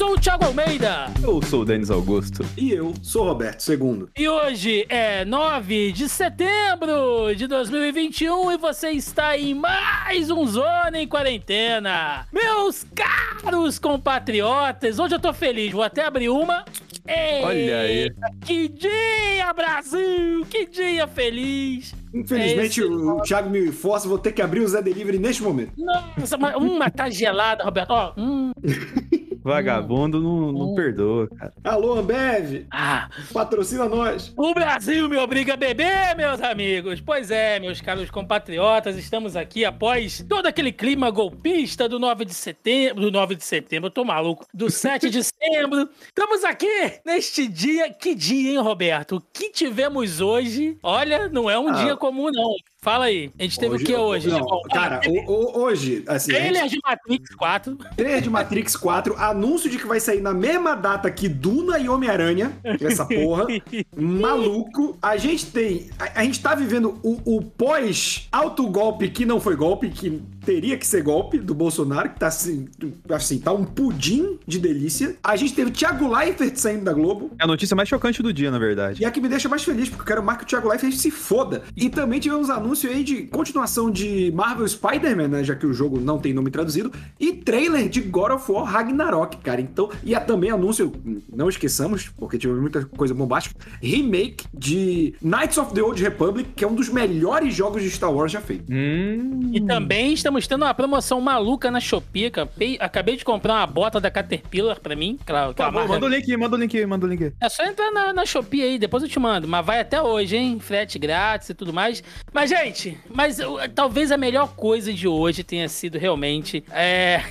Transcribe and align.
sou 0.00 0.14
o 0.14 0.18
Thiago 0.18 0.46
Almeida. 0.46 1.08
Eu 1.22 1.42
sou 1.42 1.60
o 1.60 1.64
Denis 1.66 1.90
Augusto. 1.90 2.42
E 2.56 2.72
eu 2.72 2.94
sou 3.02 3.24
o 3.24 3.26
Roberto 3.26 3.62
II. 3.70 4.06
E 4.16 4.26
hoje 4.26 4.86
é 4.88 5.26
9 5.26 5.92
de 5.92 6.08
setembro 6.08 7.34
de 7.36 7.46
2021 7.46 8.50
e 8.52 8.56
você 8.56 8.92
está 8.92 9.36
em 9.36 9.52
mais 9.54 10.30
um 10.30 10.46
Zona 10.46 10.92
em 11.02 11.06
Quarentena. 11.06 12.26
Meus 12.32 12.86
caros 12.94 13.78
compatriotas, 13.78 14.98
hoje 14.98 15.16
eu 15.16 15.20
tô 15.20 15.34
feliz, 15.34 15.70
vou 15.70 15.82
até 15.82 16.06
abrir 16.06 16.30
uma. 16.30 16.64
Ei, 17.06 17.44
Olha 17.44 17.80
aí. 17.80 18.10
Que 18.46 18.68
dia, 18.68 19.52
Brasil! 19.54 20.46
Que 20.48 20.64
dia 20.64 21.06
feliz! 21.08 21.94
Infelizmente, 22.14 22.80
Esse- 22.80 22.84
o 22.84 23.20
Thiago 23.20 23.50
me 23.50 23.70
força, 23.70 24.08
vou 24.08 24.18
ter 24.18 24.32
que 24.32 24.40
abrir 24.40 24.60
o 24.60 24.68
Zé 24.68 24.80
Delivery 24.80 25.18
neste 25.18 25.42
momento. 25.42 25.72
Nossa, 25.76 26.38
mas 26.38 26.54
uma 26.56 26.90
tá 26.90 27.10
gelada, 27.10 27.64
Roberto. 27.64 27.90
Ó, 27.90 28.12
hum, 28.16 28.52
Vagabundo 29.42 30.20
não, 30.20 30.52
não 30.52 30.72
Hum. 30.72 30.74
perdoa, 30.74 31.28
cara. 31.28 31.52
Alô, 31.64 31.94
Ambev, 31.98 32.66
ah, 32.70 33.08
patrocina 33.32 33.86
nós. 33.88 34.32
O 34.36 34.52
Brasil 34.54 35.08
me 35.08 35.16
obriga 35.16 35.54
a 35.54 35.56
beber, 35.56 36.14
meus 36.16 36.40
amigos. 36.42 37.00
Pois 37.00 37.30
é, 37.30 37.58
meus 37.58 37.80
caros 37.80 38.10
compatriotas, 38.10 38.96
estamos 38.96 39.36
aqui 39.36 39.64
após 39.64 40.24
todo 40.28 40.46
aquele 40.46 40.72
clima 40.72 41.10
golpista 41.10 41.88
do 41.88 41.98
9 41.98 42.24
de 42.24 42.34
setembro. 42.34 43.00
Do 43.02 43.10
9 43.10 43.34
de 43.34 43.44
setembro, 43.44 43.86
eu 43.86 43.90
tô 43.90 44.04
maluco. 44.04 44.46
Do 44.52 44.68
7 44.70 45.08
de 45.10 45.22
setembro. 45.24 45.88
Estamos 46.06 46.44
aqui 46.44 47.00
neste 47.04 47.48
dia. 47.48 47.90
Que 47.92 48.14
dia, 48.14 48.52
hein, 48.52 48.58
Roberto? 48.58 49.16
O 49.16 49.20
que 49.20 49.50
tivemos 49.50 50.20
hoje? 50.20 50.76
Olha, 50.82 51.28
não 51.28 51.48
é 51.50 51.58
um 51.58 51.68
Ah. 51.68 51.72
dia 51.84 51.96
comum, 51.96 52.30
não. 52.32 52.54
Fala 52.82 53.04
aí. 53.06 53.30
A 53.38 53.42
gente 53.42 53.60
teve 53.60 53.76
o 53.76 53.78
que 53.78 53.94
hoje? 53.94 54.28
Não, 54.30 54.40
bom? 54.40 54.62
cara, 54.72 55.02
o- 55.06 55.30
o- 55.30 55.58
hoje, 55.64 56.02
assim, 56.06 56.32
a 56.32 56.40
gente- 56.40 56.50
Trailer 56.52 56.68
de 56.70 56.78
Matrix 56.82 57.34
4. 57.34 57.78
trailer 57.94 58.20
de 58.22 58.30
Matrix 58.30 58.76
4, 58.76 59.14
anúncio 59.18 59.68
de 59.68 59.76
que 59.76 59.86
vai 59.86 60.00
sair 60.00 60.22
na 60.22 60.32
mesma 60.32 60.74
data 60.74 61.10
que 61.10 61.28
Duna 61.28 61.78
e 61.78 61.90
Homem-Aranha, 61.90 62.52
essa 62.80 63.04
porra, 63.04 63.46
maluco. 63.94 64.96
A 65.02 65.18
gente 65.18 65.44
tem, 65.46 65.90
a, 65.98 66.20
a 66.20 66.24
gente 66.24 66.40
tá 66.40 66.54
vivendo 66.54 66.98
o, 67.02 67.36
o 67.36 67.42
pós-autogolpe 67.42 69.10
que 69.10 69.26
não 69.26 69.38
foi 69.40 69.56
golpe, 69.56 69.90
que 69.90 70.22
teria 70.42 70.78
que 70.78 70.86
ser 70.86 71.02
golpe 71.02 71.38
do 71.38 71.54
Bolsonaro, 71.54 72.08
que 72.08 72.18
tá 72.18 72.28
assim, 72.28 72.66
assim, 73.10 73.38
tá 73.38 73.52
um 73.52 73.62
pudim 73.62 74.38
de 74.46 74.58
delícia. 74.58 75.16
A 75.22 75.36
gente 75.36 75.52
teve 75.52 75.70
Thiago 75.70 76.08
Leifert 76.08 76.56
saindo 76.56 76.84
da 76.84 76.94
Globo, 76.94 77.30
É 77.38 77.44
a 77.44 77.46
notícia 77.46 77.76
mais 77.76 77.90
chocante 77.90 78.22
do 78.22 78.32
dia, 78.32 78.50
na 78.50 78.58
verdade. 78.58 79.02
e 79.02 79.04
a 79.04 79.10
que 79.10 79.20
me 79.20 79.28
deixa 79.28 79.50
mais 79.50 79.62
feliz, 79.62 79.90
porque 79.90 80.00
eu 80.00 80.06
quero 80.06 80.22
mais 80.22 80.38
que 80.38 80.44
o 80.44 80.46
Thiago 80.46 80.66
Leifert 80.66 80.94
se 80.94 81.10
foda. 81.10 81.62
E 81.76 81.90
também 81.90 82.18
tivemos 82.18 82.48
anúncio 82.70 82.88
aí 82.88 83.02
de 83.02 83.22
continuação 83.24 83.90
de 83.90 84.30
Marvel 84.32 84.66
Spider-Man, 84.66 85.28
né? 85.28 85.44
Já 85.44 85.56
que 85.56 85.66
o 85.66 85.74
jogo 85.74 86.00
não 86.00 86.18
tem 86.18 86.32
nome 86.32 86.50
traduzido. 86.50 86.92
E 87.18 87.32
trailer 87.32 87.88
de 87.88 88.00
God 88.00 88.32
of 88.32 88.50
War 88.50 88.64
Ragnarok, 88.64 89.38
cara. 89.38 89.60
Então, 89.60 89.90
e 90.04 90.14
há 90.14 90.20
também 90.20 90.50
anúncio, 90.50 90.92
não 91.32 91.48
esqueçamos, 91.48 92.08
porque 92.08 92.38
tivemos 92.38 92.60
muita 92.60 92.84
coisa 92.84 93.12
bombástica, 93.12 93.56
remake 93.82 94.44
de 94.54 95.14
Knights 95.20 95.58
of 95.58 95.74
the 95.74 95.82
Old 95.82 96.00
Republic, 96.00 96.50
que 96.54 96.64
é 96.64 96.68
um 96.68 96.74
dos 96.74 96.88
melhores 96.88 97.54
jogos 97.54 97.82
de 97.82 97.90
Star 97.90 98.12
Wars 98.12 98.30
já 98.30 98.40
feito. 98.40 98.72
Hum. 98.72 99.50
E 99.52 99.60
também 99.60 100.12
estamos 100.12 100.46
tendo 100.46 100.64
uma 100.64 100.74
promoção 100.74 101.20
maluca 101.20 101.70
na 101.70 101.80
Shopee. 101.80 102.26
Acabei, 102.26 102.78
acabei 102.80 103.16
de 103.16 103.24
comprar 103.24 103.54
uma 103.54 103.66
bota 103.66 104.00
da 104.00 104.10
Caterpillar 104.10 104.78
pra 104.80 104.94
mim. 104.94 105.18
Claro, 105.26 105.54
Tá 105.54 105.70
bom, 105.70 105.86
manda 105.88 106.06
o 106.06 106.08
link, 106.08 106.36
manda 106.36 106.56
o 106.56 106.58
link, 106.58 106.86
manda 106.86 107.06
o 107.06 107.08
link. 107.08 107.32
É 107.40 107.48
só 107.48 107.64
entrar 107.64 107.90
na, 107.90 108.12
na 108.12 108.24
Shopee 108.24 108.62
aí, 108.62 108.78
depois 108.78 109.02
eu 109.02 109.08
te 109.08 109.18
mando. 109.18 109.48
Mas 109.48 109.66
vai 109.66 109.80
até 109.80 110.00
hoje, 110.00 110.36
hein? 110.36 110.58
Frete 110.60 110.98
grátis 110.98 111.48
e 111.48 111.54
tudo 111.54 111.72
mais. 111.72 112.02
Mas, 112.32 112.50
gente, 112.50 112.59
mas 113.08 113.38
uh, 113.38 113.58
talvez 113.74 114.12
a 114.12 114.16
melhor 114.16 114.54
coisa 114.54 114.92
de 114.92 115.08
hoje 115.08 115.42
tenha 115.42 115.68
sido 115.68 115.98
realmente. 115.98 116.64
É. 116.70 117.22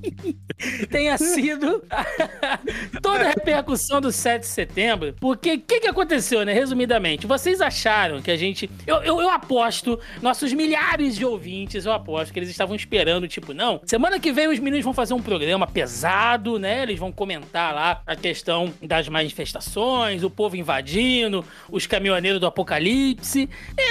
tenha 0.90 1.18
sido 1.18 1.82
toda 3.02 3.20
a 3.20 3.28
repercussão 3.28 4.00
do 4.00 4.10
7 4.10 4.42
de 4.42 4.46
setembro. 4.46 5.14
Porque 5.20 5.54
o 5.54 5.60
que, 5.60 5.80
que 5.80 5.88
aconteceu, 5.88 6.44
né? 6.44 6.52
Resumidamente, 6.52 7.26
vocês 7.26 7.60
acharam 7.60 8.22
que 8.22 8.30
a 8.30 8.36
gente. 8.36 8.70
Eu, 8.86 8.96
eu, 8.96 9.20
eu 9.20 9.30
aposto, 9.30 9.98
nossos 10.22 10.52
milhares 10.52 11.16
de 11.16 11.24
ouvintes, 11.24 11.84
eu 11.84 11.92
aposto 11.92 12.32
que 12.32 12.38
eles 12.38 12.50
estavam 12.50 12.74
esperando, 12.74 13.28
tipo, 13.28 13.52
não, 13.52 13.80
semana 13.84 14.18
que 14.18 14.32
vem 14.32 14.48
os 14.48 14.58
meninos 14.58 14.84
vão 14.84 14.94
fazer 14.94 15.14
um 15.14 15.22
programa 15.22 15.66
pesado, 15.66 16.58
né? 16.58 16.82
Eles 16.82 16.98
vão 16.98 17.12
comentar 17.12 17.74
lá 17.74 18.02
a 18.06 18.16
questão 18.16 18.72
das 18.82 19.08
manifestações, 19.08 20.22
o 20.22 20.30
povo 20.30 20.56
invadindo, 20.56 21.44
os 21.70 21.86
caminhoneiros 21.86 22.40
do 22.40 22.46
apocalipse. 22.46 23.48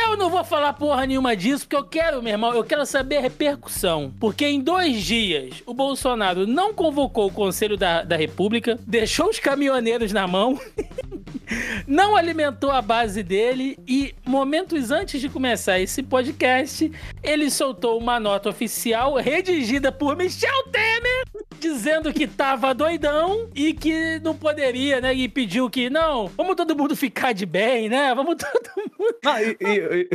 Eu 0.07 0.17
não 0.17 0.29
vou 0.29 0.34
falar 0.43 0.73
porra 0.73 1.05
nenhuma 1.05 1.35
disso, 1.35 1.65
porque 1.65 1.75
eu 1.75 1.83
quero, 1.83 2.21
meu 2.21 2.33
irmão, 2.33 2.53
eu 2.53 2.63
quero 2.63 2.85
saber 2.85 3.17
a 3.17 3.21
repercussão. 3.21 4.13
Porque 4.19 4.45
em 4.45 4.59
dois 4.59 5.03
dias 5.03 5.63
o 5.65 5.73
Bolsonaro 5.73 6.45
não 6.45 6.73
convocou 6.73 7.27
o 7.27 7.31
Conselho 7.31 7.77
da, 7.77 8.03
da 8.03 8.15
República, 8.15 8.77
deixou 8.85 9.29
os 9.29 9.39
caminhoneiros 9.39 10.11
na 10.11 10.27
mão. 10.27 10.59
não 11.87 12.15
alimentou 12.15 12.71
a 12.71 12.81
base 12.81 13.21
dele 13.21 13.77
e 13.87 14.15
momentos 14.25 14.91
antes 14.91 15.21
de 15.21 15.29
começar 15.29 15.79
esse 15.79 16.01
podcast, 16.01 16.91
ele 17.23 17.49
soltou 17.49 17.97
uma 17.99 18.19
nota 18.19 18.49
oficial 18.49 19.15
redigida 19.15 19.91
por 19.91 20.15
Michel 20.15 20.63
Temer 20.71 21.25
dizendo 21.59 22.13
que 22.13 22.27
tava 22.27 22.73
doidão 22.73 23.49
e 23.55 23.73
que 23.73 24.19
não 24.19 24.35
poderia, 24.35 25.01
né? 25.01 25.13
E 25.13 25.27
pediu 25.27 25.69
que 25.69 25.89
não, 25.89 26.27
vamos 26.27 26.55
todo 26.55 26.75
mundo 26.75 26.95
ficar 26.95 27.33
de 27.33 27.45
bem, 27.45 27.89
né? 27.89 28.13
Vamos 28.15 28.35
todo 28.35 28.89
mundo 28.99 29.15
Ah, 29.25 29.41
e, 29.41 29.57
e, 29.59 30.09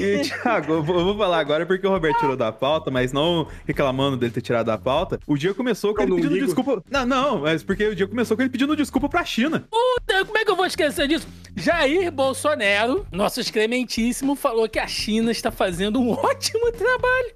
e, 0.00 0.04
e, 0.04 0.20
Thiago, 0.22 0.72
eu 0.74 0.82
vou, 0.82 0.98
eu 0.98 1.04
vou 1.04 1.16
falar 1.18 1.38
agora 1.38 1.64
porque 1.66 1.86
o 1.86 1.90
Roberto 1.90 2.18
tirou 2.20 2.36
da 2.36 2.52
pauta, 2.52 2.90
mas 2.90 3.12
não 3.12 3.46
reclamando 3.66 4.16
dele 4.16 4.32
ter 4.32 4.40
tirado 4.40 4.66
da 4.66 4.78
pauta. 4.78 5.18
O 5.26 5.36
dia 5.36 5.54
começou 5.54 5.94
com 5.94 6.02
Eu 6.02 6.06
ele 6.08 6.16
pedindo 6.16 6.34
ligo. 6.34 6.46
desculpa. 6.46 6.82
Não, 6.90 7.06
não, 7.06 7.38
mas 7.40 7.62
porque 7.62 7.86
o 7.88 7.94
dia 7.96 8.06
começou 8.06 8.36
com 8.36 8.42
ele 8.42 8.50
pedindo 8.50 8.76
desculpa 8.76 9.08
pra 9.08 9.24
China. 9.24 9.64
Puta, 9.70 10.24
como 10.24 10.38
é 10.38 10.44
que 10.44 10.50
eu 10.50 10.56
vou 10.56 10.66
esquecer 10.66 11.06
disso? 11.08 11.26
Jair 11.54 12.10
Bolsonaro, 12.10 13.06
nosso 13.12 13.40
excrementíssimo, 13.40 14.34
falou 14.34 14.68
que 14.68 14.78
a 14.78 14.86
China 14.86 15.30
está 15.30 15.50
fazendo 15.50 16.00
um 16.00 16.10
ótimo 16.16 16.72
trabalho 16.72 17.32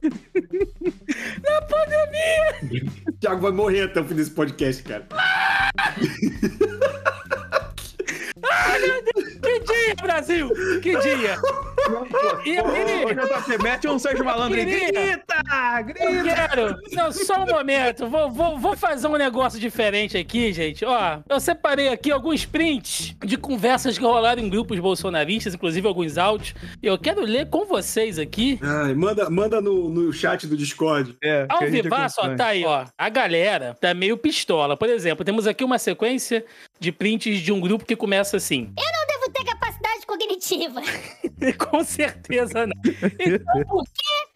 na 1.43 1.63
pandemia. 1.63 2.83
O 3.09 3.13
Thiago 3.37 3.43
vai 3.43 3.53
morrer 3.53 3.83
até 3.83 4.01
o 4.01 4.05
fim 4.05 4.15
desse 4.15 4.31
podcast, 4.31 4.83
cara. 4.83 5.07
Que 9.43 9.61
dia, 9.61 9.95
Brasil? 10.03 10.51
Que 10.83 10.99
dia? 10.99 11.37
E 12.45 12.59
aí? 12.59 13.05
Ô, 13.05 13.13
JP, 13.13 13.63
mete 13.63 13.87
um 13.87 13.99
Sérgio 13.99 14.25
Malandro 14.25 14.59
aí. 14.59 14.67
Queria. 14.67 15.17
Grita! 15.17 15.43
Eu 15.79 15.85
Grita! 15.85 16.35
quero. 16.35 16.77
Não, 16.93 17.13
só 17.13 17.43
um 17.43 17.47
momento. 17.47 18.09
Vou, 18.09 18.31
vou, 18.31 18.59
vou 18.59 18.77
fazer 18.77 19.07
um 19.07 19.17
negócio 19.17 19.61
diferente 19.61 20.19
aqui, 20.19 20.53
gente. 20.53 20.85
Ó, 20.85 21.19
eu 21.29 21.39
separei 21.39 21.89
aqui 21.89 22.11
alguns 22.11 22.45
prints 22.45 23.15
de 23.25 23.37
conversas 23.37 23.97
que 23.97 24.05
rolaram 24.05 24.43
em 24.43 24.51
grupos 24.51 24.79
bolsonaristas, 24.81 25.55
inclusive 25.55 25.87
alguns 25.87 26.19
áudios. 26.19 26.55
E 26.83 26.87
eu 26.87 26.99
quero 26.99 27.21
ler 27.21 27.49
com 27.49 27.65
vocês 27.67 28.19
aqui. 28.19 28.59
Ai, 28.63 28.95
manda 28.95 29.31
manda 29.31 29.61
no, 29.61 29.89
no 29.89 30.13
chat 30.13 30.47
do 30.47 30.57
Discord. 30.57 31.17
É, 31.23 31.47
Ao 31.49 31.63
a 31.63 31.67
gente 31.67 31.83
vivaço, 31.83 32.21
ó, 32.21 32.35
tá 32.35 32.47
aí, 32.47 32.65
ó. 32.65 32.85
A 32.99 33.09
galera 33.09 33.77
tá 33.81 33.95
meio 33.95 34.17
pistola. 34.17 34.77
Por 34.77 34.89
exemplo, 34.89 35.25
temos 35.25 35.47
aqui 35.47 35.63
uma 35.63 35.79
sequência 35.79 36.45
de 36.79 36.93
prints 36.93 37.41
de 37.41 37.53
um 37.53 37.61
grupo 37.61 37.85
que 37.85 37.97
começa 37.97 38.37
assim. 38.37 38.73
devo 39.07 39.33
ter 39.33 39.45
capacidade 39.45 40.07
cognitiva. 40.07 40.81
Com 41.59 41.85
certeza 41.85 42.67
não. 42.67 42.77
Então, 43.19 43.65
por 43.65 43.85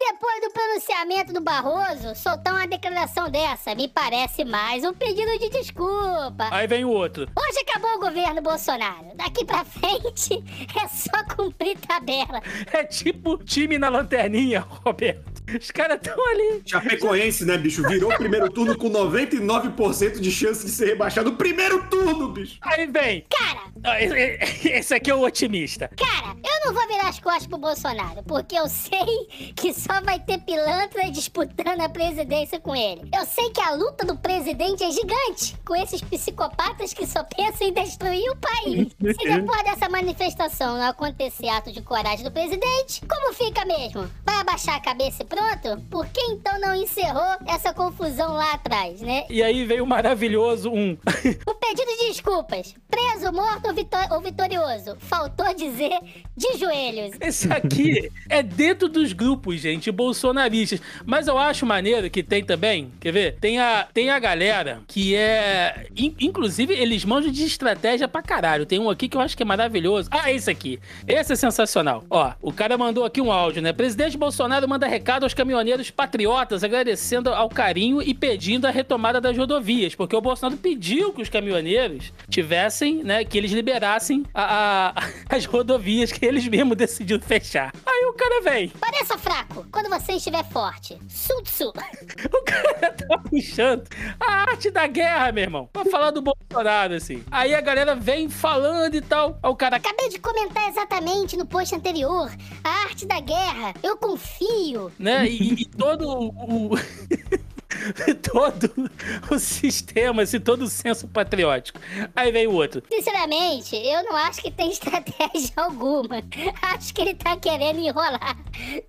Depois 0.09 0.41
do 0.41 0.49
pronunciamento 0.51 1.31
do 1.33 1.41
Barroso, 1.41 2.15
soltar 2.15 2.53
uma 2.55 2.67
declaração 2.67 3.29
dessa 3.29 3.75
me 3.75 3.87
parece 3.87 4.43
mais 4.43 4.83
um 4.83 4.93
pedido 4.93 5.37
de 5.37 5.49
desculpa. 5.49 6.47
Aí 6.51 6.65
vem 6.65 6.83
o 6.83 6.89
outro. 6.89 7.27
Hoje 7.37 7.59
acabou 7.59 7.91
o 7.95 7.99
governo 7.99 8.41
Bolsonaro. 8.41 9.11
Daqui 9.15 9.45
pra 9.45 9.63
frente 9.65 10.43
é 10.83 10.87
só 10.87 11.23
cumprir 11.35 11.77
tabela. 11.79 12.41
É 12.73 12.83
tipo 12.83 13.37
time 13.43 13.77
na 13.77 13.89
lanterninha, 13.89 14.61
Roberto. 14.83 15.31
Os 15.59 15.69
caras 15.69 15.97
estão 16.01 16.17
ali. 16.29 16.61
Chapecoense, 16.65 17.45
né, 17.45 17.57
bicho? 17.57 17.87
Virou 17.87 18.11
o 18.11 18.17
primeiro 18.17 18.49
turno 18.49 18.77
com 18.77 18.89
99% 18.89 20.19
de 20.19 20.31
chance 20.31 20.65
de 20.65 20.71
ser 20.71 20.85
rebaixado. 20.87 21.33
Primeiro 21.33 21.89
turno, 21.89 22.29
bicho! 22.29 22.57
Aí 22.61 22.85
vem. 22.87 23.25
Cara, 23.29 23.61
Ah, 23.83 24.01
Esse 24.01 24.93
aqui 24.93 25.11
é 25.11 25.15
o 25.15 25.21
otimista. 25.21 25.89
cara, 25.97 26.35
eu 26.37 26.65
não 26.65 26.73
vou 26.73 26.87
virar 26.87 27.09
as 27.09 27.19
costas 27.19 27.47
pro 27.47 27.57
Bolsonaro, 27.57 28.23
porque 28.23 28.55
eu 28.55 28.69
sei 28.69 29.51
que 29.55 29.73
só 29.73 29.90
vai 29.99 30.19
ter 30.19 30.37
pilantra 30.39 31.09
disputando 31.11 31.81
a 31.81 31.89
presidência 31.89 32.59
com 32.59 32.75
ele. 32.75 33.09
Eu 33.13 33.25
sei 33.25 33.49
que 33.49 33.59
a 33.61 33.71
luta 33.73 34.05
do 34.05 34.15
presidente 34.17 34.83
é 34.83 34.91
gigante, 34.91 35.55
com 35.65 35.75
esses 35.75 36.01
psicopatas 36.01 36.93
que 36.93 37.05
só 37.05 37.23
pensam 37.23 37.67
em 37.67 37.73
destruir 37.73 38.29
o 38.31 38.35
país. 38.37 38.87
Se 39.19 39.29
depois 39.29 39.63
dessa 39.63 39.89
manifestação 39.89 40.77
não 40.77 40.89
acontecer 40.89 41.49
ato 41.49 41.71
de 41.71 41.81
coragem 41.81 42.23
do 42.23 42.31
presidente, 42.31 43.01
como 43.09 43.33
fica 43.33 43.65
mesmo? 43.65 44.09
Vai 44.25 44.35
abaixar 44.39 44.75
a 44.75 44.79
cabeça 44.79 45.23
e 45.23 45.25
pronto? 45.25 45.81
Por 45.89 46.07
que 46.07 46.21
então 46.21 46.59
não 46.59 46.73
encerrou 46.75 47.37
essa 47.47 47.73
confusão 47.73 48.33
lá 48.33 48.53
atrás, 48.53 49.01
né? 49.01 49.25
E 49.29 49.41
aí 49.43 49.65
vem 49.65 49.81
o 49.81 49.85
maravilhoso 49.85 50.69
um. 50.71 50.97
O 51.45 51.53
pedido 51.55 51.89
de 51.97 52.09
desculpas. 52.09 52.73
Preso, 52.89 53.31
morto 53.31 53.67
ou, 53.67 53.73
vitó- 53.73 54.07
ou 54.11 54.21
vitorioso. 54.21 54.95
Faltou 54.99 55.53
dizer 55.53 55.97
de 56.35 56.57
joelhos. 56.57 57.15
Esse 57.21 57.51
aqui 57.51 58.11
é 58.29 58.43
dentro 58.43 58.87
dos 58.89 59.13
grupos, 59.13 59.59
gente, 59.61 59.80
bolsonaristas. 59.89 60.81
Mas 61.05 61.27
eu 61.27 61.37
acho 61.37 61.65
maneiro 61.65 62.09
que 62.09 62.21
tem 62.21 62.43
também, 62.43 62.91
quer 62.99 63.11
ver? 63.11 63.37
Tem 63.39 63.59
a, 63.59 63.87
tem 63.93 64.09
a 64.09 64.19
galera 64.19 64.81
que 64.87 65.15
é. 65.15 65.87
in- 65.95 66.15
inclusive, 66.19 66.73
eles 66.73 67.05
manjam 67.05 67.31
de 67.31 67.43
estratégia 67.45 68.07
pra 68.07 68.21
caralho. 68.21 68.65
Tem 68.65 68.77
um 68.79 68.89
aqui 68.89 69.07
que 69.07 69.17
eu 69.17 69.21
acho 69.21 69.35
que 69.37 69.43
é 69.43 69.45
maravilhoso. 69.45 70.09
Ah, 70.11 70.31
esse 70.31 70.49
aqui. 70.51 70.79
Esse 71.07 71.33
é 71.33 71.35
sensacional. 71.35 72.03
Ó, 72.09 72.31
o 72.41 72.51
cara 72.51 72.77
mandou 72.77 73.05
aqui 73.05 73.21
um 73.21 73.31
áudio, 73.31 73.61
né? 73.61 73.71
Presidente 73.73 74.17
Bolsonaro 74.17 74.67
manda 74.67 74.85
recado 74.87 75.23
aos 75.23 75.33
caminhoneiros 75.33 75.89
patriotas, 75.89 76.63
agradecendo 76.63 77.29
ao 77.33 77.47
carinho 77.49 78.01
e 78.01 78.13
pedindo 78.13 78.67
a 78.67 78.71
retomada 78.71 79.21
das 79.21 79.37
rodovias, 79.37 79.95
porque 79.95 80.15
o 80.15 80.21
Bolsonaro 80.21 80.57
pediu 80.59 81.13
que 81.13 81.21
os 81.21 81.29
caminhoneiros 81.29 82.11
tivessem, 82.29 83.03
né, 83.03 83.23
que 83.23 83.37
eles 83.37 83.51
liberassem 83.51 84.23
a- 84.33 84.93
a- 84.95 85.03
as 85.35 85.45
rodovias 85.45 86.11
que 86.11 86.25
eles 86.25 86.47
mesmos 86.47 86.75
decidiram 86.75 87.21
fechar. 87.21 87.71
Aí 87.85 88.05
o 88.05 88.13
cara 88.13 88.41
vem, 88.41 88.69
Pareça 88.69 89.17
fraco 89.17 89.65
quando 89.71 89.89
você 89.89 90.13
estiver 90.13 90.43
forte. 90.49 90.97
Sutsu. 91.09 91.69
o 92.33 92.43
cara 92.43 92.91
tá 92.93 93.17
puxando 93.17 93.87
a 94.19 94.31
arte 94.51 94.69
da 94.69 94.87
guerra, 94.87 95.31
meu 95.31 95.43
irmão, 95.43 95.69
pra 95.71 95.85
falar 95.85 96.11
do 96.11 96.21
Bolsonaro, 96.21 96.93
assim. 96.95 97.23
Aí 97.31 97.53
a 97.55 97.61
galera 97.61 97.95
vem 97.95 98.29
falando 98.29 98.93
e 98.95 99.01
tal. 99.01 99.39
Aí 99.41 99.49
o 99.49 99.55
cara, 99.55 99.77
Acabei 99.77 100.09
de 100.09 100.19
comentar 100.19 100.67
exatamente 100.69 101.35
no 101.37 101.45
post 101.45 101.73
anterior. 101.75 102.29
A 102.63 102.69
arte 102.83 103.05
da 103.05 103.19
guerra. 103.19 103.73
Eu 103.81 103.97
confio. 103.97 104.91
né? 104.99 105.27
E, 105.27 105.61
e 105.61 105.65
todo 105.65 106.07
o. 106.07 106.71
todo 108.31 108.89
o 109.29 109.39
sistema, 109.39 110.23
assim, 110.23 110.39
todo 110.39 110.63
o 110.63 110.67
senso 110.69 111.07
patriótico. 111.07 111.79
Aí 112.15 112.31
vem 112.31 112.47
o 112.47 112.53
outro. 112.53 112.83
Sinceramente, 112.91 113.75
eu 113.75 114.03
não 114.03 114.15
acho 114.15 114.41
que 114.41 114.51
tem 114.51 114.71
estratégia 114.71 115.53
alguma. 115.55 116.21
Acho 116.61 116.93
que 116.93 117.01
ele 117.01 117.13
tá 117.13 117.35
querendo 117.37 117.79
enrolar. 117.79 118.37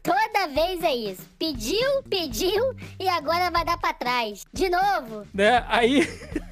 Toda 0.03 0.49
vez 0.49 0.83
é 0.83 0.95
isso. 0.95 1.23
Pediu, 1.39 2.03
pediu 2.09 2.75
e 2.99 3.09
agora 3.09 3.51
vai 3.51 3.65
dar 3.65 3.79
pra 3.79 3.93
trás. 3.93 4.45
De 4.53 4.69
novo. 4.69 5.27
Né? 5.33 5.65
Aí, 5.69 6.09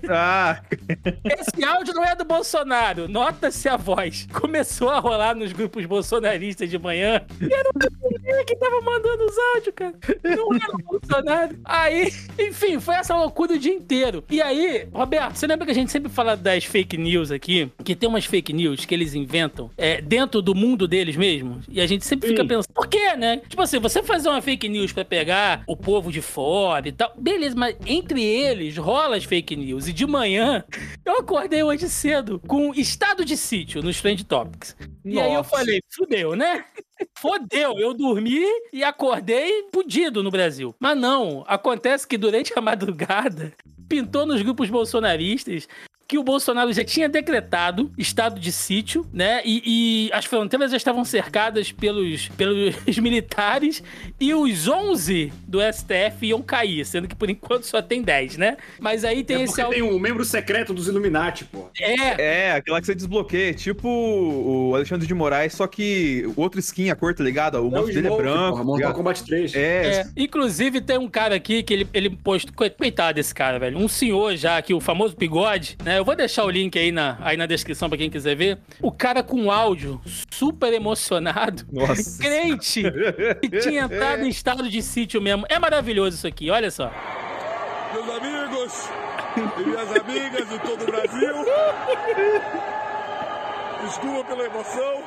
Ah, 0.09 0.61
esse 1.39 1.65
áudio 1.65 1.95
não 1.95 2.05
é 2.05 2.15
do 2.15 2.25
Bolsonaro. 2.25 3.09
Nota-se 3.09 3.69
a 3.69 3.77
voz. 3.77 4.27
Começou 4.33 4.89
a 4.89 4.99
rolar 4.99 5.35
nos 5.35 5.53
grupos 5.53 5.85
bolsonaristas 5.87 6.71
de 6.71 6.79
manhã. 6.79 7.25
E 7.41 7.53
era 7.53 7.69
o 7.71 8.45
que 8.45 8.57
tava 8.57 8.81
mandando 8.81 9.25
os 9.25 9.39
áudios, 9.55 9.75
cara. 9.75 9.95
Não 10.25 10.55
era 10.55 10.75
o 10.75 10.79
Bolsonaro. 10.79 11.59
Aí, 11.65 12.11
enfim, 12.39 12.81
foi 12.81 12.95
essa 12.95 13.17
loucura 13.17 13.55
o 13.55 13.59
dia 13.59 13.73
inteiro. 13.73 14.25
E 14.31 14.41
aí, 14.41 14.87
Roberto, 14.93 15.37
você 15.37 15.47
lembra 15.47 15.67
que 15.67 15.73
a 15.73 15.75
gente 15.75 15.91
sempre 15.91 16.11
fala 16.11 16.37
das 16.37 16.65
fake 16.65 16.97
news 16.97 17.31
aqui? 17.31 17.71
Que 17.85 17.95
tem 17.95 18.09
umas 18.09 18.25
fake 18.25 18.53
news 18.53 18.85
que 18.85 18.95
eles 18.95 19.15
inventam 19.15 19.71
é, 19.77 20.01
dentro 20.01 20.41
do 20.41 20.55
mundo 20.55 20.87
deles 20.89 21.17
mesmos. 21.17 21.65
E 21.69 21.81
a 21.81 21.87
gente 21.87 22.05
sempre 22.05 22.29
fica 22.29 22.45
pensando, 22.45 22.73
por 22.75 22.87
quê, 22.87 23.17
né? 23.17 23.39
Tipo 23.49 23.63
assim, 23.63 23.79
você 23.79 24.03
fazer 24.03 24.29
uma 24.29 24.41
fake 24.41 24.69
news 24.69 24.93
pra 24.93 25.05
pegar 25.05 25.63
o 25.67 25.77
povo 25.77 26.11
de 26.11 26.23
fora 26.23 26.89
e 26.89 26.93
tal, 26.93 27.13
beleza, 27.19 27.55
mas 27.57 27.77
entre 27.87 28.23
eles 28.23 28.77
rola 28.77 29.17
as 29.17 29.25
fake 29.25 29.57
news. 29.57 29.89
E 29.89 29.93
de 29.93 30.07
manhã, 30.07 30.65
eu 31.05 31.19
acordei 31.19 31.63
hoje 31.63 31.89
cedo 31.89 32.41
com 32.47 32.73
estado 32.75 33.25
de 33.25 33.37
sítio 33.37 33.83
nos 33.83 34.01
Trend 34.01 34.25
Topics. 34.25 34.77
E 35.05 35.19
aí 35.21 35.33
eu 35.33 35.45
falei, 35.45 35.81
fudeu, 35.91 36.35
né? 36.37 36.65
Fodeu, 37.17 37.79
eu 37.79 37.95
dormi 37.95 38.45
e 38.73 38.85
acordei 38.85 39.69
fudido 39.73 40.23
no 40.23 40.31
Brasil. 40.31 40.75
Mas 40.79 40.99
não, 40.99 41.45
acontece 41.47 42.07
que 42.07 42.19
durante 42.19 42.53
a 42.59 42.61
madrugada 42.61 43.53
pintou 43.89 44.27
nos 44.27 44.43
grupos 44.43 44.69
bolsonaristas 44.69 45.67
que 46.11 46.19
o 46.19 46.25
Bolsonaro 46.25 46.73
já 46.73 46.83
tinha 46.83 47.09
decretado 47.09 47.93
estado 47.97 48.41
de 48.41 48.51
sítio, 48.51 49.07
né? 49.13 49.41
E, 49.45 49.63
e 50.09 50.13
as 50.13 50.25
fronteiras 50.25 50.73
já 50.73 50.77
estavam 50.77 51.05
cercadas 51.05 51.71
pelos, 51.71 52.27
pelos 52.31 52.75
militares 52.99 53.81
e 54.19 54.35
os 54.35 54.67
11 54.67 55.33
do 55.47 55.61
STF 55.61 56.27
iam 56.27 56.43
cair, 56.43 56.85
sendo 56.85 57.07
que 57.07 57.15
por 57.15 57.31
enquanto 57.31 57.63
só 57.63 57.81
tem 57.81 58.03
10, 58.03 58.39
né? 58.39 58.57
Mas 58.81 59.05
aí 59.05 59.23
tem 59.23 59.37
É 59.37 59.41
esse 59.45 59.53
porque 59.53 59.61
áudio. 59.63 59.85
tem 59.85 59.89
um 59.97 60.01
membro 60.01 60.25
secreto 60.25 60.75
dos 60.75 60.89
Illuminati, 60.89 61.45
pô. 61.45 61.69
É, 61.79 62.49
é, 62.49 62.53
aquela 62.55 62.81
que 62.81 62.87
você 62.87 62.95
desbloqueia. 62.97 63.55
Tipo 63.55 63.89
o 63.89 64.75
Alexandre 64.75 65.07
de 65.07 65.15
Moraes, 65.15 65.53
só 65.55 65.69
que 65.69 66.25
outro 66.35 66.59
skin, 66.59 66.91
a 66.91 66.97
cor, 66.97 67.15
tá 67.15 67.23
ligado? 67.23 67.55
O 67.65 67.71
manto 67.71 67.87
dele 67.87 68.09
é 68.09 68.17
branco. 68.17 68.49
porra, 68.51 68.57
tá 68.59 68.65
Mortal? 68.65 68.95
Kombat 68.95 69.23
3. 69.25 69.55
É, 69.55 69.61
É, 69.61 70.07
inclusive 70.17 70.81
tem 70.81 70.99
um 70.99 71.09
cara 71.09 71.37
aqui 71.37 71.63
que 71.63 71.73
ele, 71.73 71.89
ele 71.95 72.11
postou. 72.11 72.53
coi- 72.53 72.71
Coitado 72.71 73.15
desse 73.15 73.33
cara, 73.33 73.59
velho. 73.61 73.79
Um 73.79 73.87
senhor 73.87 74.35
já 74.35 74.57
aqui, 74.57 74.75
o 74.75 74.81
famoso 74.81 75.15
bigode, 75.17 75.77
né? 75.85 76.00
Eu 76.01 76.05
vou 76.05 76.17
deixar 76.17 76.45
o 76.47 76.51
link 76.51 76.79
aí 76.79 76.91
na, 76.91 77.19
aí 77.21 77.37
na 77.37 77.45
descrição 77.45 77.87
pra 77.87 77.99
quem 77.99 78.09
quiser 78.09 78.35
ver. 78.35 78.59
O 78.81 78.91
cara 78.91 79.23
com 79.23 79.53
áudio 79.53 80.01
super 80.31 80.73
emocionado. 80.73 81.67
Nossa. 81.71 82.23
Crente 82.23 82.83
que 83.43 83.61
tinha 83.61 83.83
entrado 83.83 84.25
em 84.25 84.31
estado 84.31 84.67
de 84.67 84.81
sítio 84.81 85.21
mesmo. 85.21 85.45
É 85.47 85.59
maravilhoso 85.59 86.17
isso 86.17 86.27
aqui, 86.27 86.51
olha 86.51 86.71
só. 86.71 86.91
meus 87.93 88.09
amigos 88.17 88.89
e 89.37 89.61
minhas 89.63 89.91
amigas 89.91 90.49
de 90.49 90.59
todo 90.61 90.83
o 90.85 90.87
Brasil. 90.87 91.35
Desculpa 93.85 94.25
pela 94.25 94.47
emoção, 94.47 95.05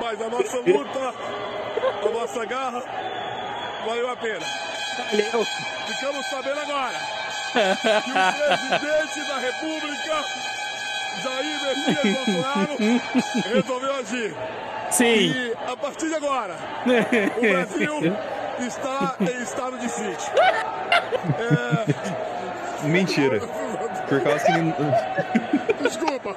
mas 0.00 0.22
a 0.22 0.28
nossa 0.28 0.56
luta, 0.58 1.14
a 2.00 2.10
nossa 2.12 2.44
garra, 2.44 2.80
valeu 3.84 4.08
a 4.08 4.16
pena. 4.16 4.46
Valeu. 5.10 5.44
Ficamos 5.88 6.26
sabendo 6.26 6.60
agora 6.60 7.21
que 7.52 8.10
o 8.10 8.32
presidente 8.78 9.28
da 9.28 9.38
República, 9.38 10.24
Jair 11.22 11.62
Messias 11.62 12.26
Bolsonaro, 12.26 12.76
resolveu 13.52 13.94
agir. 13.96 14.34
Sim. 14.90 15.32
E 15.32 15.54
a 15.66 15.76
partir 15.76 16.08
de 16.08 16.14
agora, 16.14 16.56
o 17.36 17.40
Brasil 17.40 18.16
está 18.66 19.16
em 19.20 19.42
estado 19.42 19.78
de 19.78 19.88
sítio. 19.88 20.32
É, 21.38 22.32
Mentira. 22.88 23.40
Por 24.08 24.20
causa 24.22 24.44
que. 24.44 25.82
Desculpa. 25.82 26.36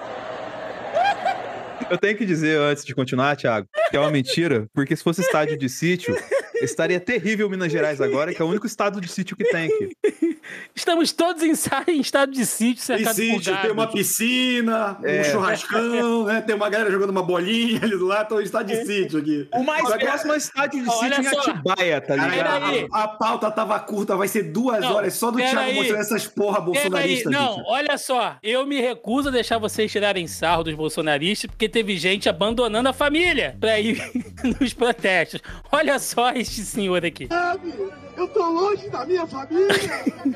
Eu 1.89 1.97
tenho 1.97 2.17
que 2.17 2.25
dizer 2.25 2.59
antes 2.59 2.85
de 2.85 2.95
continuar, 2.95 3.35
Thiago, 3.35 3.67
que 3.89 3.97
é 3.97 3.99
uma 3.99 4.11
mentira, 4.11 4.67
porque 4.73 4.95
se 4.95 5.03
fosse 5.03 5.21
estádio 5.21 5.57
de 5.57 5.69
sítio, 5.69 6.15
estaria 6.63 6.99
terrível 6.99 7.49
Minas 7.49 7.71
Gerais 7.71 7.99
agora, 8.01 8.33
que 8.33 8.41
é 8.41 8.45
o 8.45 8.47
único 8.47 8.65
estado 8.67 8.99
de 9.01 9.07
sítio 9.07 9.35
que 9.35 9.43
tem 9.45 9.65
aqui. 9.65 10.37
Estamos 10.75 11.11
todos 11.11 11.41
em, 11.43 11.53
em 11.91 11.99
estado 11.99 12.31
de 12.31 12.45
sítio, 12.45 12.81
E 12.81 12.85
cercados 12.85 13.17
por 13.19 13.33
sítio, 13.35 13.61
tem 13.61 13.71
uma 13.71 13.87
piscina, 13.87 14.97
É. 15.03 15.21
um 15.21 15.23
churrascão, 15.23 16.25
né? 16.25 16.41
Tem 16.41 16.55
uma 16.55 16.69
galera 16.69 16.91
jogando 16.91 17.09
uma 17.09 17.23
bolinha 17.23 17.79
ali 17.81 17.97
do 17.97 18.05
lado, 18.05 18.25
então 18.25 18.41
está 18.41 18.61
de 18.61 18.75
sítio 18.85 19.19
aqui. 19.19 19.47
O 19.53 19.63
mais 19.63 19.87
que- 19.91 19.99
próximo 20.05 20.33
é 20.33 20.37
estádio 20.37 20.83
de 20.83 20.91
sítio 20.91 21.23
em. 21.23 21.25
Atibaia, 21.51 22.01
tá 22.01 22.15
ligado? 22.15 22.87
A, 22.91 23.03
a 23.03 23.07
pauta 23.07 23.49
tava 23.51 23.79
curta, 23.79 24.15
vai 24.15 24.27
ser 24.27 24.43
duas 24.43 24.81
Não, 24.81 24.93
horas 24.95 25.13
só 25.15 25.31
do 25.31 25.37
Thiago 25.37 25.59
aí. 25.59 25.75
mostrando 25.75 26.01
essas 26.01 26.27
porra 26.27 26.59
bolsonaristas. 26.61 27.31
não, 27.31 27.55
bicho. 27.57 27.63
olha 27.67 27.97
só, 27.97 28.37
eu 28.43 28.65
me 28.65 28.79
recuso 28.79 29.29
a 29.29 29.31
deixar 29.31 29.57
vocês 29.57 29.91
tirarem 29.91 30.27
sarro 30.27 30.63
dos 30.63 30.73
bolsonaristas, 30.75 31.49
porque 31.49 31.67
teve 31.67 31.97
gente 31.97 32.29
abandonando 32.29 32.87
a 32.89 32.93
família 32.93 33.55
pra 33.59 33.79
ir 33.79 34.01
nos 34.59 34.73
protestos. 34.73 35.41
Olha 35.71 35.97
só 35.99 36.31
este 36.45 36.63
senhor 36.65 37.03
aqui. 37.05 37.27
Sabe, 37.27 37.73
eu 38.15 38.27
tô 38.29 38.49
longe 38.49 38.87
da 38.89 39.05
minha 39.05 39.25
família. 39.27 39.67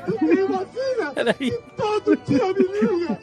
Eu 0.06 0.18
tenho 0.18 0.46
uma 0.46 0.66
filha 0.66 1.10
Peraí. 1.14 1.58
todo 1.76 2.16
dia 2.16 2.46
me 2.52 2.62
liga. 2.98 3.18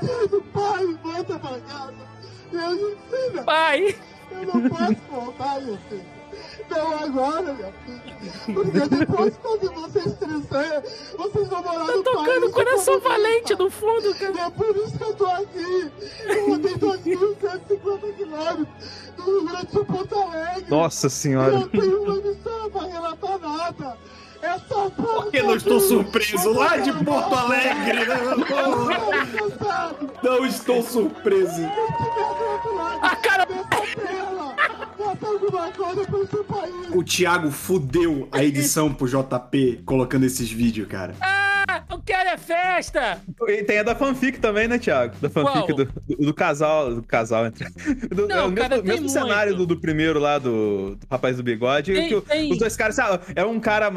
Dizendo, 0.00 0.42
pai, 0.52 0.86
volta 1.02 1.38
pra 1.38 1.58
casa. 1.60 1.94
Eu 2.52 2.76
disse, 2.76 2.96
filha, 3.30 3.42
Pai, 3.42 3.94
eu 4.30 4.42
não 4.46 4.68
posso 4.68 4.96
voltar, 5.10 5.60
meu 5.60 5.78
filho. 5.88 6.17
Não 6.70 6.98
agora, 6.98 7.52
meu 7.54 7.72
filho. 7.84 8.54
Porque 8.54 8.80
depois, 8.96 9.34
quando 9.42 9.72
vocês 9.72 10.14
crescerem, 10.18 10.82
vocês 11.16 11.48
vão 11.48 11.62
morar 11.62 11.86
tá 11.86 11.92
no 11.96 12.02
tocando 12.02 12.26
país 12.26 12.42
o 12.44 12.50
coração 12.52 13.00
como 13.00 13.08
valente 13.14 13.54
no 13.56 13.70
fundo, 13.70 14.14
cara. 14.14 14.40
é 14.40 14.50
por 14.50 14.76
isso 14.76 14.98
que 14.98 15.04
eu 15.04 15.14
tô 15.14 15.26
aqui. 15.26 15.92
Eu 16.26 16.48
rodei 16.48 16.74
2.150 16.74 18.14
quilômetros 18.16 18.66
do 19.16 19.22
Rio 19.24 19.44
Grande 19.46 19.66
do 19.66 19.84
Porto 19.84 20.14
Alegre. 20.20 20.64
Nossa 20.68 21.06
Eu 21.06 21.10
senhora. 21.10 21.52
não 21.52 21.68
tenho 21.68 22.02
uma 22.02 22.16
missão 22.16 22.70
pra 22.70 22.82
relatar 22.82 23.38
nada. 23.38 23.98
É 24.40 24.56
só 24.68 24.88
pra... 24.90 25.04
Por 25.04 25.30
que 25.32 25.42
não 25.42 25.56
estou 25.56 25.80
surpreso 25.80 26.52
lá 26.52 26.76
de 26.76 26.92
Porto 27.04 27.34
Alegre? 27.34 28.06
Não 30.22 30.46
estou 30.46 30.82
surpreso. 30.82 31.62
A 33.02 33.16
cara- 33.16 33.46
faça 35.18 35.32
alguma 35.32 35.72
coisa 35.72 36.04
pra 36.04 36.18
esse 36.20 36.44
país. 36.44 36.94
O 36.94 37.02
Thiago 37.02 37.50
fudeu 37.50 38.28
a 38.32 38.42
edição 38.44 38.92
pro 38.92 39.06
JP 39.08 39.82
colocando 39.84 40.24
esses 40.24 40.50
vídeos, 40.50 40.88
cara. 40.88 41.14
Ah, 41.20 41.47
quero 42.08 42.30
é 42.30 42.38
festa! 42.38 43.20
E 43.48 43.62
tem 43.62 43.78
a 43.80 43.82
da 43.82 43.94
fanfic 43.94 44.38
também, 44.40 44.66
né, 44.66 44.78
Thiago? 44.78 45.14
Da 45.20 45.28
fanfic 45.28 45.74
do, 45.74 45.84
do, 45.84 46.16
do 46.16 46.34
casal. 46.34 46.94
Do 46.94 47.02
casal 47.02 47.46
entre. 47.46 47.68
Do, 48.08 48.26
Não, 48.26 48.36
é 48.36 48.42
o 48.44 48.50
mesmo, 48.50 48.56
cara, 48.68 48.82
mesmo 48.82 49.08
cenário 49.08 49.54
do, 49.54 49.66
do 49.66 49.76
primeiro 49.78 50.18
lá, 50.18 50.38
do, 50.38 50.96
do 50.96 51.06
rapaz 51.10 51.36
do 51.36 51.42
bigode. 51.42 51.92
Tem- 51.92 52.08
que 52.08 52.20
tem. 52.22 52.50
Os 52.52 52.58
dois 52.58 52.74
caras, 52.76 52.94
sabe, 52.94 53.22
é 53.36 53.44
um 53.44 53.60
cara 53.60 53.90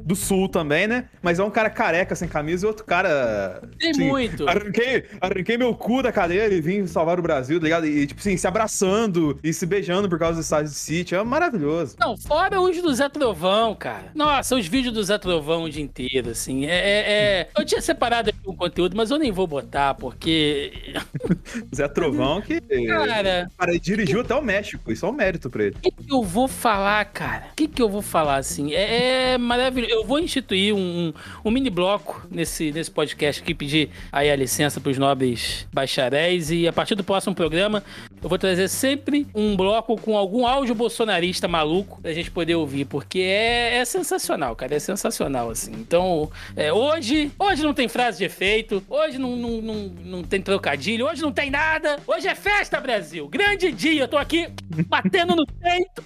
do 0.00 0.16
sul 0.16 0.48
também, 0.48 0.86
né? 0.86 1.08
Mas 1.20 1.38
é 1.38 1.44
um 1.44 1.50
cara 1.50 1.68
careca 1.68 2.14
sem 2.14 2.26
camisa 2.26 2.64
e 2.64 2.68
outro 2.68 2.84
cara. 2.84 3.60
Tem 3.78 3.90
assim, 3.90 4.08
muito. 4.08 4.48
Arranquei, 4.48 5.04
arranquei 5.20 5.58
meu 5.58 5.74
cu 5.74 6.02
da 6.02 6.10
cadeira 6.10 6.54
e 6.54 6.60
vim 6.60 6.86
salvar 6.86 7.18
o 7.18 7.22
Brasil, 7.22 7.58
tá 7.60 7.64
ligado? 7.64 7.86
E, 7.86 8.06
tipo 8.06 8.20
assim, 8.20 8.36
se 8.36 8.46
abraçando 8.46 9.38
e 9.44 9.52
se 9.52 9.66
beijando 9.66 10.08
por 10.08 10.18
causa 10.18 10.36
do 10.36 10.42
estádio 10.42 10.70
de 10.72 10.78
City. 10.78 11.14
É 11.14 11.22
maravilhoso. 11.22 11.96
Não, 12.00 12.16
fora 12.16 12.60
os 12.60 12.80
do 12.80 12.94
Zé 12.94 13.08
Trovão, 13.08 13.74
cara. 13.74 14.10
Nossa, 14.14 14.56
os 14.56 14.66
vídeos 14.66 14.94
do 14.94 15.02
Zé 15.02 15.18
Trovão 15.18 15.64
o 15.64 15.70
dia 15.70 15.82
inteiro, 15.82 16.30
assim. 16.30 16.64
É, 16.66 16.70
é- 16.70 17.12
é- 17.12 17.48
Eu 17.58 17.64
tinha 17.64 17.80
separado 17.80 18.30
aqui 18.30 18.38
um 18.46 18.54
conteúdo, 18.54 18.96
mas 18.96 19.10
eu 19.10 19.18
nem 19.18 19.32
vou 19.32 19.46
botar, 19.46 19.94
porque. 19.94 20.94
Zé 21.74 21.88
Trovão 21.88 22.40
que. 22.40 22.60
Cara, 22.86 23.50
Cara, 23.56 23.70
ele 23.70 23.80
dirigiu 23.80 24.20
até 24.20 24.34
o 24.34 24.42
México. 24.42 24.92
Isso 24.92 25.04
é 25.04 25.08
um 25.08 25.12
mérito 25.12 25.50
pra 25.50 25.64
ele. 25.64 25.76
o 25.76 25.80
que, 25.80 25.90
que 25.90 26.12
eu 26.12 26.22
vou 26.22 26.46
falar, 26.46 27.04
cara? 27.06 27.48
O 27.52 27.56
que, 27.56 27.66
que 27.66 27.82
eu 27.82 27.88
vou 27.88 28.02
falar, 28.02 28.36
assim? 28.36 28.72
É, 28.72 29.32
é 29.32 29.38
maravilhoso. 29.38 29.92
Eu 29.92 30.04
vou 30.04 30.18
instituir 30.18 30.74
um, 30.74 31.12
um 31.44 31.50
mini 31.50 31.70
bloco 31.70 32.26
nesse, 32.30 32.70
nesse 32.70 32.90
podcast 32.90 33.42
aqui, 33.42 33.54
pedir 33.54 33.90
aí 34.12 34.30
a 34.30 34.36
licença 34.36 34.80
pros 34.80 34.98
nobres 34.98 35.66
bacharéis. 35.72 36.50
E 36.50 36.68
a 36.68 36.72
partir 36.72 36.94
do 36.94 37.04
próximo 37.04 37.34
programa, 37.34 37.82
eu 38.22 38.28
vou 38.28 38.38
trazer 38.38 38.68
sempre 38.68 39.26
um 39.34 39.56
bloco 39.56 39.96
com 39.96 40.16
algum 40.16 40.46
áudio 40.46 40.74
bolsonarista 40.74 41.46
maluco 41.46 42.00
pra 42.00 42.12
gente 42.12 42.30
poder 42.30 42.54
ouvir, 42.54 42.84
porque 42.84 43.20
é, 43.20 43.76
é 43.76 43.84
sensacional, 43.84 44.54
cara. 44.56 44.74
É 44.74 44.78
sensacional, 44.78 45.50
assim. 45.50 45.72
Então, 45.72 46.30
é, 46.56 46.72
hoje, 46.72 47.30
hoje 47.38 47.62
não 47.62 47.72
tem 47.72 47.88
frase 47.88 48.18
de 48.18 48.24
efeito, 48.24 48.82
hoje 48.88 49.18
não, 49.18 49.36
não, 49.36 49.62
não, 49.62 49.74
não 50.04 50.22
tem 50.22 50.42
trocadilho, 50.42 51.06
hoje 51.06 51.22
não 51.22 51.32
tem 51.32 51.50
nada. 51.50 51.98
Hoje 52.06 52.26
é 52.26 52.34
festa, 52.34 52.80
Brasil. 52.80 53.28
Grande 53.28 53.70
dia. 53.72 54.02
Eu 54.02 54.08
tô 54.08 54.16
aqui 54.16 54.48
batendo 54.86 55.36
no 55.36 55.46
peito. 55.46 56.04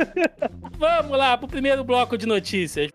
Vamos 0.78 1.16
lá 1.16 1.36
pro 1.36 1.48
primeiro 1.48 1.84
bloco 1.84 2.16
de 2.16 2.26
notícias. 2.26 2.90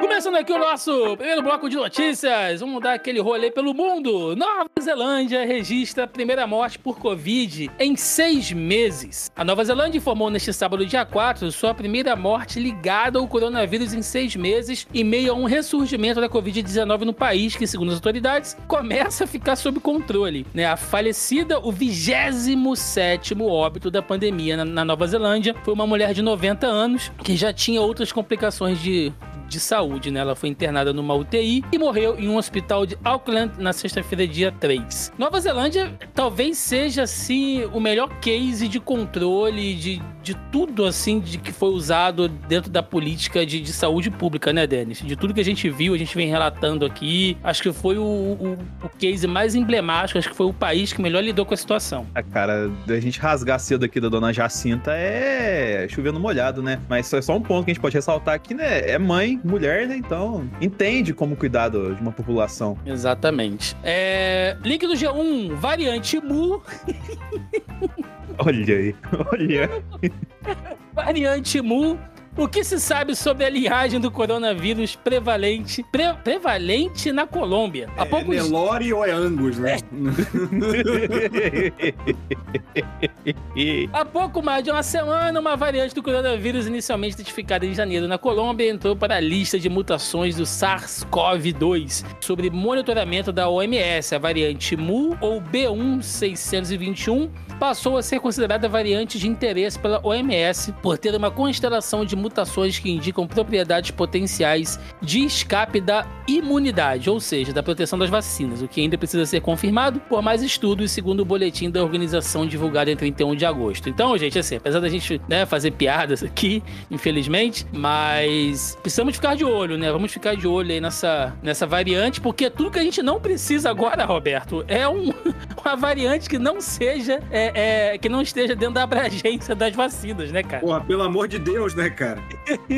Começando 0.00 0.36
aqui 0.36 0.52
o 0.52 0.58
nosso 0.58 1.16
primeiro 1.16 1.42
bloco 1.42 1.68
de 1.68 1.76
notícias, 1.76 2.60
vamos 2.60 2.80
dar 2.80 2.94
aquele 2.94 3.20
rolê 3.20 3.50
pelo 3.50 3.74
mundo. 3.74 4.36
Nova 4.36 4.68
Zelândia 4.80 5.44
registra 5.44 6.04
a 6.04 6.06
primeira 6.06 6.46
morte 6.46 6.78
por 6.78 6.98
Covid 6.98 7.68
em 7.80 7.96
seis 7.96 8.52
meses. 8.52 9.28
A 9.34 9.44
Nova 9.44 9.64
Zelândia 9.64 9.98
informou 9.98 10.30
neste 10.30 10.52
sábado, 10.52 10.86
dia 10.86 11.04
4, 11.04 11.50
sua 11.50 11.74
primeira 11.74 12.14
morte 12.14 12.60
ligada 12.60 13.18
ao 13.18 13.26
coronavírus 13.26 13.92
em 13.92 14.00
seis 14.00 14.36
meses, 14.36 14.86
em 14.94 15.02
meio 15.02 15.32
a 15.32 15.34
um 15.34 15.44
ressurgimento 15.44 16.20
da 16.20 16.28
Covid-19 16.28 17.00
no 17.00 17.12
país, 17.12 17.56
que, 17.56 17.66
segundo 17.66 17.88
as 17.88 17.96
autoridades, 17.96 18.56
começa 18.68 19.24
a 19.24 19.26
ficar 19.26 19.56
sob 19.56 19.80
controle. 19.80 20.46
Né? 20.54 20.64
A 20.64 20.76
falecida, 20.76 21.58
o 21.58 21.72
27 21.72 23.34
óbito 23.40 23.90
da 23.90 24.00
pandemia 24.02 24.64
na, 24.64 24.84
Nova 24.84 25.06
Zelândia, 25.08 25.56
foi 25.64 25.74
uma 25.74 25.86
mulher 25.86 26.14
de 26.14 26.22
90 26.22 26.66
anos 26.66 27.10
que 27.24 27.36
já 27.36 27.52
tinha 27.52 27.80
outras 27.80 28.12
complicações 28.12 28.80
de 28.80 29.12
de 29.48 29.58
saúde, 29.58 30.10
né? 30.10 30.20
Ela 30.20 30.36
foi 30.36 30.48
internada 30.48 30.92
numa 30.92 31.14
UTI 31.14 31.64
e 31.72 31.78
morreu 31.78 32.18
em 32.18 32.28
um 32.28 32.36
hospital 32.36 32.86
de 32.86 32.96
Auckland 33.02 33.52
na 33.58 33.72
sexta-feira, 33.72 34.26
dia 34.26 34.52
3. 34.52 35.12
Nova 35.18 35.40
Zelândia 35.40 35.92
talvez 36.14 36.58
seja, 36.58 37.02
assim, 37.02 37.64
o 37.72 37.80
melhor 37.80 38.08
case 38.20 38.68
de 38.68 38.78
controle 38.78 39.74
de, 39.74 40.02
de 40.22 40.34
tudo, 40.52 40.84
assim, 40.84 41.20
de 41.20 41.38
que 41.38 41.52
foi 41.52 41.70
usado 41.70 42.28
dentro 42.28 42.70
da 42.70 42.82
política 42.82 43.44
de, 43.44 43.60
de 43.60 43.72
saúde 43.72 44.10
pública, 44.10 44.52
né, 44.52 44.66
Denis? 44.66 45.00
De 45.02 45.16
tudo 45.16 45.34
que 45.34 45.40
a 45.40 45.44
gente 45.44 45.68
viu, 45.70 45.94
a 45.94 45.98
gente 45.98 46.14
vem 46.14 46.28
relatando 46.28 46.84
aqui, 46.84 47.36
acho 47.42 47.62
que 47.62 47.72
foi 47.72 47.98
o, 47.98 48.02
o, 48.02 48.58
o 48.82 48.88
case 48.98 49.26
mais 49.26 49.54
emblemático, 49.54 50.18
acho 50.18 50.28
que 50.28 50.36
foi 50.36 50.46
o 50.46 50.52
país 50.52 50.92
que 50.92 51.00
melhor 51.00 51.22
lidou 51.22 51.46
com 51.46 51.54
a 51.54 51.56
situação. 51.56 52.06
Ah, 52.14 52.22
cara, 52.22 52.70
a 52.88 53.00
gente 53.00 53.18
rasgar 53.18 53.58
cedo 53.58 53.84
aqui 53.84 54.00
da 54.00 54.08
dona 54.08 54.32
Jacinta 54.32 54.92
é 54.94 55.86
chovendo 55.88 56.20
molhado, 56.20 56.62
né? 56.62 56.80
Mas 56.88 57.12
é 57.12 57.22
só 57.22 57.36
um 57.36 57.40
ponto 57.40 57.64
que 57.64 57.70
a 57.70 57.74
gente 57.74 57.82
pode 57.82 57.94
ressaltar 57.94 58.34
aqui, 58.34 58.54
né? 58.54 58.90
É 58.90 58.98
mãe, 58.98 59.40
mulher, 59.44 59.86
né? 59.86 59.96
Então 59.96 60.48
entende 60.60 61.12
como 61.12 61.36
cuidar 61.36 61.68
de 61.68 62.00
uma 62.00 62.12
população. 62.12 62.78
Exatamente. 62.84 63.76
É, 63.82 64.56
link 64.62 64.86
do 64.86 64.94
G1, 64.94 65.54
variante 65.54 66.20
Mu 66.20 66.62
Olha 68.38 68.76
aí, 68.76 68.94
olha. 69.32 69.70
Variante 70.94 71.60
Mu. 71.60 71.98
O 72.36 72.46
que 72.46 72.62
se 72.62 72.78
sabe 72.78 73.16
sobre 73.16 73.44
a 73.44 73.50
linhagem 73.50 73.98
do 73.98 74.12
coronavírus 74.12 74.94
prevalente, 74.94 75.84
pre- 75.90 76.14
prevalente 76.22 77.10
na 77.10 77.26
Colômbia? 77.26 77.88
Há 77.96 78.02
É 78.02 78.04
poucos 78.04 78.28
Nelore 78.28 78.92
ou 78.92 79.04
é 79.04 79.10
Angus, 79.10 79.58
né? 79.58 79.78
Há 83.92 84.04
pouco 84.04 84.40
mais 84.40 84.62
de 84.62 84.70
uma 84.70 84.84
semana, 84.84 85.40
uma 85.40 85.56
variante 85.56 85.92
do 85.94 86.00
coronavírus 86.02 86.66
inicialmente 86.68 87.14
identificada 87.14 87.66
em 87.66 87.74
janeiro 87.74 88.06
na 88.06 88.18
Colômbia 88.18 88.70
entrou 88.70 88.94
para 88.94 89.16
a 89.16 89.20
lista 89.20 89.58
de 89.58 89.68
mutações 89.68 90.36
do 90.36 90.44
SARS-CoV-2 90.44 92.04
sobre 92.20 92.50
monitoramento 92.50 93.32
da 93.32 93.48
OMS. 93.48 94.14
A 94.14 94.18
variante 94.18 94.76
MU 94.76 95.16
ou 95.20 95.40
B1621 95.42 97.28
passou 97.58 97.96
a 97.96 98.02
ser 98.02 98.20
considerada 98.20 98.68
variante 98.68 99.18
de 99.18 99.28
interesse 99.28 99.78
pela 99.78 100.00
OMS 100.02 100.72
por 100.82 100.96
ter 100.98 101.14
uma 101.14 101.30
constelação 101.30 102.04
de 102.04 102.14
mutações 102.16 102.78
que 102.78 102.90
indicam 102.90 103.26
propriedades 103.26 103.90
potenciais 103.90 104.78
de 105.00 105.24
escape 105.24 105.80
da 105.80 106.06
imunidade, 106.26 107.08
ou 107.08 107.18
seja, 107.18 107.52
da 107.52 107.62
proteção 107.62 107.98
das 107.98 108.10
vacinas, 108.10 108.60
o 108.60 108.68
que 108.68 108.80
ainda 108.80 108.98
precisa 108.98 109.24
ser 109.24 109.40
confirmado 109.40 109.98
por 110.00 110.22
mais 110.22 110.42
estudos, 110.42 110.90
segundo 110.90 111.20
o 111.20 111.24
boletim 111.24 111.70
da 111.70 111.82
organização 111.82 112.46
divulgado 112.46 112.90
em 112.90 112.96
31 112.96 113.34
de 113.34 113.46
agosto. 113.46 113.88
Então, 113.88 114.16
gente, 114.18 114.38
assim, 114.38 114.56
apesar 114.56 114.80
da 114.80 114.88
gente 114.88 115.20
né, 115.26 115.46
fazer 115.46 115.72
piadas 115.72 116.22
aqui, 116.22 116.62
infelizmente, 116.90 117.66
mas 117.72 118.76
precisamos 118.82 119.16
ficar 119.16 119.34
de 119.34 119.44
olho, 119.44 119.78
né? 119.78 119.90
Vamos 119.90 120.12
ficar 120.12 120.36
de 120.36 120.46
olho 120.46 120.70
aí 120.70 120.80
nessa, 120.80 121.34
nessa 121.42 121.66
variante, 121.66 122.20
porque 122.20 122.50
tudo 122.50 122.70
que 122.70 122.78
a 122.78 122.82
gente 122.82 123.02
não 123.02 123.18
precisa 123.18 123.70
agora, 123.70 124.04
Roberto, 124.04 124.64
é 124.68 124.86
um, 124.86 125.12
uma 125.64 125.76
variante 125.76 126.28
que 126.28 126.38
não 126.38 126.60
seja, 126.60 127.20
é, 127.30 127.47
é, 127.54 127.98
que 127.98 128.08
não 128.08 128.22
esteja 128.22 128.54
dentro 128.54 128.74
da 128.74 128.82
abrangência 128.84 129.54
das 129.54 129.74
vacinas, 129.74 130.30
né, 130.32 130.42
cara? 130.42 130.60
Porra, 130.60 130.80
pelo 130.80 131.02
amor 131.02 131.28
de 131.28 131.38
Deus, 131.38 131.74
né, 131.74 131.90
cara? 131.90 132.22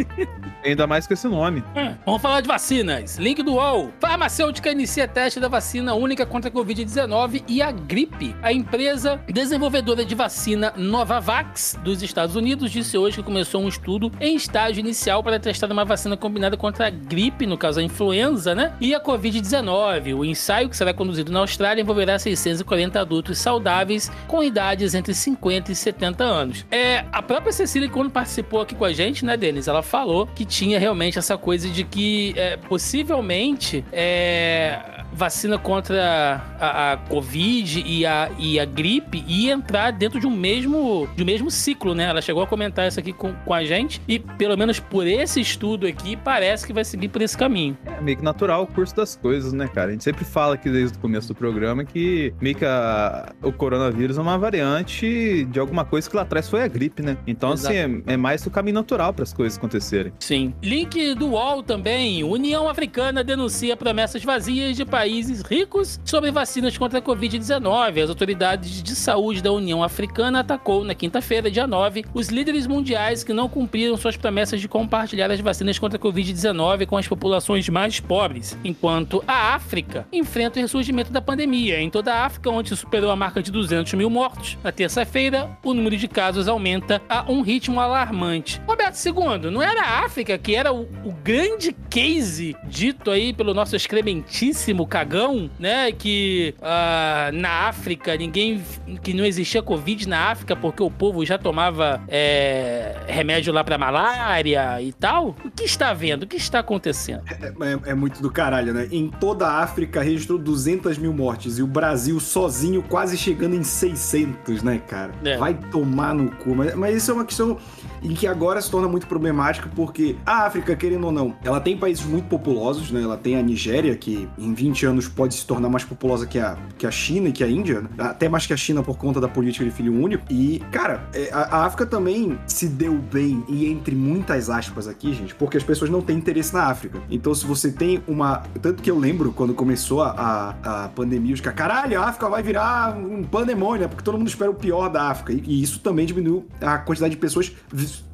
Ainda 0.64 0.86
mais 0.86 1.06
com 1.06 1.14
esse 1.14 1.26
nome. 1.26 1.62
Hum, 1.76 1.94
Vamos 2.04 2.22
falar 2.22 2.40
de 2.40 2.48
vacinas. 2.48 3.16
Link 3.16 3.42
do 3.42 3.54
UOL. 3.54 3.90
Farmacêutica 3.98 4.70
inicia 4.70 5.08
teste 5.08 5.40
da 5.40 5.48
vacina 5.48 5.94
única 5.94 6.26
contra 6.26 6.50
a 6.50 6.52
Covid-19 6.52 7.44
e 7.48 7.62
a 7.62 7.70
gripe. 7.70 8.34
A 8.42 8.52
empresa 8.52 9.20
desenvolvedora 9.28 10.04
de 10.04 10.14
vacina 10.14 10.72
Novavax 10.76 11.78
dos 11.82 12.02
Estados 12.02 12.36
Unidos 12.36 12.70
disse 12.70 12.98
hoje 12.98 13.16
que 13.16 13.22
começou 13.22 13.62
um 13.62 13.68
estudo 13.68 14.12
em 14.20 14.36
estágio 14.36 14.80
inicial 14.80 15.22
para 15.22 15.38
testar 15.38 15.70
uma 15.70 15.84
vacina 15.84 16.16
combinada 16.16 16.56
contra 16.56 16.86
a 16.86 16.90
gripe, 16.90 17.46
no 17.46 17.56
caso 17.56 17.80
a 17.80 17.82
influenza, 17.82 18.54
né? 18.54 18.72
E 18.80 18.94
a 18.94 19.00
Covid-19. 19.02 20.16
O 20.16 20.24
ensaio, 20.24 20.68
que 20.68 20.76
será 20.76 20.92
conduzido 20.92 21.32
na 21.32 21.40
Austrália, 21.40 21.80
envolverá 21.82 22.18
640 22.18 23.00
adultos 23.00 23.38
saudáveis 23.38 24.10
com 24.28 24.42
idades 24.60 24.94
entre 24.94 25.14
50 25.14 25.72
e 25.72 25.74
70 25.74 26.22
anos. 26.22 26.66
É, 26.70 27.04
a 27.10 27.22
própria 27.22 27.52
Cecília, 27.52 27.88
quando 27.88 28.10
participou 28.10 28.60
aqui 28.60 28.74
com 28.74 28.84
a 28.84 28.92
gente, 28.92 29.24
né, 29.24 29.36
Denis? 29.36 29.66
Ela 29.66 29.82
falou 29.82 30.26
que 30.26 30.44
tinha 30.44 30.78
realmente 30.78 31.18
essa 31.18 31.38
coisa 31.38 31.68
de 31.68 31.82
que 31.82 32.34
é, 32.36 32.56
possivelmente 32.58 33.82
é, 33.90 34.99
vacina 35.12 35.58
contra 35.58 36.40
a, 36.58 36.92
a 36.92 36.96
Covid 36.96 37.82
e 37.86 38.06
a, 38.06 38.30
e 38.38 38.58
a 38.60 38.64
gripe 38.64 39.24
ia 39.26 39.52
entrar 39.52 39.90
dentro 39.92 40.20
de 40.20 40.26
um 40.26 40.30
mesmo, 40.30 41.08
de 41.16 41.22
um 41.22 41.26
mesmo 41.26 41.50
ciclo, 41.50 41.94
né? 41.94 42.04
Ela 42.04 42.22
chegou 42.22 42.42
a 42.42 42.46
comentar 42.46 42.86
isso 42.88 42.98
aqui 43.00 43.12
com, 43.12 43.32
com 43.44 43.52
a 43.54 43.64
gente 43.64 44.00
e, 44.08 44.18
pelo 44.18 44.56
menos 44.56 44.78
por 44.80 45.06
esse 45.06 45.40
estudo 45.40 45.86
aqui, 45.86 46.16
parece 46.16 46.66
que 46.66 46.72
vai 46.72 46.84
seguir 46.84 47.08
por 47.08 47.20
esse 47.22 47.36
caminho. 47.36 47.76
É 47.84 48.00
meio 48.00 48.16
que 48.18 48.24
natural 48.24 48.62
o 48.62 48.66
curso 48.66 48.94
das 48.96 49.16
coisas, 49.16 49.52
né, 49.52 49.68
cara? 49.68 49.88
A 49.88 49.92
gente 49.92 50.04
sempre 50.04 50.24
fala 50.24 50.54
aqui 50.54 50.70
desde 50.70 50.96
o 50.96 51.00
começo 51.00 51.28
do 51.28 51.34
programa 51.34 51.84
que 51.84 52.32
meio 52.40 52.54
que 52.54 52.64
a- 52.64 53.32
o 53.42 53.52
coronavírus 53.52 54.16
é 54.16 54.20
uma 54.20 54.38
variante 54.38 55.44
de 55.50 55.58
alguma 55.58 55.84
coisa 55.84 56.08
que 56.08 56.16
lá 56.16 56.22
atrás 56.22 56.48
foi 56.48 56.62
a 56.62 56.68
gripe, 56.68 57.02
né? 57.02 57.16
Então, 57.26 57.52
Exato. 57.52 57.74
assim, 57.74 58.02
é, 58.06 58.12
é 58.14 58.16
mais 58.16 58.46
o 58.46 58.50
caminho 58.50 58.74
natural 58.74 59.12
para 59.12 59.24
as 59.24 59.32
coisas 59.32 59.58
acontecerem. 59.58 60.12
Sim. 60.20 60.54
Link 60.62 61.14
do 61.14 61.30
UOL 61.30 61.62
também. 61.62 62.22
União 62.24 62.68
Africana 62.68 63.22
denuncia 63.24 63.76
promessas 63.76 64.22
vazias 64.22 64.76
de 64.76 64.84
países 64.84 64.99
ricos 65.42 66.00
sobre 66.04 66.30
vacinas 66.30 66.76
contra 66.76 66.98
a 66.98 67.02
Covid-19. 67.02 68.02
As 68.02 68.08
autoridades 68.08 68.82
de 68.82 68.94
saúde 68.94 69.42
da 69.42 69.52
União 69.52 69.82
Africana 69.82 70.40
atacou 70.40 70.84
na 70.84 70.94
quinta-feira, 70.94 71.50
dia 71.50 71.66
9, 71.66 72.04
os 72.12 72.28
líderes 72.28 72.66
mundiais 72.66 73.24
que 73.24 73.32
não 73.32 73.48
cumpriram 73.48 73.96
suas 73.96 74.16
promessas 74.16 74.60
de 74.60 74.68
compartilhar 74.68 75.30
as 75.30 75.40
vacinas 75.40 75.78
contra 75.78 75.98
a 75.98 76.00
Covid-19 76.00 76.86
com 76.86 76.96
as 76.96 77.08
populações 77.08 77.68
mais 77.68 78.00
pobres, 78.00 78.56
enquanto 78.64 79.22
a 79.26 79.54
África 79.54 80.06
enfrenta 80.12 80.58
o 80.58 80.62
ressurgimento 80.62 81.12
da 81.12 81.22
pandemia. 81.22 81.80
Em 81.80 81.90
toda 81.90 82.12
a 82.12 82.24
África, 82.24 82.50
onde 82.50 82.76
superou 82.76 83.10
a 83.10 83.16
marca 83.16 83.42
de 83.42 83.50
200 83.50 83.94
mil 83.94 84.10
mortos, 84.10 84.58
na 84.62 84.72
terça-feira, 84.72 85.56
o 85.64 85.74
número 85.74 85.96
de 85.96 86.08
casos 86.08 86.48
aumenta 86.48 87.00
a 87.08 87.30
um 87.30 87.42
ritmo 87.42 87.80
alarmante. 87.80 88.60
Roberto 88.66 88.96
II, 89.04 89.50
não 89.50 89.62
era 89.62 89.82
a 89.82 90.04
África 90.04 90.36
que 90.38 90.54
era 90.54 90.72
o, 90.72 90.82
o 91.04 91.12
grande 91.22 91.74
case 91.88 92.56
dito 92.64 93.10
aí 93.10 93.32
pelo 93.32 93.54
nosso 93.54 93.76
excrementíssimo 93.76 94.86
cagão, 94.90 95.48
né? 95.58 95.92
Que 95.92 96.54
ah, 96.60 97.30
na 97.32 97.68
África 97.68 98.16
ninguém. 98.16 98.62
que 99.02 99.14
não 99.14 99.24
existia 99.24 99.62
Covid 99.62 100.08
na 100.08 100.30
África 100.30 100.56
porque 100.56 100.82
o 100.82 100.90
povo 100.90 101.24
já 101.24 101.38
tomava 101.38 102.02
é, 102.08 102.96
remédio 103.06 103.52
lá 103.52 103.62
pra 103.62 103.78
malária 103.78 104.82
e 104.82 104.92
tal. 104.92 105.36
O 105.44 105.50
que 105.50 105.62
está 105.62 105.94
vendo? 105.94 106.24
O 106.24 106.26
que 106.26 106.36
está 106.36 106.58
acontecendo? 106.58 107.22
É, 107.30 107.90
é 107.90 107.94
muito 107.94 108.20
do 108.20 108.30
caralho, 108.30 108.74
né? 108.74 108.88
Em 108.90 109.08
toda 109.08 109.46
a 109.46 109.62
África 109.62 110.02
registrou 110.02 110.38
200 110.38 110.98
mil 110.98 111.12
mortes 111.12 111.58
e 111.58 111.62
o 111.62 111.66
Brasil 111.66 112.18
sozinho 112.18 112.82
quase 112.82 113.16
chegando 113.16 113.54
em 113.54 113.62
600, 113.62 114.62
né, 114.62 114.80
cara? 114.88 115.12
É. 115.24 115.36
Vai 115.36 115.54
tomar 115.54 116.14
no 116.14 116.30
cu. 116.32 116.54
Mas, 116.54 116.74
mas 116.74 116.96
isso 116.96 117.10
é 117.12 117.14
uma 117.14 117.24
questão 117.24 117.58
em 118.02 118.14
que 118.14 118.26
agora 118.26 118.60
se 118.60 118.70
torna 118.70 118.88
muito 118.88 119.06
problemática 119.06 119.68
porque 119.74 120.16
a 120.24 120.46
África, 120.46 120.74
querendo 120.76 121.06
ou 121.06 121.12
não, 121.12 121.34
ela 121.44 121.60
tem 121.60 121.76
países 121.76 122.04
muito 122.04 122.28
populosos, 122.28 122.90
né? 122.90 123.02
Ela 123.02 123.16
tem 123.16 123.36
a 123.36 123.42
Nigéria, 123.42 123.94
que 123.96 124.28
em 124.38 124.54
20 124.54 124.86
anos 124.86 125.08
pode 125.08 125.34
se 125.34 125.46
tornar 125.46 125.68
mais 125.68 125.84
populosa 125.84 126.26
que 126.26 126.38
a, 126.38 126.56
que 126.78 126.86
a 126.86 126.90
China 126.90 127.28
e 127.28 127.32
que 127.32 127.44
a 127.44 127.48
Índia, 127.48 127.82
né? 127.82 127.88
até 127.98 128.28
mais 128.28 128.46
que 128.46 128.52
a 128.52 128.56
China 128.56 128.82
por 128.82 128.96
conta 128.96 129.20
da 129.20 129.28
política 129.28 129.64
de 129.64 129.70
filho 129.70 129.92
único. 129.92 130.24
E, 130.30 130.60
cara, 130.70 131.08
é, 131.14 131.30
a, 131.32 131.58
a 131.58 131.66
África 131.66 131.86
também 131.86 132.38
se 132.46 132.68
deu 132.68 132.94
bem, 132.94 133.44
e 133.48 133.66
entre 133.66 133.94
muitas 133.94 134.50
aspas 134.50 134.88
aqui, 134.88 135.12
gente, 135.12 135.34
porque 135.34 135.56
as 135.56 135.64
pessoas 135.64 135.90
não 135.90 136.00
têm 136.00 136.16
interesse 136.16 136.52
na 136.52 136.64
África. 136.66 137.00
Então, 137.10 137.34
se 137.34 137.46
você 137.46 137.70
tem 137.70 138.02
uma. 138.06 138.42
Tanto 138.60 138.82
que 138.82 138.90
eu 138.90 138.98
lembro 138.98 139.32
quando 139.32 139.54
começou 139.54 140.02
a, 140.02 140.56
a, 140.62 140.84
a 140.84 140.88
pandemia, 140.88 141.34
os 141.34 141.40
caras, 141.40 141.58
caralho, 141.58 142.00
a 142.00 142.06
África 142.06 142.28
vai 142.28 142.42
virar 142.42 142.96
um 142.96 143.22
pandemônio, 143.22 143.82
né? 143.82 143.88
Porque 143.88 144.04
todo 144.04 144.18
mundo 144.18 144.28
espera 144.28 144.50
o 144.50 144.54
pior 144.54 144.88
da 144.88 145.10
África. 145.10 145.32
E, 145.32 145.42
e 145.46 145.62
isso 145.62 145.80
também 145.80 146.06
diminuiu 146.06 146.46
a 146.60 146.78
quantidade 146.78 147.14
de 147.14 147.20
pessoas 147.20 147.52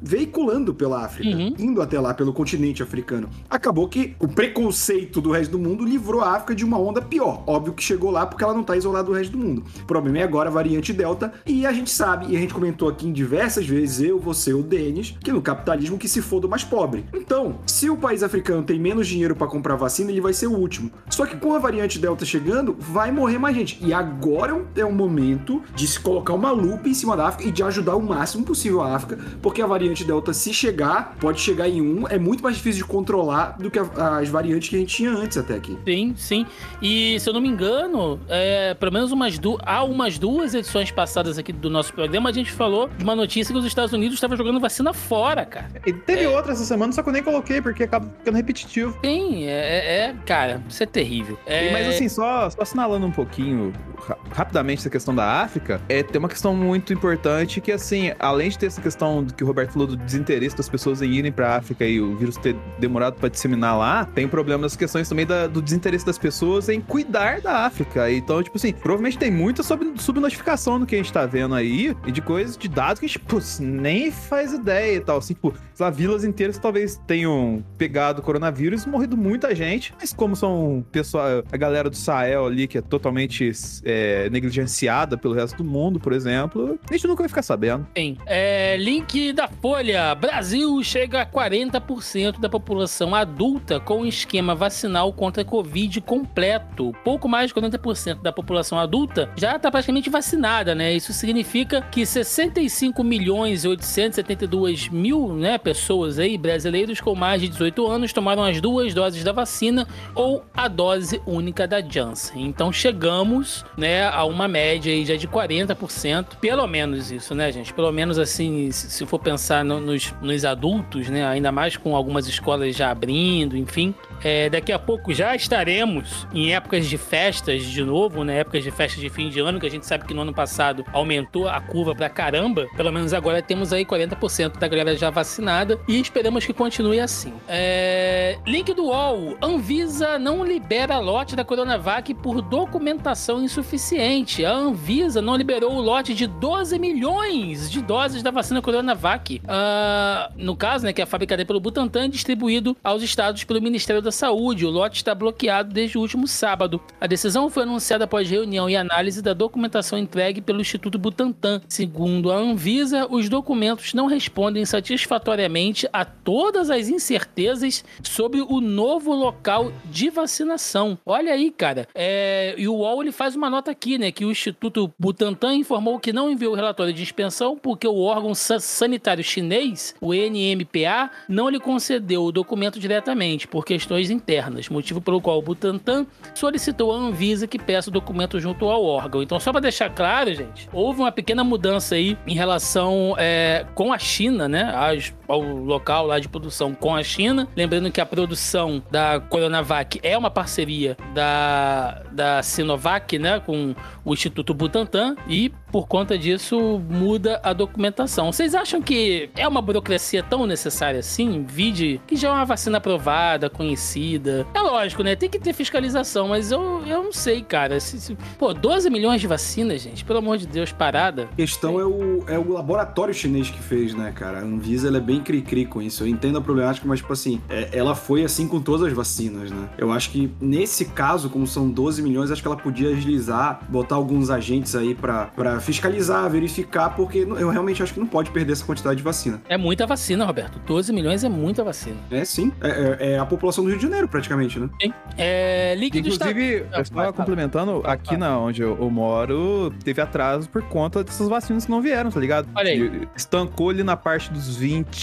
veiculando 0.01 0.73
pela 0.73 1.03
África, 1.05 1.35
Uhum. 1.35 1.53
indo 1.57 1.81
até 1.81 1.99
lá 1.99 2.13
pelo 2.13 2.31
continente 2.33 2.81
africano. 2.83 3.29
Acabou 3.49 3.87
que 3.87 4.15
o 4.19 4.27
preconceito 4.27 5.21
do 5.21 5.31
resto 5.31 5.51
do 5.51 5.59
mundo 5.59 5.85
livrou 5.85 6.21
a 6.21 6.35
África 6.35 6.53
de 6.55 6.63
uma 6.65 6.77
onda 6.79 7.01
pior. 7.01 7.43
Óbvio 7.47 7.73
que 7.73 7.83
chegou 7.83 8.11
lá 8.11 8.25
porque 8.25 8.43
ela 8.43 8.53
não 8.53 8.63
tá 8.63 8.75
isolada 8.75 9.05
do 9.05 9.13
resto 9.13 9.31
do 9.31 9.37
mundo. 9.37 9.63
O 9.81 9.85
problema 9.85 10.19
é 10.19 10.23
agora 10.23 10.49
a 10.49 10.51
variante 10.51 10.91
Delta, 10.93 11.33
e 11.45 11.65
a 11.65 11.71
gente 11.71 11.89
sabe, 11.89 12.27
e 12.31 12.35
a 12.35 12.39
gente 12.39 12.53
comentou 12.53 12.89
aqui 12.89 13.07
em 13.07 13.11
diversas 13.13 13.65
vezes, 13.65 14.01
eu, 14.01 14.19
você, 14.19 14.53
o 14.53 14.63
Denis, 14.63 15.15
que 15.23 15.31
no 15.31 15.41
capitalismo 15.41 15.97
que 15.97 16.07
se 16.07 16.21
for 16.21 16.39
do 16.39 16.49
mais 16.49 16.63
pobre. 16.63 17.05
Então, 17.13 17.59
se 17.65 17.89
o 17.89 17.97
país 17.97 18.23
africano 18.23 18.63
tem 18.63 18.79
menos 18.79 19.07
dinheiro 19.07 19.35
pra 19.35 19.47
comprar 19.47 19.75
vacina, 19.75 20.11
ele 20.11 20.21
vai 20.21 20.33
ser 20.33 20.47
o 20.47 20.53
último. 20.53 20.91
Só 21.09 21.25
que 21.25 21.37
com 21.37 21.53
a 21.53 21.59
variante 21.59 21.99
Delta 21.99 22.25
chegando, 22.25 22.75
vai 22.79 23.11
morrer 23.11 23.37
mais 23.37 23.55
gente. 23.55 23.77
E 23.85 23.93
agora 23.93 24.51
é 24.51 24.55
um- 24.55 24.65
é 24.75 24.97
momento 24.97 25.61
de 25.75 25.85
se 25.87 25.99
colocar 25.99 26.33
uma 26.33 26.49
lupa 26.51 26.89
em 26.89 26.93
cima 26.93 27.15
da 27.15 27.27
África 27.27 27.47
e 27.47 27.51
de 27.51 27.61
ajudar 27.61 27.95
o 27.95 28.01
máximo 28.01 28.43
possível 28.43 28.81
a 28.81 28.95
África, 28.95 29.19
porque 29.41 29.61
a 29.61 29.66
variante 29.67 30.03
Delta, 30.03 30.33
se 30.33 30.53
chegar, 30.53 31.15
pode 31.19 31.39
chegar 31.39 31.67
em 31.67 31.81
um, 31.81 32.07
é 32.07 32.17
muito 32.17 32.43
mais 32.43 32.55
difícil 32.57 32.83
de 32.83 32.89
controlar 32.89 33.57
do 33.59 33.69
que 33.69 33.79
a- 33.79 34.17
as 34.19 34.29
variantes 34.29 34.69
que 34.69 34.75
a 34.75 34.79
gente 34.79 34.95
tinha 34.95 35.11
antes 35.11 35.37
até 35.37 35.55
aqui. 35.55 35.77
Sim, 35.85 36.13
sim. 36.17 36.45
E 36.81 37.19
se 37.19 37.29
eu 37.29 37.33
não 37.33 37.41
me 37.41 37.47
engano, 37.49 38.19
é, 38.29 38.73
pelo 38.73 38.91
menos 38.91 39.11
umas 39.11 39.37
du 39.39 39.57
há 39.63 39.83
umas 39.83 40.17
duas 40.17 40.53
edições 40.53 40.91
passadas 40.91 41.37
aqui 41.37 41.51
do 41.51 41.69
nosso 41.69 41.93
programa, 41.93 42.29
a 42.29 42.33
gente 42.33 42.51
falou 42.51 42.89
de 42.97 43.03
uma 43.03 43.15
notícia 43.15 43.53
que 43.53 43.59
os 43.59 43.65
Estados 43.65 43.93
Unidos 43.93 44.15
estavam 44.15 44.37
jogando 44.37 44.59
vacina 44.59 44.93
fora, 44.93 45.45
cara. 45.45 45.69
E 45.85 45.93
teve 45.93 46.23
É. 46.23 46.29
outra 46.29 46.53
essa 46.53 46.63
semana, 46.63 46.91
só 46.93 47.01
que 47.03 47.09
eu 47.09 47.13
nem 47.13 47.23
coloquei, 47.23 47.61
porque 47.61 47.83
acaba 47.83 48.07
ficando 48.19 48.35
repetitivo. 48.35 48.97
Sim, 49.03 49.45
é, 49.45 49.49
é- 49.49 49.97
é- 50.09 50.15
cara, 50.25 50.61
isso 50.69 50.81
é 50.81 50.85
terrível. 50.85 51.37
É, 51.45 51.71
Mas 51.71 51.87
assim, 51.87 52.07
só, 52.09 52.49
só 52.49 52.61
assinalando 52.61 53.05
um 53.05 53.11
pouquinho 53.11 53.73
ra- 54.07 54.17
rapidamente 54.31 54.79
essa 54.79 54.89
questão 54.89 55.13
da 55.13 55.41
África, 55.41 55.81
é, 55.89 56.01
tem 56.03 56.19
uma 56.19 56.29
questão 56.29 56.55
muito 56.55 56.93
importante 56.93 57.59
que, 57.61 57.71
assim, 57.71 58.11
além 58.19 58.49
de 58.49 58.57
ter 58.57 58.67
essa 58.67 58.81
questão 58.81 59.23
do 59.23 59.33
que 59.33 59.43
o 59.43 59.47
Roberto 59.57 59.71
falou 59.73 59.87
do 59.87 59.95
desinteresse 59.97 60.55
das 60.55 60.69
pessoas 60.69 61.01
em 61.01 61.11
irem 61.13 61.31
pra 61.31 61.55
África 61.55 61.83
e 61.83 61.99
o 61.99 62.15
vírus 62.15 62.37
ter 62.37 62.55
demorado 62.77 63.15
pra 63.15 63.27
disseminar 63.27 63.75
lá, 63.75 64.05
tem 64.05 64.27
problema 64.27 64.61
das 64.63 64.75
questões 64.75 65.09
também 65.09 65.25
da- 65.25 65.47
do 65.47 65.61
desinteresse 65.63 66.05
das 66.05 66.17
pessoas 66.17 66.69
em 66.69 66.79
cuidar 66.79 67.41
da 67.41 67.65
África. 67.65 68.11
Então, 68.11 68.43
tipo 68.43 68.55
assim, 68.57 68.71
provavelmente 68.71 69.17
tem 69.17 69.31
muita 69.31 69.63
sub, 69.63 69.93
subnotificação 69.97 70.77
no 70.77 70.85
que 70.85 70.93
a 70.93 70.97
gente 70.99 71.11
tá 71.11 71.25
vendo 71.25 71.55
aí 71.55 71.95
e 72.05 72.11
de 72.11 72.21
coisas, 72.21 72.55
de 72.55 72.67
dados 72.67 72.99
que 72.99 73.05
a 73.05 73.09
gente, 73.09 73.19
putz, 73.19 73.59
nem 73.59 74.11
faz 74.11 74.53
ideia 74.53 74.97
e 74.97 74.99
tal. 74.99 75.17
Assim, 75.17 75.33
tipo, 75.33 75.51
lá, 75.79 75.89
vilas 75.89 76.23
inteiras 76.23 76.57
talvez 76.59 77.01
tenham 77.07 77.63
pegado 77.79 78.19
o 78.21 78.23
coronavírus 78.23 78.83
e 78.83 78.89
morrido 78.89 79.17
muita 79.17 79.55
gente, 79.55 79.91
mas 79.99 80.13
como 80.13 80.35
são 80.35 80.85
pessoal, 80.91 81.43
a 81.51 81.57
galera 81.57 81.89
do 81.89 81.95
Sahel 81.95 82.45
ali 82.45 82.67
que 82.67 82.77
é 82.77 82.81
totalmente 82.81 83.51
é, 83.83 84.29
negligenciada 84.29 85.17
pelo 85.17 85.33
resto 85.33 85.57
do 85.57 85.63
mundo, 85.63 85.99
por 85.99 86.13
exemplo, 86.13 86.77
a 86.89 86.93
gente 86.93 87.07
nunca 87.07 87.23
vai 87.23 87.27
ficar 87.29 87.41
sabendo. 87.41 87.87
Sim. 87.97 88.17
É, 88.27 88.77
link 88.77 89.33
da 89.33 89.46
Folha. 89.61 90.13
Brasil 90.13 90.83
chega 90.83 91.21
a 91.21 91.25
40% 91.25 92.39
da 92.39 92.49
população 92.49 93.15
adulta 93.15 93.79
com 93.79 94.05
esquema 94.05 94.53
vacinal 94.53 95.11
contra 95.13 95.43
Covid 95.43 96.01
completo. 96.01 96.93
Pouco 97.03 97.27
mais 97.27 97.49
de 97.49 97.55
40% 97.55 98.21
da 98.21 98.31
população 98.31 98.77
adulta 98.77 99.29
já 99.35 99.55
está 99.55 99.71
praticamente 99.71 100.09
vacinada, 100.09 100.75
né? 100.75 100.93
Isso 100.93 101.13
significa 101.13 101.81
que 101.81 102.05
65 102.05 103.03
milhões 103.03 103.63
e 103.63 103.67
872 103.67 104.89
mil 104.89 105.33
né, 105.33 105.57
pessoas 105.57 106.19
aí, 106.19 106.37
brasileiros 106.37 107.01
com 107.01 107.15
mais 107.15 107.41
de 107.41 107.47
18 107.47 107.87
anos, 107.87 108.13
tomaram 108.13 108.43
as 108.43 108.61
duas 108.61 108.93
doses 108.93 109.23
da 109.23 109.31
vacina 109.31 109.87
ou 110.13 110.43
a 110.55 110.67
dose 110.67 111.21
única 111.25 111.67
da 111.67 111.81
Janssen. 111.81 112.45
Então 112.45 112.71
chegamos, 112.71 113.65
né, 113.77 114.07
a 114.07 114.23
uma 114.25 114.47
média 114.47 114.91
aí 114.91 115.05
já 115.05 115.15
de 115.15 115.27
40%, 115.27 116.37
pelo 116.39 116.67
menos 116.67 117.11
isso, 117.11 117.33
né, 117.33 117.51
gente? 117.51 117.73
Pelo 117.73 117.91
menos 117.91 118.19
assim, 118.19 118.71
se 118.71 119.05
for 119.05 119.19
pensar 119.19 119.36
no- 119.63 119.79
nos, 119.79 120.13
nos 120.21 120.43
adultos, 120.45 121.09
né, 121.09 121.25
ainda 121.25 121.51
mais 121.51 121.75
com 121.77 121.95
algumas 121.95 122.27
escolas 122.27 122.75
já 122.75 122.91
abrindo, 122.91 123.55
enfim. 123.57 123.93
É, 124.23 124.49
daqui 124.49 124.71
a 124.71 124.79
pouco 124.79 125.13
já 125.13 125.35
estaremos 125.35 126.27
em 126.33 126.53
épocas 126.53 126.87
de 126.87 126.97
festas 126.97 127.63
de 127.63 127.83
novo, 127.83 128.23
né? 128.23 128.39
Épocas 128.39 128.63
de 128.63 128.71
festas 128.71 128.99
de 128.99 129.09
fim 129.09 129.29
de 129.29 129.39
ano, 129.39 129.59
que 129.59 129.65
a 129.67 129.69
gente 129.69 129.85
sabe 129.85 130.05
que 130.05 130.13
no 130.13 130.21
ano 130.21 130.33
passado 130.33 130.83
aumentou 130.91 131.47
a 131.47 131.61
curva 131.61 131.93
pra 131.93 132.09
caramba. 132.09 132.67
Pelo 132.75 132.91
menos 132.91 133.13
agora 133.13 133.41
temos 133.41 133.71
aí 133.71 133.85
40% 133.85 134.57
da 134.57 134.67
galera 134.67 134.95
já 134.97 135.09
vacinada 135.09 135.79
e 135.87 135.99
esperamos 135.99 136.45
que 136.45 136.53
continue 136.53 136.99
assim. 136.99 137.31
É, 137.47 138.37
Link 138.45 138.73
do 138.73 138.85
UOL. 138.85 139.37
Anvisa 139.41 140.17
não 140.17 140.43
libera 140.43 140.97
lote 140.97 141.35
da 141.35 141.45
Coronavac 141.45 142.13
por 142.15 142.41
documentação 142.41 143.43
insuficiente. 143.43 144.43
A 144.45 144.51
Anvisa 144.51 145.21
não 145.21 145.35
liberou 145.35 145.73
o 145.75 145.81
lote 145.81 146.13
de 146.13 146.25
12 146.27 146.79
milhões 146.79 147.69
de 147.69 147.81
doses 147.81 148.23
da 148.23 148.31
vacina 148.31 148.61
Coronavac. 148.61 149.16
Ah, 149.47 150.31
no 150.35 150.55
caso, 150.55 150.85
né, 150.85 150.93
que 150.93 151.01
é 151.01 151.05
fabricada 151.05 151.45
pelo 151.45 151.59
Butantan 151.59 152.05
e 152.05 152.09
distribuído 152.09 152.75
aos 152.83 153.01
estados 153.03 153.43
pelo 153.43 153.61
Ministério 153.61 154.01
da 154.01 154.11
Saúde. 154.11 154.65
O 154.65 154.69
lote 154.69 154.97
está 154.97 155.13
bloqueado 155.15 155.73
desde 155.73 155.97
o 155.97 156.01
último 156.01 156.27
sábado. 156.27 156.81
A 156.99 157.07
decisão 157.07 157.49
foi 157.49 157.63
anunciada 157.63 158.03
após 158.05 158.29
reunião 158.29 158.69
e 158.69 158.75
análise 158.75 159.21
da 159.21 159.33
documentação 159.33 159.97
entregue 159.97 160.41
pelo 160.41 160.61
Instituto 160.61 160.97
Butantan. 160.97 161.61
Segundo 161.67 162.31
a 162.31 162.35
Anvisa, 162.37 163.07
os 163.09 163.29
documentos 163.29 163.93
não 163.93 164.07
respondem 164.07 164.65
satisfatoriamente 164.65 165.87
a 165.91 166.03
todas 166.05 166.69
as 166.69 166.89
incertezas 166.89 167.83
sobre 168.03 168.41
o 168.41 168.59
novo 168.61 169.13
local 169.13 169.71
de 169.85 170.09
vacinação. 170.09 170.97
Olha 171.05 171.33
aí, 171.33 171.51
cara. 171.51 171.87
É, 171.95 172.53
e 172.57 172.67
o 172.67 172.75
UOL 172.75 173.01
ele 173.01 173.11
faz 173.11 173.35
uma 173.35 173.49
nota 173.49 173.71
aqui, 173.71 173.97
né? 173.97 174.11
Que 174.11 174.25
o 174.25 174.31
Instituto 174.31 174.93
Butantan 174.99 175.55
informou 175.55 175.99
que 175.99 176.13
não 176.13 176.29
enviou 176.29 176.53
o 176.53 176.55
relatório 176.55 176.93
de 176.93 177.01
inspeção 177.01 177.57
porque 177.57 177.87
o 177.87 177.99
órgão 177.99 178.33
sa- 178.35 178.59
sanitário 179.07 179.23
chinês, 179.23 179.95
o 180.01 180.13
NMPA, 180.13 181.09
não 181.29 181.47
lhe 181.49 181.59
concedeu 181.59 182.23
o 182.25 182.31
documento 182.31 182.77
diretamente 182.79 183.47
por 183.47 183.63
questões 183.63 184.09
internas, 184.09 184.67
motivo 184.67 184.99
pelo 184.99 185.21
qual 185.21 185.39
o 185.39 185.41
Butantan 185.41 186.05
solicitou 186.35 186.91
à 186.93 186.97
Anvisa 186.97 187.47
que 187.47 187.57
peça 187.57 187.89
o 187.89 187.93
documento 187.93 188.37
junto 188.39 188.65
ao 188.67 188.83
órgão. 188.83 189.23
Então, 189.23 189.39
só 189.39 189.51
para 189.51 189.61
deixar 189.61 189.89
claro, 189.89 190.33
gente, 190.33 190.67
houve 190.73 190.99
uma 190.99 191.11
pequena 191.11 191.43
mudança 191.43 191.95
aí 191.95 192.17
em 192.27 192.33
relação 192.35 193.15
é, 193.17 193.65
com 193.73 193.93
a 193.93 193.97
China, 193.97 194.47
né? 194.49 194.63
As- 194.75 195.13
ao 195.27 195.41
local 195.41 196.05
lá 196.07 196.19
de 196.19 196.27
produção 196.29 196.73
com 196.73 196.95
a 196.95 197.03
China. 197.03 197.47
Lembrando 197.55 197.91
que 197.91 197.99
a 198.01 198.05
produção 198.05 198.81
da 198.89 199.19
Coronavac 199.19 199.99
é 200.03 200.17
uma 200.17 200.29
parceria 200.31 200.95
da, 201.13 202.01
da 202.11 202.41
Sinovac, 202.43 203.17
né? 203.19 203.39
Com 203.39 203.75
o 204.05 204.13
Instituto 204.13 204.53
Butantan. 204.53 205.15
E 205.27 205.49
por 205.71 205.87
conta 205.87 206.17
disso 206.17 206.81
muda 206.89 207.39
a 207.43 207.51
documentação. 207.53 208.31
Vocês 208.31 208.55
acham 208.55 208.81
que 208.81 209.29
é 209.35 209.47
uma 209.47 209.61
burocracia 209.61 210.23
tão 210.23 210.45
necessária 210.47 210.99
assim? 210.99 211.43
Vide 211.47 211.99
que 212.07 212.15
já 212.15 212.29
é 212.29 212.31
uma 212.31 212.45
vacina 212.45 212.77
aprovada, 212.77 213.49
conhecida. 213.49 214.45
É 214.53 214.59
lógico, 214.61 215.03
né? 215.03 215.15
Tem 215.15 215.29
que 215.29 215.39
ter 215.39 215.53
fiscalização, 215.53 216.29
mas 216.29 216.51
eu, 216.51 216.83
eu 216.85 217.03
não 217.03 217.11
sei, 217.11 217.41
cara. 217.41 217.79
Se- 217.79 217.99
se- 217.99 218.17
pô, 218.37 218.53
12 218.53 218.89
milhões 218.89 219.19
de 219.21 219.27
vacinas, 219.27 219.81
gente, 219.81 220.03
pelo 220.05 220.19
amor 220.19 220.37
de 220.37 220.47
Deus, 220.47 220.71
parada. 220.71 221.27
A 221.33 221.35
questão 221.35 221.79
é 221.79 221.85
o, 221.85 222.23
é 222.27 222.37
o 222.39 222.53
laboratório 222.53 223.13
chinês 223.13 223.49
que 223.49 223.59
fez, 223.59 223.93
né, 223.93 224.11
cara? 224.15 224.39
A 224.39 224.41
Anvisa 224.41 224.95
é 224.95 224.99
bem 224.99 225.16
cri-cri 225.21 225.65
com 225.65 225.81
isso. 225.81 226.03
Eu 226.03 226.07
entendo 226.07 226.37
a 226.37 226.41
problemática, 226.41 226.87
mas, 226.87 226.99
tipo 226.99 227.13
assim, 227.13 227.41
é- 227.49 227.69
ela 227.73 227.95
foi 227.95 228.23
assim 228.23 228.47
com 228.47 228.59
todas 228.61 228.87
as 228.87 228.93
vacinas, 228.93 229.51
né? 229.51 229.69
Eu 229.77 229.91
acho 229.91 230.09
que 230.11 230.31
nesse 230.41 230.85
caso, 230.85 231.29
como 231.29 231.45
são 231.47 231.69
12 231.69 232.01
milhões, 232.01 232.31
acho 232.31 232.41
que 232.41 232.47
ela 232.47 232.57
podia 232.57 232.89
agilizar, 232.89 233.59
botar 233.69 233.95
alguns 233.95 234.29
agentes 234.29 234.75
aí 234.75 234.93
pra, 234.95 235.25
pra 235.27 235.59
fiscalizar, 235.59 236.29
verificar, 236.29 236.89
porque 236.95 237.19
eu 237.19 237.49
realmente 237.49 237.81
acho 237.83 237.93
que 237.93 237.99
não 237.99 238.07
pode 238.07 238.31
perder 238.31 238.53
essa 238.53 238.65
quantidade 238.65 238.97
de 238.97 239.03
vacina. 239.03 239.41
É 239.47 239.57
muita 239.57 239.85
vacina, 239.85 240.25
Roberto. 240.25 240.59
12 240.65 240.91
milhões 240.93 241.23
é 241.23 241.29
muita 241.29 241.63
vacina. 241.63 241.97
É 242.11 242.23
sim, 242.25 242.51
é, 242.61 242.69
é- 242.99 243.11
é 243.13 243.19
a 243.19 243.25
população 243.25 243.63
do 243.63 243.69
Rio 243.69 243.77
de 243.77 243.83
Janeiro, 243.83 244.07
praticamente, 244.07 244.59
né? 244.59 244.69
É, 245.17 245.75
do 245.75 245.83
Estado. 245.83 246.31
Inclusive, 246.31 246.65
eu 246.73 246.85
fala. 246.85 247.13
complementando, 247.13 247.81
aqui 247.85 248.17
na 248.17 248.37
onde 248.39 248.61
eu, 248.61 248.77
eu 248.79 248.89
moro, 248.89 249.71
teve 249.83 250.01
atraso 250.01 250.49
por 250.49 250.61
conta 250.63 251.03
dessas 251.03 251.27
vacinas 251.27 251.65
que 251.65 251.71
não 251.71 251.81
vieram, 251.81 252.09
tá 252.11 252.19
ligado? 252.19 252.47
Olha 252.55 252.71
aí. 252.71 253.07
Estancou 253.15 253.69
ali 253.69 253.83
na 253.83 253.95
parte 253.97 254.31
dos 254.31 254.47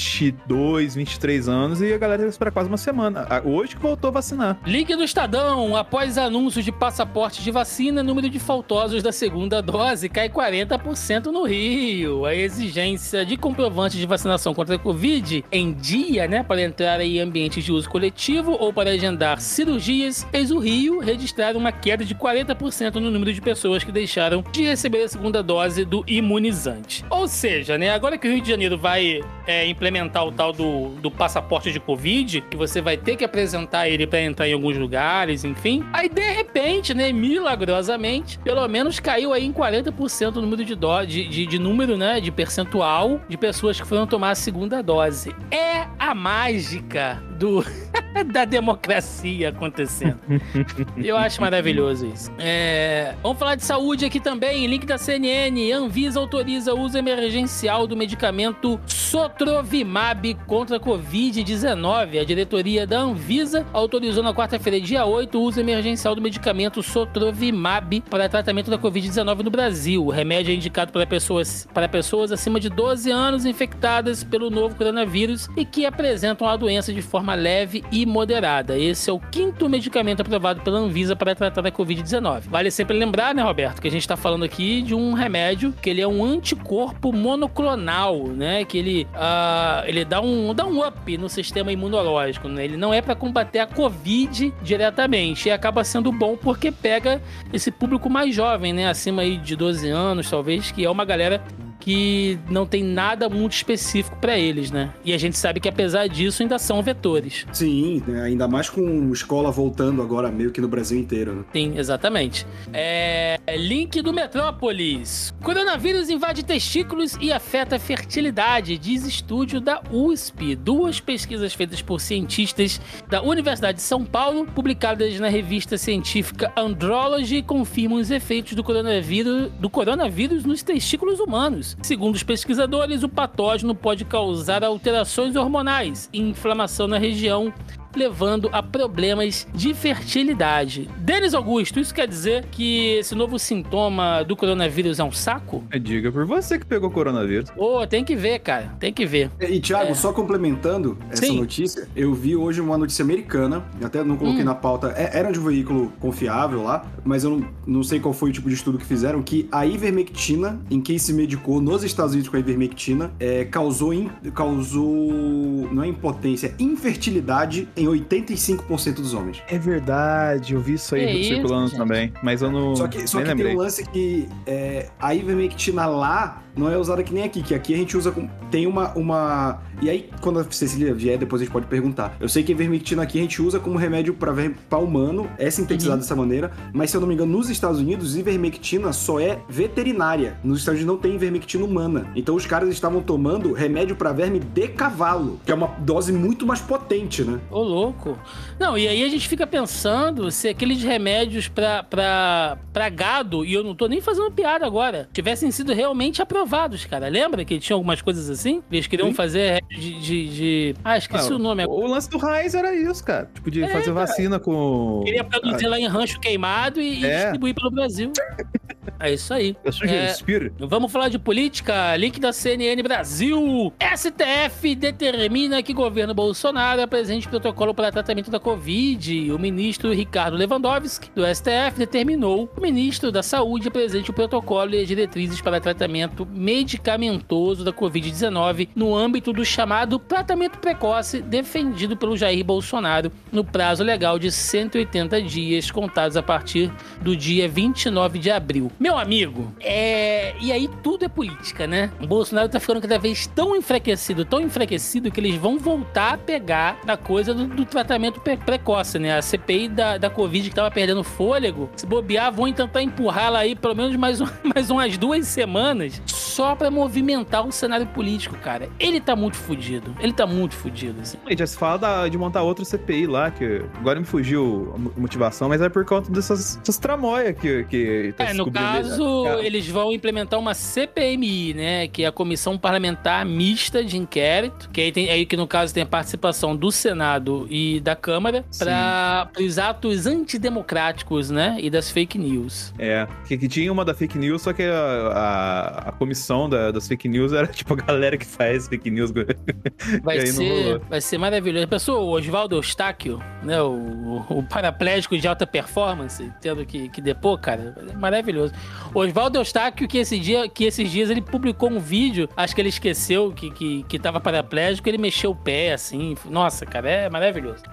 22, 0.04 0.94
23 0.94 1.48
anos 1.48 1.80
e 1.80 1.92
a 1.92 1.98
galera 1.98 2.18
teve 2.18 2.28
que 2.28 2.34
esperar 2.34 2.50
quase 2.50 2.68
uma 2.68 2.76
semana. 2.76 3.26
Ah, 3.28 3.42
Hoje 3.44 3.74
que 3.74 3.82
voltou 3.82 4.08
a 4.08 4.10
vacinar. 4.10 4.58
Link 4.64 4.94
do 4.94 5.02
Estadão. 5.02 5.76
Após 5.76 6.18
anúncio 6.18 6.62
de 6.62 6.70
passaporte 6.70 7.42
de 7.42 7.50
vacina, 7.50 8.02
número 8.02 8.28
de 8.28 8.38
faltosos 8.38 9.02
da 9.02 9.12
segunda 9.12 9.60
dose 9.60 10.08
cai 10.08 10.28
40% 10.28 11.26
no 11.26 11.44
Rio. 11.44 12.24
A 12.24 12.34
exigência 12.34 13.24
de 13.24 13.36
comprovante 13.36 13.96
de 13.96 14.06
vacinação 14.06 14.54
contra 14.54 14.76
a 14.76 14.78
Covid 14.78 15.44
em 15.50 15.72
dia, 15.72 16.28
né, 16.28 16.42
para 16.42 16.62
entrar 16.62 17.00
em 17.00 17.20
ambientes 17.20 17.64
de 17.64 17.72
uso 17.72 17.88
coletivo 17.88 18.52
ou 18.52 18.72
para 18.72 18.90
agendar 18.90 19.40
cirurgias, 19.40 20.26
fez 20.30 20.50
o 20.50 20.58
Rio 20.58 21.00
registrar 21.00 21.56
uma 21.56 21.72
queda 21.72 22.04
de 22.04 22.14
40% 22.14 22.94
no 22.94 23.10
número 23.10 23.32
de 23.32 23.40
pessoas 23.40 23.82
que 23.82 23.92
deixaram 23.92 24.44
de 24.52 24.64
receber 24.64 25.02
a 25.02 25.08
segunda 25.08 25.42
dose 25.42 25.84
do 25.84 26.04
imunizante. 26.06 27.04
Ou 27.10 27.26
seja, 27.26 27.78
né, 27.78 27.90
agora 27.90 28.18
que 28.18 28.28
o 28.28 28.30
Rio 28.30 28.42
de 28.42 28.48
Janeiro 28.48 28.78
vai 28.78 29.20
é, 29.46 29.66
implementar 29.66 29.93
o 30.02 30.32
tal 30.32 30.52
do, 30.52 30.88
do 31.00 31.10
passaporte 31.10 31.70
de 31.70 31.78
Covid, 31.78 32.40
que 32.42 32.56
você 32.56 32.80
vai 32.80 32.96
ter 32.96 33.16
que 33.16 33.24
apresentar 33.24 33.88
ele 33.88 34.06
para 34.06 34.20
entrar 34.20 34.48
em 34.48 34.52
alguns 34.52 34.76
lugares, 34.76 35.44
enfim. 35.44 35.84
Aí, 35.92 36.08
de 36.08 36.32
repente, 36.32 36.94
né, 36.94 37.12
milagrosamente, 37.12 38.38
pelo 38.40 38.66
menos 38.68 38.98
caiu 38.98 39.32
aí 39.32 39.44
em 39.44 39.52
40% 39.52 40.36
o 40.36 40.40
número 40.40 40.64
de, 40.64 40.74
do, 40.74 41.04
de, 41.04 41.28
de, 41.28 41.46
de 41.46 41.58
número, 41.58 41.96
né, 41.96 42.20
de 42.20 42.30
percentual 42.30 43.20
de 43.28 43.36
pessoas 43.36 43.80
que 43.80 43.86
foram 43.86 44.06
tomar 44.06 44.30
a 44.30 44.34
segunda 44.34 44.82
dose. 44.82 45.34
É 45.50 45.86
a 45.98 46.14
mágica 46.14 47.22
do 47.34 47.64
da 48.32 48.44
democracia 48.44 49.48
acontecendo. 49.48 50.18
Eu 50.96 51.16
acho 51.16 51.40
maravilhoso 51.40 52.06
isso. 52.06 52.32
É, 52.38 53.14
Vamos 53.22 53.38
falar 53.38 53.54
de 53.56 53.64
saúde 53.64 54.04
aqui 54.04 54.20
também. 54.20 54.66
Link 54.66 54.86
da 54.86 54.96
CNN. 54.98 55.72
Anvisa 55.72 56.20
autoriza 56.20 56.74
o 56.74 56.80
uso 56.80 56.96
emergencial 56.96 57.86
do 57.86 57.96
medicamento 57.96 58.80
Sotrovimab 58.86 60.34
contra 60.46 60.76
a 60.76 60.80
Covid-19. 60.80 62.20
A 62.20 62.24
diretoria 62.24 62.86
da 62.86 63.00
Anvisa 63.00 63.66
autorizou 63.72 64.22
na 64.22 64.32
quarta-feira, 64.32 64.80
dia 64.80 65.04
8, 65.04 65.38
o 65.38 65.42
uso 65.42 65.60
emergencial 65.60 66.14
do 66.14 66.22
medicamento 66.22 66.82
Sotrovimab 66.82 68.02
para 68.10 68.28
tratamento 68.28 68.70
da 68.70 68.78
Covid-19 68.78 69.42
no 69.42 69.50
Brasil. 69.50 70.04
O 70.04 70.10
remédio 70.10 70.52
é 70.52 70.54
indicado 70.54 70.92
para 70.92 71.06
pessoas, 71.06 71.68
para 71.72 71.88
pessoas 71.88 72.32
acima 72.32 72.60
de 72.60 72.68
12 72.68 73.10
anos 73.10 73.44
infectadas 73.44 74.22
pelo 74.22 74.50
novo 74.50 74.74
coronavírus 74.74 75.48
e 75.56 75.64
que 75.64 75.86
apresentam 75.86 76.48
a 76.48 76.56
doença 76.56 76.92
de 76.92 77.02
forma 77.02 77.33
leve 77.34 77.84
e 77.90 78.06
moderada. 78.06 78.78
Esse 78.78 79.10
é 79.10 79.12
o 79.12 79.18
quinto 79.18 79.68
medicamento 79.68 80.20
aprovado 80.20 80.60
pela 80.60 80.78
Anvisa 80.78 81.14
para 81.16 81.34
tratar 81.34 81.66
a 81.66 81.70
Covid-19. 81.70 82.42
Vale 82.48 82.70
sempre 82.70 82.96
lembrar, 82.96 83.34
né, 83.34 83.42
Roberto, 83.42 83.80
que 83.80 83.88
a 83.88 83.90
gente 83.90 84.02
está 84.02 84.16
falando 84.16 84.44
aqui 84.44 84.82
de 84.82 84.94
um 84.94 85.12
remédio 85.12 85.72
que 85.80 85.90
ele 85.90 86.00
é 86.00 86.06
um 86.06 86.24
anticorpo 86.24 87.12
monoclonal, 87.12 88.28
né? 88.28 88.64
Que 88.64 88.78
ele, 88.78 89.08
ah, 89.14 89.82
ele 89.86 90.04
dá, 90.04 90.20
um, 90.20 90.54
dá 90.54 90.66
um 90.66 90.86
up 90.86 91.16
no 91.18 91.28
sistema 91.28 91.72
imunológico, 91.72 92.48
né? 92.48 92.64
Ele 92.64 92.76
não 92.76 92.92
é 92.92 93.00
para 93.00 93.14
combater 93.14 93.58
a 93.58 93.66
Covid 93.66 94.52
diretamente 94.62 95.48
e 95.48 95.52
acaba 95.52 95.84
sendo 95.84 96.10
bom 96.12 96.36
porque 96.36 96.70
pega 96.70 97.20
esse 97.52 97.70
público 97.70 98.08
mais 98.08 98.34
jovem, 98.34 98.72
né? 98.72 98.88
Acima 98.88 99.22
aí 99.22 99.36
de 99.36 99.56
12 99.56 99.88
anos, 99.88 100.28
talvez, 100.28 100.70
que 100.70 100.84
é 100.84 100.90
uma 100.90 101.04
galera 101.04 101.42
que 101.84 102.38
não 102.48 102.64
tem 102.64 102.82
nada 102.82 103.28
muito 103.28 103.52
específico 103.52 104.16
para 104.16 104.38
eles, 104.38 104.70
né? 104.70 104.90
E 105.04 105.12
a 105.12 105.18
gente 105.18 105.36
sabe 105.36 105.60
que 105.60 105.68
apesar 105.68 106.08
disso 106.08 106.42
ainda 106.42 106.58
são 106.58 106.82
vetores. 106.82 107.46
Sim, 107.52 108.02
né, 108.06 108.22
ainda 108.22 108.48
mais 108.48 108.70
com 108.70 109.12
escola 109.12 109.50
voltando 109.50 110.00
agora 110.00 110.32
meio 110.32 110.50
que 110.50 110.62
no 110.62 110.68
Brasil 110.68 110.98
inteiro, 110.98 111.34
né? 111.34 111.44
Sim, 111.52 111.74
exatamente. 111.76 112.46
É... 112.72 113.38
Link 113.54 114.00
do 114.00 114.14
Metrópolis. 114.14 115.34
Coronavírus 115.42 116.08
invade 116.08 116.42
testículos 116.42 117.18
e 117.20 117.30
afeta 117.30 117.76
a 117.76 117.78
fertilidade, 117.78 118.78
diz 118.78 119.04
estúdio 119.04 119.60
da 119.60 119.82
USP. 119.92 120.56
Duas 120.56 121.00
pesquisas 121.00 121.52
feitas 121.52 121.82
por 121.82 122.00
cientistas 122.00 122.80
da 123.10 123.20
Universidade 123.20 123.76
de 123.76 123.82
São 123.82 124.06
Paulo, 124.06 124.46
publicadas 124.46 125.20
na 125.20 125.28
revista 125.28 125.76
científica 125.76 126.50
Andrology, 126.56 127.42
confirmam 127.42 127.98
os 127.98 128.10
efeitos 128.10 128.54
do 128.54 128.64
coronavírus, 128.64 129.52
do 129.60 129.68
coronavírus 129.68 130.46
nos 130.46 130.62
testículos 130.62 131.20
humanos. 131.20 131.73
Segundo 131.82 132.14
os 132.14 132.22
pesquisadores, 132.22 133.02
o 133.02 133.08
patógeno 133.08 133.74
pode 133.74 134.04
causar 134.04 134.64
alterações 134.64 135.36
hormonais 135.36 136.08
e 136.12 136.20
inflamação 136.20 136.86
na 136.86 136.98
região 136.98 137.52
levando 137.96 138.48
a 138.52 138.62
problemas 138.62 139.46
de 139.54 139.72
fertilidade. 139.74 140.88
Denis 140.98 141.34
Augusto, 141.34 141.78
isso 141.80 141.94
quer 141.94 142.06
dizer 142.08 142.46
que 142.50 142.96
esse 142.98 143.14
novo 143.14 143.38
sintoma 143.38 144.22
do 144.24 144.36
coronavírus 144.36 144.98
é 144.98 145.04
um 145.04 145.12
saco? 145.12 145.64
É, 145.70 145.78
Diga 145.78 146.10
por 146.10 146.24
você 146.26 146.58
que 146.58 146.66
pegou 146.66 146.90
coronavírus. 146.90 147.50
Ô, 147.56 147.86
tem 147.86 148.04
que 148.04 148.16
ver, 148.16 148.38
cara, 148.40 148.74
tem 148.80 148.92
que 148.92 149.04
ver. 149.06 149.30
E, 149.40 149.60
Thiago, 149.60 149.90
É. 149.90 149.94
só 149.94 150.12
complementando 150.12 150.96
essa 151.10 151.26
Sim. 151.26 151.36
notícia, 151.38 151.86
eu 151.94 152.14
vi 152.14 152.34
hoje 152.36 152.60
uma 152.60 152.76
notícia 152.78 153.02
americana, 153.02 153.64
até 153.82 154.02
não 154.02 154.16
coloquei 154.16 154.42
Hum. 154.42 154.46
na 154.46 154.54
pauta, 154.54 154.94
é- 154.96 155.18
era 155.18 155.30
de 155.32 155.38
um 155.38 155.44
veículo 155.44 155.92
confiável 156.00 156.62
lá, 156.62 156.84
mas 157.04 157.24
eu 157.24 157.30
não, 157.30 157.48
não 157.66 157.82
sei 157.82 158.00
qual 158.00 158.12
foi 158.14 158.30
o 158.30 158.32
tipo 158.32 158.48
de 158.48 158.54
estudo 158.54 158.78
que 158.78 158.84
fizeram, 158.86 159.22
que 159.22 159.48
a 159.52 159.66
ivermectina, 159.66 160.60
em 160.70 160.80
quem 160.80 160.98
se 160.98 161.12
medicou 161.12 161.60
nos 161.60 161.82
Estados 161.84 162.12
Unidos 162.12 162.28
com 162.30 162.36
a 162.36 162.40
ivermectina, 162.40 163.12
é, 163.20 163.44
causou, 163.44 163.92
in- 163.92 164.10
causou, 164.34 165.68
não 165.72 165.82
é 165.82 165.88
impotência, 165.88 166.54
infertilidade 166.58 167.68
em 167.76 167.83
85% 167.86 168.94
dos 168.94 169.14
homens. 169.14 169.42
É 169.48 169.58
verdade, 169.58 170.54
eu 170.54 170.60
vi 170.60 170.74
isso 170.74 170.94
aí 170.94 171.20
isso, 171.20 171.34
circulando 171.34 171.68
gente? 171.68 171.78
também, 171.78 172.12
mas 172.22 172.42
eu 172.42 172.50
não 172.50 172.76
Só 172.76 172.86
que, 172.88 173.06
só 173.06 173.18
nem 173.18 173.26
que 173.26 173.32
tem 173.34 173.36
lembrei. 173.36 173.54
um 173.56 173.58
lance 173.58 173.84
que 173.86 174.28
é, 174.46 174.88
a 175.00 175.14
ivermectina 175.14 175.86
lá 175.86 176.43
não 176.56 176.70
é 176.70 176.78
usada 176.78 177.02
que 177.02 177.12
nem 177.12 177.24
aqui, 177.24 177.42
que 177.42 177.54
aqui 177.54 177.74
a 177.74 177.76
gente 177.76 177.96
usa 177.96 178.10
com. 178.10 178.28
Tem 178.50 178.66
uma. 178.66 178.92
uma 178.96 179.62
e 179.82 179.90
aí, 179.90 180.08
quando 180.20 180.38
a 180.38 180.44
Cecília 180.50 180.94
vier, 180.94 181.18
depois 181.18 181.42
a 181.42 181.44
gente 181.44 181.52
pode 181.52 181.66
perguntar. 181.66 182.16
Eu 182.20 182.28
sei 182.28 182.42
que 182.42 182.52
a 182.52 182.54
ivermectina 182.54 183.02
aqui 183.02 183.18
a 183.18 183.22
gente 183.22 183.42
usa 183.42 183.58
como 183.58 183.76
remédio 183.76 184.14
para 184.14 184.32
verme 184.32 184.54
pra 184.68 184.78
humano, 184.78 185.28
é 185.38 185.50
sintetizado 185.50 185.94
Uhum. 185.96 186.00
dessa 186.00 186.16
maneira, 186.16 186.52
mas 186.72 186.90
se 186.90 186.96
eu 186.96 187.00
não 187.00 187.08
me 187.08 187.14
engano, 187.14 187.32
nos 187.32 187.50
Estados 187.50 187.80
Unidos, 187.80 188.16
ivermectina 188.16 188.92
só 188.92 189.18
é 189.20 189.38
veterinária. 189.48 190.38
Nos 190.44 190.60
Estados 190.60 190.80
Unidos 190.80 190.94
não 190.94 191.00
tem 191.02 191.14
ivermectina 191.14 191.64
humana. 191.64 192.06
Então 192.14 192.34
os 192.34 192.46
caras 192.46 192.68
estavam 192.70 193.02
tomando 193.02 193.52
remédio 193.52 193.96
para 193.96 194.12
verme 194.12 194.38
de 194.38 194.68
cavalo, 194.68 195.40
que 195.44 195.50
é 195.52 195.54
uma 195.54 195.66
dose 195.78 196.12
muito 196.12 196.46
mais 196.46 196.60
potente, 196.60 197.22
né? 197.24 197.40
Ô, 197.50 197.62
louco. 197.62 198.16
Não, 198.58 198.78
e 198.78 198.86
aí 198.88 199.02
a 199.02 199.08
gente 199.08 199.28
fica 199.28 199.46
pensando 199.46 200.30
se 200.30 200.48
aqueles 200.48 200.82
remédios 200.82 201.48
pra, 201.48 201.82
pra 201.82 202.88
gado, 202.88 203.44
e 203.44 203.52
eu 203.52 203.62
não 203.64 203.74
tô 203.74 203.86
nem 203.86 204.00
fazendo 204.00 204.30
piada 204.30 204.64
agora, 204.66 205.08
tivessem 205.12 205.50
sido 205.50 205.72
realmente 205.72 206.22
aprovados, 206.22 206.43
cara. 206.86 207.08
Lembra 207.08 207.44
que 207.44 207.58
tinha 207.58 207.74
algumas 207.74 208.00
coisas 208.02 208.28
assim? 208.30 208.62
Eles 208.70 208.86
queriam 208.86 209.08
Sim. 209.08 209.14
fazer 209.14 209.60
de, 209.68 210.00
de, 210.00 210.28
de- 210.28 210.74
Ah, 210.84 210.96
esqueci 210.98 211.32
Ah, 211.32 211.36
o 211.36 211.38
nome 211.38 211.62
agora. 211.62 211.80
O 211.80 211.86
lance 211.90 212.08
do 212.10 212.18
Raiz 212.18 212.54
era 212.54 212.74
isso, 212.74 213.04
cara. 213.04 213.30
Tipo, 213.34 213.50
de 213.50 213.62
É, 213.62 213.68
fazer 213.68 213.92
cara. 213.92 214.06
vacina 214.06 214.38
com. 214.38 215.02
Queria 215.04 215.24
produzir 215.24 215.66
lá 215.66 215.78
em 215.78 215.86
rancho 215.86 216.18
queimado 216.20 216.80
e, 216.80 217.00
e 217.00 217.06
É. 217.06 217.22
distribuir 217.24 217.54
pelo 217.54 217.70
Brasil. 217.70 218.12
É 218.98 219.12
isso 219.12 219.32
aí. 219.32 219.56
Eu 219.64 219.72
sugiro, 219.72 220.52
É. 220.60 220.66
Vamos 220.66 220.90
falar 220.90 221.08
de 221.08 221.18
política. 221.18 221.96
Link 221.96 222.20
da 222.20 222.32
CNN 222.32 222.82
Brasil. 222.82 223.72
STF 223.96 224.74
determina 224.74 225.62
que 225.62 225.72
governo 225.72 226.14
Bolsonaro 226.14 226.82
apresente 226.82 227.28
protocolo 227.28 227.74
para 227.74 227.92
tratamento 227.92 228.30
da 228.30 228.40
Covid. 228.40 229.32
O 229.32 229.38
ministro 229.38 229.92
Ricardo 229.92 230.36
Lewandowski, 230.36 231.10
do 231.14 231.22
STF, 231.26 231.78
determinou 231.78 232.46
que 232.46 232.58
o 232.58 232.62
ministro 232.62 233.10
da 233.10 233.22
Saúde 233.22 233.68
apresente 233.68 234.10
o 234.10 234.14
protocolo 234.14 234.74
e 234.74 234.80
as 234.80 234.88
diretrizes 234.88 235.40
para 235.40 235.60
tratamento 235.60 236.26
medicamentoso 236.26 237.64
da 237.64 237.72
Covid-19 237.72 238.68
no 238.74 238.94
âmbito 238.94 239.32
do 239.32 239.44
chamado 239.44 239.98
tratamento 239.98 240.58
precoce 240.58 241.20
defendido 241.20 241.96
pelo 241.96 242.16
Jair 242.16 242.44
Bolsonaro 242.44 243.10
no 243.32 243.44
prazo 243.44 243.82
legal 243.82 244.18
de 244.18 244.30
180 244.30 245.22
dias, 245.22 245.70
contados 245.70 246.16
a 246.16 246.22
partir 246.22 246.70
do 247.00 247.16
dia 247.16 247.48
29 247.48 248.18
de 248.18 248.30
abril. 248.30 248.70
Meu 248.78 248.98
amigo, 248.98 249.52
é. 249.60 250.34
E 250.40 250.50
aí 250.52 250.68
tudo 250.82 251.04
é 251.04 251.08
política, 251.08 251.66
né? 251.66 251.90
O 252.02 252.06
Bolsonaro 252.06 252.48
tá 252.48 252.58
ficando 252.60 252.80
cada 252.80 252.98
vez 252.98 253.26
tão 253.26 253.56
enfraquecido, 253.56 254.24
tão 254.24 254.40
enfraquecido, 254.40 255.10
que 255.10 255.20
eles 255.20 255.36
vão 255.36 255.58
voltar 255.58 256.14
a 256.14 256.18
pegar 256.18 256.78
na 256.84 256.96
coisa 256.96 257.32
do, 257.34 257.46
do 257.46 257.64
tratamento 257.64 258.20
pre- 258.20 258.36
precoce, 258.36 258.98
né? 258.98 259.16
A 259.16 259.22
CPI 259.22 259.68
da, 259.68 259.98
da 259.98 260.10
Covid 260.10 260.48
que 260.48 260.54
tava 260.54 260.70
perdendo 260.70 261.02
fôlego, 261.04 261.70
se 261.76 261.86
bobear, 261.86 262.32
vão 262.32 262.52
tentar 262.52 262.82
empurrar 262.82 263.24
ela 263.26 263.38
aí 263.40 263.54
pelo 263.54 263.74
menos 263.74 263.96
mais, 263.96 264.20
um- 264.20 264.26
mais 264.54 264.70
umas 264.70 264.96
duas 264.98 265.26
semanas 265.28 266.00
só 266.06 266.54
pra 266.54 266.70
movimentar 266.70 267.46
o 267.46 267.52
cenário 267.52 267.86
político, 267.86 268.36
cara. 268.36 268.68
Ele 268.78 269.00
tá 269.00 269.14
muito 269.14 269.36
fudido. 269.36 269.94
Ele 270.00 270.12
tá 270.12 270.26
muito 270.26 270.54
fudido, 270.54 271.00
assim. 271.00 271.16
Já 271.36 271.46
se 271.46 271.56
fala 271.56 271.78
da- 271.78 272.08
de 272.08 272.18
montar 272.18 272.42
outra 272.42 272.64
CPI 272.64 273.06
lá, 273.06 273.30
que 273.30 273.62
agora 273.78 273.98
me 274.00 274.06
fugiu 274.06 274.72
a 274.74 274.78
mo- 274.78 274.92
motivação, 274.96 275.48
mas 275.48 275.60
é 275.62 275.68
por 275.68 275.84
conta 275.84 276.10
dessas, 276.10 276.56
dessas 276.56 276.76
tramóias 276.78 277.36
que, 277.38 277.64
que 277.64 278.14
tá 278.16 278.24
É, 278.24 278.32
no 278.34 278.44
caso, 278.72 279.26
eles 279.40 279.68
vão 279.68 279.92
implementar 279.92 280.38
uma 280.38 280.54
CPMI, 280.54 281.54
né? 281.54 281.88
Que 281.88 282.04
é 282.04 282.06
a 282.06 282.12
Comissão 282.12 282.56
Parlamentar 282.58 283.24
Mista 283.26 283.84
de 283.84 283.96
Inquérito. 283.96 284.68
Que 284.70 284.80
aí, 284.80 284.92
tem, 284.92 285.10
aí 285.10 285.26
que 285.26 285.36
no 285.36 285.46
caso 285.46 285.72
tem 285.74 285.82
a 285.82 285.86
participação 285.86 286.56
do 286.56 286.70
Senado 286.70 287.46
e 287.50 287.80
da 287.80 287.94
Câmara 287.96 288.44
para 288.58 289.28
os 289.40 289.58
atos 289.58 290.06
antidemocráticos, 290.06 291.30
né? 291.30 291.56
E 291.60 291.70
das 291.70 291.90
fake 291.90 292.18
news. 292.18 292.72
É, 292.78 293.06
que, 293.26 293.36
que 293.36 293.48
tinha 293.48 293.72
uma 293.72 293.84
da 293.84 293.94
fake 293.94 294.18
news, 294.18 294.42
só 294.42 294.52
que 294.52 294.62
a, 294.62 294.74
a, 294.76 295.88
a 295.88 295.92
comissão 295.92 296.48
da- 296.48 296.70
das 296.70 296.86
fake 296.88 297.08
news 297.08 297.32
era 297.32 297.46
tipo 297.48 297.72
a 297.74 297.76
galera 297.76 298.16
que 298.16 298.26
faz 298.26 298.68
fake 298.68 298.90
news. 298.90 299.12
Vai 300.02 300.26
ser, 300.26 300.78
vai 300.88 301.00
ser 301.00 301.18
maravilhoso. 301.18 301.68
Pessoal, 301.68 302.02
o 302.04 302.10
Oswaldo 302.10 302.56
Eustáquio, 302.56 303.22
né? 303.42 303.60
O, 303.62 304.24
o 304.28 304.42
paraplégico 304.42 305.16
de 305.18 305.26
alta 305.26 305.46
performance, 305.46 306.30
tendo 306.40 306.64
que, 306.64 306.88
que 306.88 307.00
depor, 307.00 307.38
cara, 307.38 307.74
é 307.90 307.96
maravilhoso. 307.96 308.53
Oswaldo 308.94 309.38
Eustáquio, 309.38 309.88
que, 309.88 309.98
esse 309.98 310.18
dia, 310.18 310.48
que 310.48 310.64
esses 310.64 310.90
dias 310.90 311.10
ele 311.10 311.20
publicou 311.20 311.68
um 311.68 311.80
vídeo, 311.80 312.28
acho 312.36 312.54
que 312.54 312.60
ele 312.60 312.68
esqueceu 312.68 313.32
que, 313.32 313.50
que, 313.50 313.82
que 313.82 313.98
tava 313.98 314.20
paraplégico, 314.20 314.88
ele 314.88 314.98
mexeu 314.98 315.32
o 315.32 315.36
pé, 315.36 315.72
assim. 315.72 316.16
Nossa, 316.26 316.64
cara, 316.64 316.88
é 316.88 317.10
maravilhoso. 317.10 317.64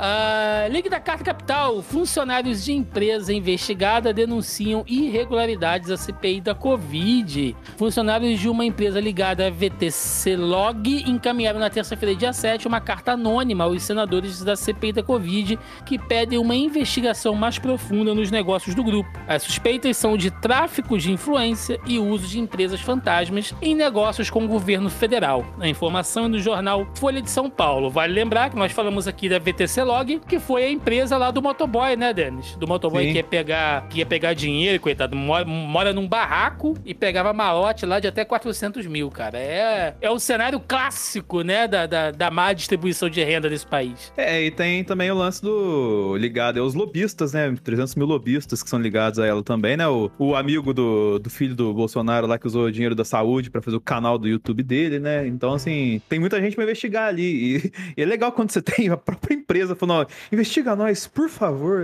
Ah, 0.00 0.68
Ligue 0.70 0.88
da 0.88 1.00
Carta 1.00 1.24
Capital. 1.24 1.82
Funcionários 1.82 2.64
de 2.64 2.72
empresa 2.72 3.32
investigada 3.32 4.12
denunciam 4.12 4.84
irregularidades 4.86 5.90
à 5.90 5.96
CPI 5.96 6.40
da 6.40 6.54
Covid. 6.54 7.56
Funcionários 7.76 8.38
de 8.38 8.48
uma 8.48 8.64
empresa 8.64 9.00
ligada 9.00 9.48
à 9.48 9.50
VTC 9.50 10.36
Log 10.36 11.02
encaminharam 11.04 11.58
na 11.58 11.68
terça-feira, 11.68 12.14
dia 12.14 12.32
7, 12.32 12.68
uma 12.68 12.80
carta 12.80 13.12
anônima 13.12 13.64
aos 13.64 13.82
senadores 13.82 14.40
da 14.44 14.54
CPI 14.54 14.92
da 14.92 15.02
Covid 15.02 15.58
que 15.84 15.98
pedem 15.98 16.38
uma 16.38 16.54
investigação 16.54 17.34
mais 17.34 17.58
profunda 17.58 18.14
nos 18.14 18.30
negócios 18.30 18.76
do 18.76 18.84
grupo. 18.84 19.10
As 19.26 19.42
suspeitas 19.42 19.96
são 19.96 20.16
de 20.16 20.30
tráfico 20.30 20.96
de 20.96 21.10
influência 21.10 21.80
e 21.84 21.98
uso 21.98 22.28
de 22.28 22.38
empresas 22.38 22.80
fantasmas 22.80 23.52
em 23.60 23.74
negócios 23.74 24.30
com 24.30 24.44
o 24.44 24.48
governo 24.48 24.90
federal. 24.90 25.44
A 25.58 25.66
informação 25.66 26.26
é 26.26 26.28
do 26.28 26.38
jornal 26.38 26.86
Folha 26.94 27.20
de 27.20 27.30
São 27.30 27.50
Paulo. 27.50 27.90
Vale 27.90 28.12
lembrar 28.12 28.50
que 28.50 28.56
nós 28.56 28.70
falamos 28.70 29.08
aqui 29.08 29.28
da 29.28 29.40
VTC 29.40 29.87
Log, 29.88 30.20
que 30.28 30.38
foi 30.38 30.64
a 30.64 30.70
empresa 30.70 31.16
lá 31.16 31.30
do 31.30 31.40
motoboy, 31.40 31.96
né, 31.96 32.12
Denis? 32.12 32.54
Do 32.56 32.68
motoboy 32.68 33.04
Sim. 33.04 33.12
que 33.12 33.16
ia 33.16 33.24
pegar, 33.24 33.88
que 33.88 33.98
ia 34.00 34.06
pegar 34.06 34.34
dinheiro, 34.34 34.78
coitado, 34.78 35.16
mora, 35.16 35.46
mora 35.46 35.94
num 35.94 36.06
barraco 36.06 36.74
e 36.84 36.92
pegava 36.92 37.32
malote 37.32 37.86
lá 37.86 37.98
de 37.98 38.06
até 38.06 38.22
400 38.22 38.86
mil, 38.86 39.08
cara. 39.10 39.38
É, 39.38 39.94
é 39.98 40.10
o 40.10 40.18
cenário 40.18 40.60
clássico, 40.60 41.40
né, 41.40 41.66
da, 41.66 41.86
da, 41.86 42.10
da 42.10 42.30
má 42.30 42.52
distribuição 42.52 43.08
de 43.08 43.24
renda 43.24 43.48
desse 43.48 43.66
país. 43.66 44.12
É, 44.14 44.42
e 44.42 44.50
tem 44.50 44.84
também 44.84 45.10
o 45.10 45.14
lance 45.14 45.40
do 45.40 46.14
ligado 46.18 46.60
aos 46.60 46.74
lobistas, 46.74 47.32
né? 47.32 47.54
300 47.64 47.94
mil 47.94 48.06
lobistas 48.06 48.62
que 48.62 48.68
são 48.68 48.78
ligados 48.78 49.18
a 49.18 49.26
ela 49.26 49.42
também, 49.42 49.74
né? 49.74 49.88
O, 49.88 50.10
o 50.18 50.36
amigo 50.36 50.74
do, 50.74 51.18
do 51.18 51.30
filho 51.30 51.54
do 51.54 51.72
Bolsonaro 51.72 52.26
lá 52.26 52.38
que 52.38 52.46
usou 52.46 52.64
o 52.64 52.72
dinheiro 52.72 52.94
da 52.94 53.06
saúde 53.06 53.50
pra 53.50 53.62
fazer 53.62 53.76
o 53.76 53.80
canal 53.80 54.18
do 54.18 54.28
YouTube 54.28 54.62
dele, 54.62 54.98
né? 54.98 55.26
Então, 55.26 55.54
assim, 55.54 56.02
tem 56.10 56.18
muita 56.18 56.38
gente 56.42 56.54
pra 56.54 56.64
investigar 56.64 57.08
ali. 57.08 57.56
E, 57.56 57.72
e 57.96 58.02
é 58.02 58.04
legal 58.04 58.32
quando 58.32 58.50
você 58.50 58.60
tem 58.62 58.90
a 58.90 58.96
própria 58.98 59.34
empresa 59.34 59.77
falando, 59.78 60.06
ó, 60.06 60.08
investiga 60.32 60.74
nós, 60.76 61.06
por 61.06 61.28
favor. 61.28 61.82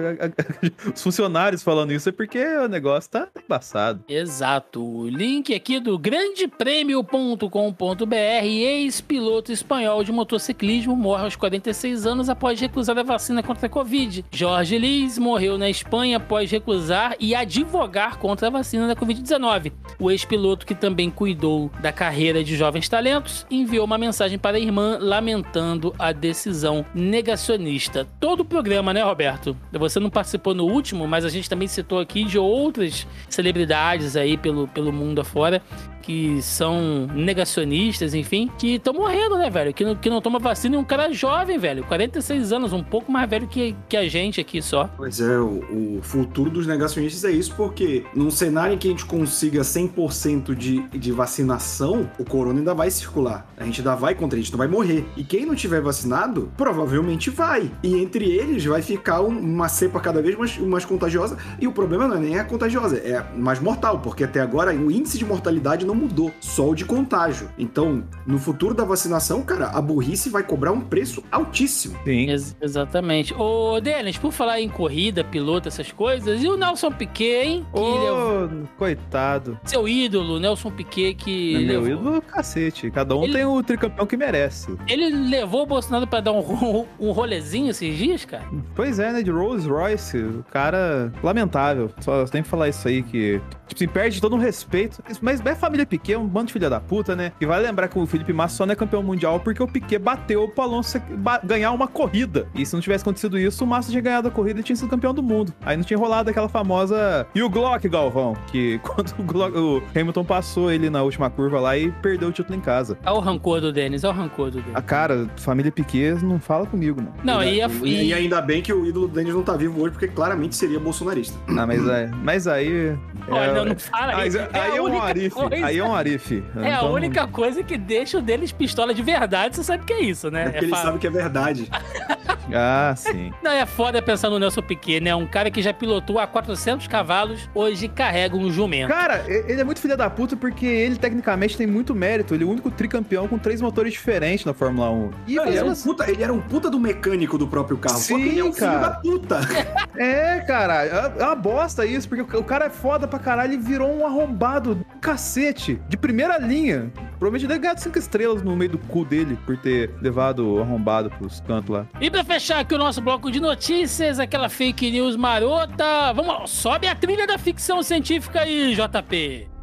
Os 0.94 1.02
funcionários 1.02 1.62
falando 1.62 1.92
isso 1.92 2.08
é 2.08 2.12
porque 2.12 2.42
o 2.56 2.68
negócio 2.68 3.10
tá 3.10 3.28
embaçado. 3.42 4.04
Exato. 4.08 4.84
O 4.84 5.08
link 5.08 5.54
aqui 5.54 5.80
do 5.80 5.98
grandepremio.com.br. 5.98 8.44
Ex-piloto 8.44 9.52
espanhol 9.52 10.04
de 10.04 10.12
motociclismo 10.12 10.96
morre 10.96 11.24
aos 11.24 11.36
46 11.36 12.06
anos 12.06 12.28
após 12.28 12.60
recusar 12.60 12.98
a 12.98 13.02
vacina 13.02 13.42
contra 13.42 13.66
a 13.66 13.70
Covid. 13.70 14.24
Jorge 14.30 14.78
Liz 14.78 15.18
morreu 15.18 15.58
na 15.58 15.70
Espanha 15.70 16.16
após 16.16 16.50
recusar 16.50 17.16
e 17.20 17.34
advogar 17.34 18.18
contra 18.18 18.48
a 18.48 18.50
vacina 18.50 18.86
da 18.86 18.96
Covid-19. 18.96 19.72
O 19.98 20.10
ex-piloto, 20.10 20.66
que 20.66 20.74
também 20.74 21.10
cuidou 21.10 21.70
da 21.80 21.92
carreira 21.92 22.42
de 22.42 22.56
jovens 22.56 22.88
talentos, 22.88 23.46
enviou 23.50 23.84
uma 23.84 23.98
mensagem 23.98 24.38
para 24.38 24.56
a 24.56 24.60
irmã 24.60 24.98
lamentando 25.00 25.94
a 25.98 26.12
decisão 26.12 26.84
negacionista. 26.94 27.83
Todo 28.20 28.40
o 28.40 28.44
programa, 28.44 28.92
né, 28.92 29.02
Roberto? 29.02 29.56
Você 29.72 29.98
não 30.00 30.10
participou 30.10 30.54
no 30.54 30.64
último, 30.64 31.06
mas 31.06 31.24
a 31.24 31.28
gente 31.28 31.48
também 31.48 31.68
citou 31.68 31.98
aqui 31.98 32.24
de 32.24 32.38
outras 32.38 33.06
celebridades 33.28 34.16
aí 34.16 34.36
pelo, 34.36 34.68
pelo 34.68 34.92
mundo 34.92 35.20
afora 35.20 35.62
que 36.04 36.40
são 36.42 37.06
negacionistas, 37.14 38.14
enfim, 38.14 38.50
que 38.58 38.74
estão 38.74 38.92
morrendo, 38.92 39.36
né, 39.38 39.48
velho? 39.48 39.72
Que 39.72 39.84
não, 39.84 39.94
que 39.94 40.10
não 40.10 40.20
toma 40.20 40.38
vacina 40.38 40.76
e 40.76 40.78
um 40.78 40.84
cara 40.84 41.12
jovem, 41.12 41.58
velho, 41.58 41.84
46 41.84 42.52
anos, 42.52 42.72
um 42.72 42.82
pouco 42.82 43.10
mais 43.10 43.28
velho 43.28 43.46
que, 43.46 43.74
que 43.88 43.96
a 43.96 44.08
gente 44.08 44.40
aqui 44.40 44.60
só. 44.60 44.88
Pois 44.96 45.20
é, 45.20 45.38
o, 45.38 45.96
o 45.98 46.00
futuro 46.02 46.50
dos 46.50 46.66
negacionistas 46.66 47.24
é 47.24 47.30
isso, 47.32 47.54
porque 47.56 48.04
num 48.14 48.30
cenário 48.30 48.74
em 48.74 48.78
que 48.78 48.88
a 48.88 48.90
gente 48.90 49.04
consiga 49.06 49.62
100% 49.62 50.54
de, 50.54 50.80
de 50.88 51.12
vacinação, 51.12 52.10
o 52.18 52.24
corona 52.24 52.58
ainda 52.58 52.74
vai 52.74 52.90
circular. 52.90 53.46
A 53.56 53.64
gente 53.64 53.80
ainda 53.80 53.94
vai 53.94 54.14
contra, 54.14 54.38
a 54.38 54.42
gente 54.42 54.50
não 54.52 54.58
vai 54.58 54.68
morrer. 54.68 55.04
E 55.16 55.24
quem 55.24 55.46
não 55.46 55.54
tiver 55.54 55.80
vacinado, 55.80 56.50
provavelmente 56.56 57.30
vai. 57.30 57.70
E 57.82 57.94
entre 57.96 58.24
eles 58.30 58.64
vai 58.64 58.82
ficar 58.82 59.20
um- 59.22 59.38
uma 59.38 59.68
cepa 59.68 60.00
cada 60.00 60.20
vez 60.22 60.36
mais, 60.36 60.58
mais 60.58 60.84
contagiosa. 60.84 61.36
E 61.60 61.66
o 61.66 61.72
problema 61.72 62.06
não 62.08 62.16
é 62.16 62.20
nem 62.20 62.38
a 62.38 62.44
contagiosa, 62.44 62.96
é 62.98 63.24
mais 63.36 63.60
mortal, 63.60 63.98
porque 64.00 64.24
até 64.24 64.40
agora 64.40 64.74
o 64.74 64.90
índice 64.90 65.18
de 65.18 65.24
mortalidade 65.24 65.84
não 65.86 65.93
mudou, 65.94 66.32
só 66.40 66.68
o 66.70 66.74
de 66.74 66.84
contágio. 66.84 67.48
Então, 67.58 68.04
no 68.26 68.38
futuro 68.38 68.74
da 68.74 68.84
vacinação, 68.84 69.42
cara, 69.42 69.68
a 69.68 69.80
burrice 69.80 70.28
vai 70.30 70.42
cobrar 70.42 70.72
um 70.72 70.80
preço 70.80 71.22
altíssimo. 71.30 71.96
Sim. 72.04 72.30
Ex- 72.30 72.56
exatamente. 72.60 73.32
Ô, 73.34 73.80
Denis, 73.80 74.16
por 74.18 74.32
falar 74.32 74.60
em 74.60 74.68
corrida, 74.68 75.22
piloto, 75.24 75.68
essas 75.68 75.90
coisas, 75.92 76.42
e 76.42 76.48
o 76.48 76.56
Nelson 76.56 76.90
Piquet, 76.90 77.44
hein? 77.46 77.66
Que 77.72 77.80
levou- 77.80 78.44
Ô, 78.46 78.66
coitado. 78.78 79.58
seu 79.64 79.88
ídolo, 79.88 80.38
Nelson 80.38 80.70
Piquet, 80.70 81.14
que 81.14 81.54
É 81.56 81.58
meu 81.60 81.80
levou- 81.82 82.00
ídolo, 82.00 82.22
cacete. 82.22 82.90
Cada 82.90 83.14
um 83.16 83.24
Ele- 83.24 83.32
tem 83.32 83.44
o 83.44 83.62
tricampeão 83.62 84.06
que 84.06 84.16
merece. 84.16 84.76
ele 84.88 85.08
levou 85.10 85.62
o 85.62 85.66
Bolsonaro 85.66 86.06
pra 86.06 86.20
dar 86.20 86.32
um, 86.32 86.86
um 86.98 87.10
rolezinho 87.12 87.70
esses 87.70 87.96
dias, 87.96 88.24
cara. 88.24 88.44
Pois 88.74 88.98
é, 88.98 89.12
né? 89.12 89.22
De 89.22 89.30
Rolls 89.30 89.68
Royce, 89.68 90.18
o 90.18 90.44
cara 90.50 91.12
lamentável. 91.22 91.90
Só 92.00 92.24
tem 92.26 92.42
que 92.42 92.48
falar 92.48 92.68
isso 92.68 92.86
aí 92.86 93.02
que. 93.02 93.40
Tipo 93.66 93.74
assim, 93.76 93.88
perde 93.88 94.20
todo 94.20 94.36
um 94.36 94.38
respeito. 94.38 95.02
Mas 95.22 95.40
é 95.44 95.54
família 95.54 95.83
Piquet, 95.86 96.16
um 96.16 96.26
bando 96.26 96.46
de 96.46 96.52
filha 96.52 96.68
da 96.70 96.80
puta, 96.80 97.14
né? 97.16 97.32
E 97.40 97.46
vai 97.46 97.60
lembrar 97.60 97.88
que 97.88 97.98
o 97.98 98.06
Felipe 98.06 98.32
Massa 98.32 98.56
só 98.56 98.66
não 98.66 98.72
é 98.72 98.76
campeão 98.76 99.02
mundial 99.02 99.40
porque 99.40 99.62
o 99.62 99.66
Piquet 99.66 99.98
bateu 99.98 100.48
pro 100.48 100.64
Alonso 100.64 101.00
ganhar 101.44 101.70
uma 101.72 101.86
corrida. 101.86 102.46
E 102.54 102.64
se 102.64 102.72
não 102.74 102.80
tivesse 102.80 103.02
acontecido 103.02 103.38
isso, 103.38 103.64
o 103.64 103.66
Massa 103.66 103.90
tinha 103.90 104.02
ganhado 104.02 104.28
a 104.28 104.30
corrida 104.30 104.60
e 104.60 104.62
tinha 104.62 104.76
sido 104.76 104.88
campeão 104.88 105.12
do 105.14 105.22
mundo. 105.22 105.52
Aí 105.64 105.76
não 105.76 105.84
tinha 105.84 105.98
rolado 105.98 106.30
aquela 106.30 106.48
famosa. 106.48 107.26
E 107.34 107.42
o 107.42 107.48
Glock, 107.50 107.88
Galvão? 107.88 108.34
Que 108.48 108.78
quando 108.84 109.12
o, 109.18 109.22
Glock- 109.22 109.56
o 109.56 109.82
Hamilton 109.98 110.24
passou 110.24 110.70
ele 110.70 110.88
na 110.90 111.02
última 111.02 111.30
curva 111.30 111.60
lá 111.60 111.76
e 111.76 111.90
perdeu 112.02 112.28
o 112.28 112.32
título 112.32 112.56
em 112.58 112.60
casa. 112.60 112.98
Olha 113.04 113.14
o 113.16 113.20
rancor 113.20 113.60
do 113.60 113.72
Denis, 113.72 114.04
olha 114.04 114.14
o 114.14 114.16
rancor 114.16 114.50
do 114.50 114.58
Denis. 114.60 114.74
A 114.74 114.82
cara, 114.82 115.26
família 115.36 115.70
Piquet 115.72 116.14
não 116.22 116.38
fala 116.38 116.66
comigo, 116.66 117.00
não. 117.00 117.12
Não, 117.34 117.42
e, 117.42 117.60
a- 117.62 117.68
E, 117.82 118.08
e- 118.08 118.14
ainda 118.14 118.40
bem 118.40 118.62
que 118.62 118.72
o 118.72 118.86
ídolo 118.86 119.08
do 119.08 119.14
Denis 119.14 119.34
não 119.34 119.42
tá 119.42 119.56
vivo 119.56 119.80
hoje, 119.80 119.92
porque 119.92 120.08
claramente 120.08 120.54
seria 120.56 120.78
bolsonarista. 120.80 121.36
Ah, 121.48 121.66
mas, 121.66 121.86
é, 121.88 122.10
mas 122.22 122.46
aí. 122.46 122.96
Olha, 123.28 123.44
é- 123.50 123.54
não, 123.54 123.64
não 123.64 123.78
fala 123.78 124.12
Mas 124.12 124.34
isso. 124.34 124.44
aí 124.52 124.76
é, 124.76 124.82
um 124.82 125.02
arife. 125.02 125.30
coisa- 125.30 125.66
Aí 125.66 125.78
é 125.78 125.84
um 125.84 125.94
arife. 125.94 126.44
É 126.56 126.72
a 126.72 126.76
Então, 126.78 126.92
única 126.92 127.26
coisa 127.26 127.62
que 127.62 127.76
deixa 127.78 128.18
o 128.18 128.22
Denis 128.22 128.52
pistola 128.52 128.92
de 128.94 129.02
verdade, 129.02 129.56
você 129.56 129.64
sabe 129.64 129.84
que 129.84 129.92
é 129.92 130.00
isso, 130.02 130.30
né? 130.30 130.42
É 130.42 130.50
porque 130.50 130.64
ele 130.66 130.70
fa- 130.70 130.82
sabe 130.82 130.98
que 130.98 131.06
é 131.06 131.10
verdade. 131.10 131.68
Ah, 132.52 132.92
sim. 132.94 133.32
Não, 133.42 133.50
é 133.50 133.64
foda 133.64 134.02
pensar 134.02 134.28
no 134.28 134.38
Nelson 134.38 134.60
Piquet, 134.60 135.00
né? 135.00 135.14
Um 135.14 135.26
cara 135.26 135.50
que 135.50 135.62
já 135.62 135.72
pilotou 135.72 136.18
a 136.18 136.26
400 136.26 136.86
cavalos, 136.86 137.48
hoje 137.54 137.88
carrega 137.88 138.36
um 138.36 138.50
jumento. 138.52 138.88
Cara, 138.88 139.24
ele 139.26 139.58
é 139.60 139.64
muito 139.64 139.80
filho 139.80 139.96
da 139.96 140.10
puta 140.10 140.36
porque 140.36 140.66
ele 140.66 140.96
tecnicamente 140.96 141.56
tem 141.56 141.66
muito 141.66 141.94
mérito. 141.94 142.34
Ele 142.34 142.44
é 142.44 142.46
o 142.46 142.50
único 142.50 142.70
tricampeão 142.70 143.26
com 143.26 143.38
três 143.38 143.62
motores 143.62 143.94
diferentes 143.94 144.44
na 144.44 144.52
Fórmula 144.52 144.90
1. 144.90 145.10
E 145.26 145.34
Não, 145.36 145.46
ele, 145.46 145.56
era 145.56 145.64
um 145.64 145.68
umas- 145.70 145.82
puta, 145.82 146.10
ele 146.10 146.22
era 146.22 146.32
um 146.34 146.40
puta 146.40 146.68
do 146.68 146.78
mecânico 146.78 147.38
do 147.38 147.48
próprio 147.48 147.78
carro. 147.78 147.96
só 147.96 148.14
que 148.14 148.22
Sim, 148.22 148.28
ele 148.28 148.40
é 148.40 148.44
um 148.44 148.52
filho 148.52 148.66
cara. 148.70 148.88
da 148.88 148.90
puta. 148.90 149.40
É, 149.96 150.40
cara, 150.40 150.84
é 150.84 151.12
é 151.20 151.24
uma 151.24 151.36
bosta 151.36 151.86
isso, 151.86 152.08
porque 152.08 152.36
o 152.36 152.40
o 152.40 152.44
cara 152.44 152.66
é 152.66 152.70
foda 152.70 153.06
pra 153.14 153.18
caralho 153.18 153.54
e 153.54 153.56
virou 153.56 153.92
um 153.92 154.06
arrombado 154.06 154.74
do 154.74 154.84
cacete, 155.00 155.80
de 155.88 155.96
primeira 155.96 156.38
linha. 156.38 156.92
Provavelmente 157.18 157.46
deve 157.46 157.60
ganhar 157.60 157.78
cinco 157.78 157.98
estrelas 157.98 158.42
no 158.42 158.56
meio 158.56 158.72
do 158.72 158.78
cu 158.78 159.04
dele 159.04 159.38
por 159.46 159.56
ter 159.56 159.90
levado 160.00 160.54
o 160.54 160.60
arrombado 160.60 161.10
pros 161.10 161.40
cantos 161.40 161.70
lá. 161.70 161.86
E 162.00 162.10
pra 162.10 162.24
fechar 162.24 162.60
aqui 162.60 162.74
o 162.74 162.78
nosso 162.78 163.00
bloco 163.00 163.30
de 163.30 163.40
notícias, 163.40 164.18
aquela 164.18 164.48
fake 164.48 164.90
news 164.90 165.16
marota, 165.16 166.12
vamos 166.12 166.34
lá, 166.34 166.46
sobe 166.46 166.86
a 166.86 166.94
trilha 166.94 167.26
da 167.26 167.38
ficção 167.38 167.82
científica 167.82 168.40
aí, 168.40 168.74
JP. 168.74 169.53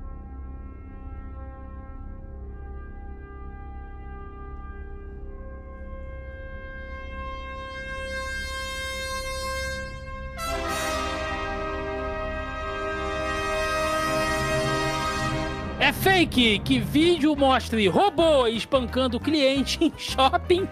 Que 16.28 16.80
vídeo 16.80 17.36
mostre 17.36 17.88
robô 17.88 18.46
espancando 18.46 19.20
cliente 19.20 19.84
em 19.84 19.92
shopping 19.98 20.68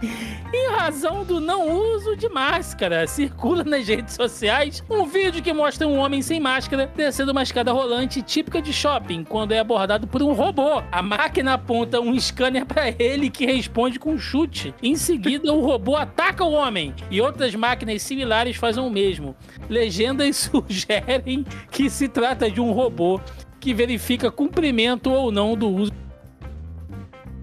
em 0.50 0.70
razão 0.70 1.22
do 1.24 1.38
não 1.40 1.68
uso 1.94 2.16
de 2.16 2.26
máscara. 2.30 3.06
Circula 3.06 3.62
nas 3.64 3.86
redes 3.86 4.14
sociais 4.14 4.82
um 4.88 5.04
vídeo 5.04 5.42
que 5.42 5.52
mostra 5.52 5.86
um 5.86 5.98
homem 5.98 6.22
sem 6.22 6.40
máscara 6.40 6.90
descendo 6.96 7.32
uma 7.32 7.42
escada 7.42 7.70
rolante 7.70 8.22
típica 8.22 8.62
de 8.62 8.72
shopping 8.72 9.24
quando 9.24 9.52
é 9.52 9.58
abordado 9.58 10.06
por 10.06 10.22
um 10.22 10.32
robô. 10.32 10.82
A 10.90 11.02
máquina 11.02 11.52
aponta 11.52 12.00
um 12.00 12.18
scanner 12.18 12.64
para 12.64 12.88
ele 12.98 13.28
que 13.28 13.44
responde 13.44 13.98
com 13.98 14.12
um 14.12 14.18
chute. 14.18 14.74
Em 14.82 14.96
seguida, 14.96 15.52
o 15.52 15.60
robô 15.60 15.96
ataca 15.96 16.44
o 16.44 16.52
homem 16.52 16.94
e 17.10 17.20
outras 17.20 17.54
máquinas 17.54 18.00
similares 18.00 18.56
fazem 18.56 18.82
o 18.82 18.88
mesmo. 18.88 19.36
Legendas 19.68 20.48
sugerem 20.50 21.44
que 21.70 21.90
se 21.90 22.08
trata 22.08 22.50
de 22.50 22.60
um 22.60 22.72
robô 22.72 23.20
que 23.64 23.72
verifica 23.72 24.30
cumprimento 24.30 25.10
ou 25.10 25.32
não 25.32 25.56
do 25.56 25.70
uso 25.70 25.90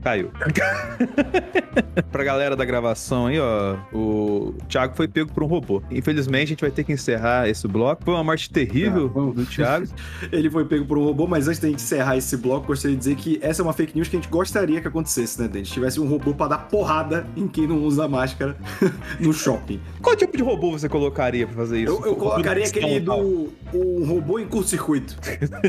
Caiu. 0.04 0.32
pra 2.12 2.24
galera 2.24 2.56
da 2.56 2.66
gravação 2.66 3.28
aí, 3.28 3.40
ó, 3.40 3.76
o 3.94 4.54
Thiago 4.68 4.96
foi 4.96 5.08
pego 5.08 5.32
por 5.32 5.44
um 5.44 5.48
robô. 5.48 5.82
Infelizmente, 5.92 6.44
a 6.44 6.48
gente 6.48 6.62
vai 6.62 6.72
ter 6.72 6.84
que 6.84 6.92
encerrar 6.94 7.48
esse 7.48 7.68
bloco. 7.68 8.04
Foi 8.04 8.14
uma 8.14 8.24
morte 8.24 8.50
terrível 8.50 9.12
Ah, 9.16 9.34
do 9.36 9.46
Thiago. 9.46 9.88
Ele 10.32 10.50
foi 10.50 10.66
pego 10.66 10.86
por 10.86 10.98
um 10.98 11.04
robô, 11.04 11.28
mas 11.28 11.48
antes 11.48 11.60
da 11.60 11.68
gente 11.68 11.82
encerrar 11.84 12.18
esse 12.18 12.36
bloco, 12.38 12.68
gostaria 12.68 12.96
de 12.96 13.00
dizer 13.00 13.16
que 13.16 13.40
essa 13.42 13.62
é 13.62 13.64
uma 13.64 13.74
fake 13.74 13.96
news 13.96 14.08
que 14.08 14.16
a 14.16 14.20
gente 14.20 14.30
gostaria 14.30 14.82
que 14.82 14.88
acontecesse, 14.88 15.40
né, 15.42 15.48
Dente? 15.48 15.72
Tivesse 15.72 16.00
um 16.00 16.08
robô 16.08 16.34
pra 16.34 16.48
dar 16.48 16.58
porrada 16.70 17.26
em 17.36 17.48
quem 17.48 17.68
não 17.68 17.84
usa 17.84 18.08
máscara 18.08 18.56
no 19.20 19.32
shopping. 19.34 19.80
Qual 20.02 20.16
tipo 20.16 20.36
de 20.36 20.44
robô 20.44 20.72
você 20.72 20.90
colocaria 20.90 21.46
pra 21.46 21.56
fazer 21.56 21.82
isso? 21.84 21.92
Eu, 21.94 22.06
eu 22.06 22.16
colocaria 22.16 22.66
aquele 22.66 23.00
do 23.00 23.50
um 23.74 24.06
robô 24.06 24.40
em 24.40 24.48
curto-circuito. 24.48 25.16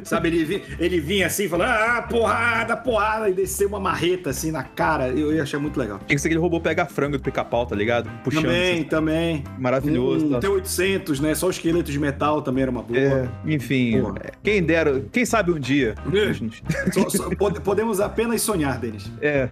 Sabe, 0.04 0.28
ele, 0.28 0.44
vi- 0.44 0.62
ele 0.78 1.00
vinha 1.00 1.26
assim, 1.26 1.48
falando, 1.48 1.68
ah, 1.70 2.02
porrada, 2.08 2.76
porrada, 2.76 3.28
e 3.28 3.32
descer 3.32 3.66
uma 3.66 3.78
marreta 3.78 4.21
assim 4.30 4.50
na 4.50 4.62
cara. 4.62 5.08
Eu 5.08 5.32
ia 5.34 5.42
achar 5.42 5.58
muito 5.58 5.78
legal. 5.78 5.98
Tinha 5.98 6.16
que 6.16 6.18
ser 6.18 6.28
aquele 6.28 6.40
robô 6.40 6.60
pega 6.60 6.84
frango 6.86 7.16
do 7.16 7.22
pica-pau, 7.22 7.66
tá 7.66 7.74
ligado? 7.76 8.08
Puxando. 8.24 8.42
também, 8.44 8.72
assim, 8.74 8.84
também. 8.84 9.44
maravilhoso. 9.58 10.26
Um 10.26 10.30
tá? 10.30 10.40
T-800, 10.40 11.20
né? 11.20 11.34
Só 11.34 11.46
o 11.46 11.50
esqueleto 11.50 11.90
de 11.90 11.98
metal 11.98 12.42
também 12.42 12.62
era 12.62 12.70
uma 12.70 12.82
boa. 12.82 12.98
É, 12.98 13.28
enfim, 13.46 14.00
Porra. 14.00 14.14
é, 14.24 14.30
quem 14.42 14.62
dera, 14.62 15.02
quem 15.12 15.24
sabe 15.24 15.50
um 15.52 15.58
dia. 15.58 15.94
Só- 16.92 17.08
só- 17.08 17.34
pode- 17.36 17.60
podemos 17.60 18.00
apenas 18.00 18.42
sonhar, 18.42 18.78
Denis. 18.78 19.10
É. 19.20 19.48